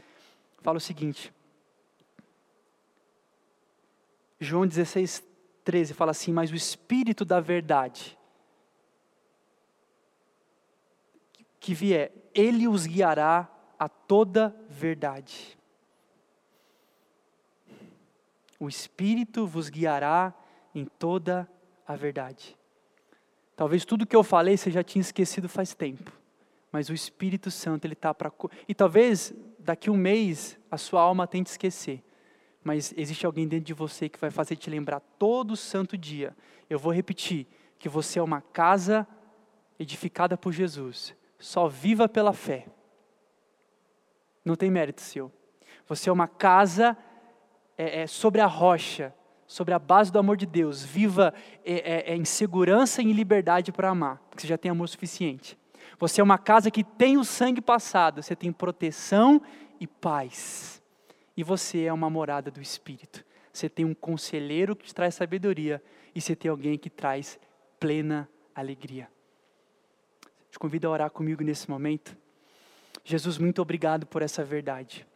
Fala 0.63 0.79
o 0.79 0.81
seguinte: 0.81 1.35
João 4.41 4.67
16, 4.67 5.23
13 5.65 5.93
fala 5.93 6.13
assim: 6.13 6.33
Mas 6.33 6.51
o 6.51 6.57
Espírito 6.57 7.27
da 7.27 7.41
Verdade, 7.41 8.17
que 11.61 11.75
vier, 11.75 12.11
ele 12.33 12.67
os 12.67 12.87
guiará 12.87 13.58
a 13.79 13.89
toda 13.89 14.55
verdade. 14.69 15.57
O 18.59 18.69
Espírito 18.69 19.47
vos 19.47 19.69
guiará 19.69 20.35
em 20.75 20.85
toda 20.85 21.49
a 21.87 21.95
verdade. 21.95 22.57
Talvez 23.57 23.85
tudo 23.85 24.07
que 24.07 24.17
eu 24.17 24.25
falei 24.25 24.57
você 24.57 24.71
já 24.71 24.83
tinha 24.83 25.01
esquecido 25.01 25.49
faz 25.49 25.75
tempo, 25.75 26.13
mas 26.73 26.89
o 26.89 26.95
Espírito 26.95 27.51
Santo 27.51 27.85
ele 27.85 27.95
está 27.95 28.13
para 28.13 28.33
e 28.67 28.75
talvez 28.75 29.33
daqui 29.59 29.91
um 29.91 29.97
mês 29.97 30.59
a 30.71 30.77
sua 30.77 31.01
alma 31.01 31.27
tente 31.27 31.51
esquecer 31.51 32.03
mas 32.69 32.93
existe 32.99 33.25
alguém 33.25 33.49
dentro 33.49 33.65
de 33.65 33.73
você 33.73 34.11
que 34.11 34.19
vai 34.19 34.31
fazer 34.31 34.55
te 34.55 34.69
lembrar 34.69 35.01
todo 35.19 35.57
santo 35.57 35.97
dia. 35.97 36.37
Eu 36.69 36.79
vou 36.79 36.93
repetir: 36.93 37.47
que 37.79 37.89
você 37.89 38.19
é 38.19 38.23
uma 38.23 38.43
casa 38.43 39.07
edificada 39.79 40.37
por 40.37 40.53
Jesus. 40.53 41.15
Só 41.39 41.67
viva 41.67 42.07
pela 42.07 42.35
fé. 42.35 42.67
Não 44.49 44.57
tem 44.57 44.71
mérito 44.71 45.03
seu. 45.03 45.31
Você 45.87 46.09
é 46.09 46.13
uma 46.13 46.27
casa 46.27 46.97
é, 47.77 48.01
é, 48.01 48.07
sobre 48.07 48.41
a 48.41 48.47
rocha, 48.47 49.15
sobre 49.47 49.75
a 49.75 49.79
base 49.79 50.11
do 50.11 50.19
amor 50.19 50.39
de 50.39 50.47
Deus. 50.47 50.83
Viva 50.83 51.35
é, 51.63 51.75
é, 51.75 52.13
é 52.13 52.17
em 52.17 52.25
segurança 52.25 53.03
e 53.03 53.05
em 53.05 53.13
liberdade 53.13 53.71
para 53.71 53.91
amar, 53.91 54.17
porque 54.31 54.41
você 54.41 54.47
já 54.47 54.57
tem 54.57 54.71
amor 54.71 54.89
suficiente. 54.89 55.59
Você 55.99 56.23
é 56.23 56.25
uma 56.25 56.39
casa 56.39 56.71
que 56.71 56.83
tem 56.83 57.19
o 57.19 57.25
sangue 57.25 57.61
passado, 57.61 58.23
você 58.23 58.35
tem 58.35 58.51
proteção 58.51 59.43
e 59.79 59.87
paz 59.87 60.83
e 61.37 61.45
você 61.45 61.85
é 61.85 61.93
uma 61.93 62.09
morada 62.09 62.51
do 62.51 62.63
Espírito. 62.63 63.23
Você 63.53 63.69
tem 63.69 63.85
um 63.85 63.93
conselheiro 63.93 64.75
que 64.75 64.87
te 64.87 64.95
traz 64.95 65.15
sabedoria 65.15 65.83
e 66.15 66.23
você 66.23 66.35
tem 66.35 66.51
alguém 66.51 66.79
que 66.79 66.89
traz 66.89 67.39
plena 67.79 68.27
alegria. 68.55 69.11
Te 70.51 70.59
convido 70.59 70.89
a 70.89 70.91
orar 70.91 71.11
comigo 71.11 71.45
nesse 71.45 71.69
momento. 71.69 72.17
Jesus, 73.11 73.39
muito 73.39 73.63
obrigado 73.63 74.07
por 74.07 74.23
essa 74.23 74.45
verdade. 74.45 75.07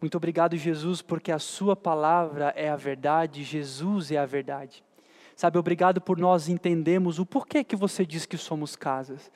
Muito 0.00 0.16
obrigado, 0.16 0.56
Jesus, 0.56 1.00
porque 1.00 1.30
a 1.30 1.38
Sua 1.38 1.76
palavra 1.76 2.52
é 2.56 2.68
a 2.68 2.76
verdade, 2.76 3.42
Jesus 3.42 4.10
é 4.10 4.18
a 4.18 4.26
verdade. 4.26 4.82
Sabe, 5.34 5.58
obrigado 5.58 6.00
por 6.00 6.18
nós 6.18 6.48
entendermos 6.48 7.18
o 7.18 7.26
porquê 7.26 7.62
que 7.62 7.76
você 7.76 8.04
diz 8.04 8.26
que 8.26 8.36
somos 8.36 8.74
casas 8.74 9.30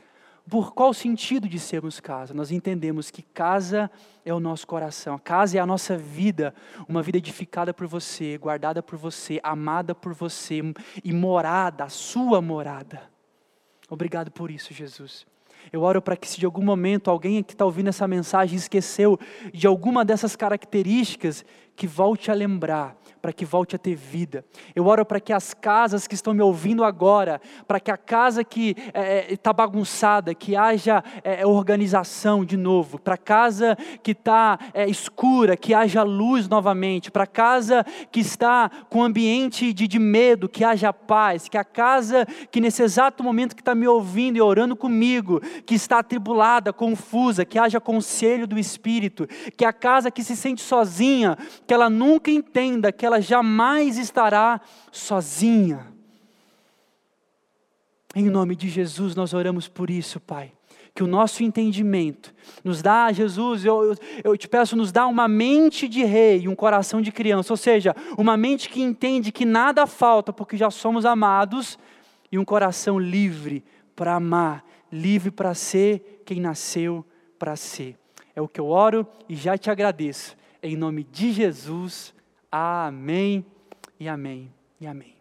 por 0.51 0.75
qual 0.75 0.93
sentido 0.93 1.49
de 1.49 1.61
sermos 1.61 2.01
casa? 2.01 2.35
Nós 2.35 2.51
entendemos 2.51 3.09
que 3.09 3.23
casa 3.23 3.89
é 4.25 4.35
o 4.35 4.41
nosso 4.41 4.67
coração, 4.67 5.17
casa 5.17 5.57
é 5.57 5.61
a 5.61 5.67
nossa 5.67 5.97
vida, 5.97 6.53
uma 6.89 7.03
vida 7.03 7.19
edificada 7.19 7.73
por 7.73 7.87
você, 7.87 8.37
guardada 8.37 8.83
por 8.83 8.99
você, 8.99 9.39
amada 9.45 9.95
por 9.95 10.13
você 10.13 10.61
e 11.05 11.13
morada, 11.13 11.85
a 11.85 11.89
sua 11.89 12.43
morada. 12.43 13.03
Obrigado 13.89 14.33
por 14.33 14.51
isso, 14.51 14.75
Jesus. 14.75 15.30
Eu 15.73 15.83
oro 15.83 16.03
para 16.03 16.17
que, 16.17 16.29
se 16.29 16.39
de 16.39 16.47
algum 16.47 16.63
momento 16.63 17.11
alguém 17.11 17.43
que 17.43 17.53
está 17.53 17.65
ouvindo 17.65 17.89
essa 17.89 18.07
mensagem 18.09 18.57
esqueceu 18.57 19.19
de 19.53 19.67
alguma 19.67 20.05
dessas 20.05 20.37
características, 20.37 21.45
que 21.77 21.87
volte 21.87 22.31
a 22.31 22.35
lembrar, 22.35 23.00
para 23.21 23.33
que 23.33 23.45
volte 23.45 23.77
a 23.77 23.79
ter 23.79 23.95
vida. 23.95 24.45
Eu 24.75 24.87
oro 24.87 25.05
para 25.05 25.21
que 25.21 25.33
as 25.33 25.53
casas 25.53 26.07
que 26.07 26.14
estão 26.14 26.33
me 26.33 26.43
ouvindo 26.43 26.85
agora, 26.85 27.41
para 27.66 27.81
que 27.81 27.91
a 27.91 27.97
casa 27.97 28.43
que 28.43 28.71
está 28.71 29.01
é, 29.01 29.33
é 29.33 29.37
tá 29.37 29.53
bagunçada, 29.53 30.35
que 30.35 30.57
haja 30.57 31.03
é, 31.23 31.47
organização 31.47 32.45
de 32.45 32.57
novo, 32.57 32.99
para 32.99 33.14
a 33.14 33.18
casa 33.18 33.77
que 34.03 34.12
está 34.12 34.59
é, 34.73 34.89
escura, 34.89 35.57
que 35.57 35.75
haja 35.75 36.03
luz 36.03 36.49
novamente, 36.49 37.11
para 37.11 37.25
a 37.25 37.27
casa 37.27 37.85
que 38.11 38.21
está 38.21 38.71
com 38.89 39.03
ambiente 39.03 39.73
de, 39.73 39.87
de 39.87 39.99
medo, 39.99 40.49
que 40.49 40.64
haja 40.64 40.93
paz, 40.93 41.49
que 41.49 41.59
a 41.59 41.64
casa 41.64 42.27
que 42.51 42.61
nesse 42.61 42.83
exato 42.83 43.23
momento 43.23 43.55
que 43.55 43.62
está 43.62 43.75
me 43.75 43.87
ouvindo 43.87 44.37
e 44.37 44.41
orando 44.41 44.77
comigo, 44.77 45.41
que 45.64 45.75
está 45.75 45.99
atribulada, 45.99 46.73
confusa, 46.73 47.45
que 47.45 47.59
haja 47.59 47.81
conselho 47.81 48.47
do 48.47 48.59
Espírito, 48.59 49.27
que 49.57 49.64
a 49.64 49.73
casa 49.73 50.11
que 50.11 50.23
se 50.23 50.37
sente 50.37 50.62
sozinha, 50.62 51.37
que 51.66 51.75
ela 51.75 51.91
nunca 51.91 52.31
entenda 52.31 52.93
que 52.93 53.05
ela 53.11 53.21
jamais 53.21 53.99
estará 53.99 54.61
sozinha. 54.93 55.87
Em 58.15 58.29
nome 58.29 58.57
de 58.57 58.69
Jesus, 58.69 59.15
nós 59.15 59.35
oramos 59.35 59.69
por 59.69 59.91
isso, 59.91 60.19
Pai. 60.19 60.53
Que 60.95 61.03
o 61.03 61.07
nosso 61.07 61.43
entendimento 61.45 62.35
nos 62.65 62.83
dá, 62.83 63.13
Jesus, 63.13 63.65
eu, 63.65 63.85
eu, 63.85 63.97
eu 64.25 64.37
te 64.37 64.49
peço, 64.49 64.77
nos 64.77 64.91
dá 64.91 65.07
uma 65.07 65.29
mente 65.29 65.87
de 65.87 66.05
rei 66.05 66.41
e 66.43 66.49
um 66.49 66.55
coração 66.55 67.01
de 67.01 67.13
criança, 67.13 67.53
ou 67.53 67.57
seja, 67.57 67.95
uma 68.19 68.37
mente 68.37 68.69
que 68.69 68.83
entende 68.83 69.31
que 69.31 69.45
nada 69.45 69.87
falta 69.87 70.33
porque 70.33 70.57
já 70.57 70.71
somos 70.71 71.07
amados 71.07 71.79
e 72.31 72.39
um 72.39 72.45
coração 72.45 72.99
livre 72.99 73.65
para 73.95 74.17
amar, 74.17 74.65
livre 74.91 75.31
para 75.31 75.55
ser 75.55 76.23
quem 76.25 76.41
nasceu 76.41 77.05
para 77.39 77.55
ser. 77.55 77.97
É 78.35 78.41
o 78.41 78.49
que 78.49 78.61
eu 78.61 78.67
oro 78.67 79.07
e 79.29 79.37
já 79.37 79.57
te 79.57 79.71
agradeço. 79.71 80.37
Em 80.63 80.77
nome 80.77 81.05
de 81.05 81.33
Jesus, 81.33 82.13
amém 82.51 83.45
e 83.99 84.09
amém 84.09 84.53
e 84.81 84.87
amém. 84.87 85.20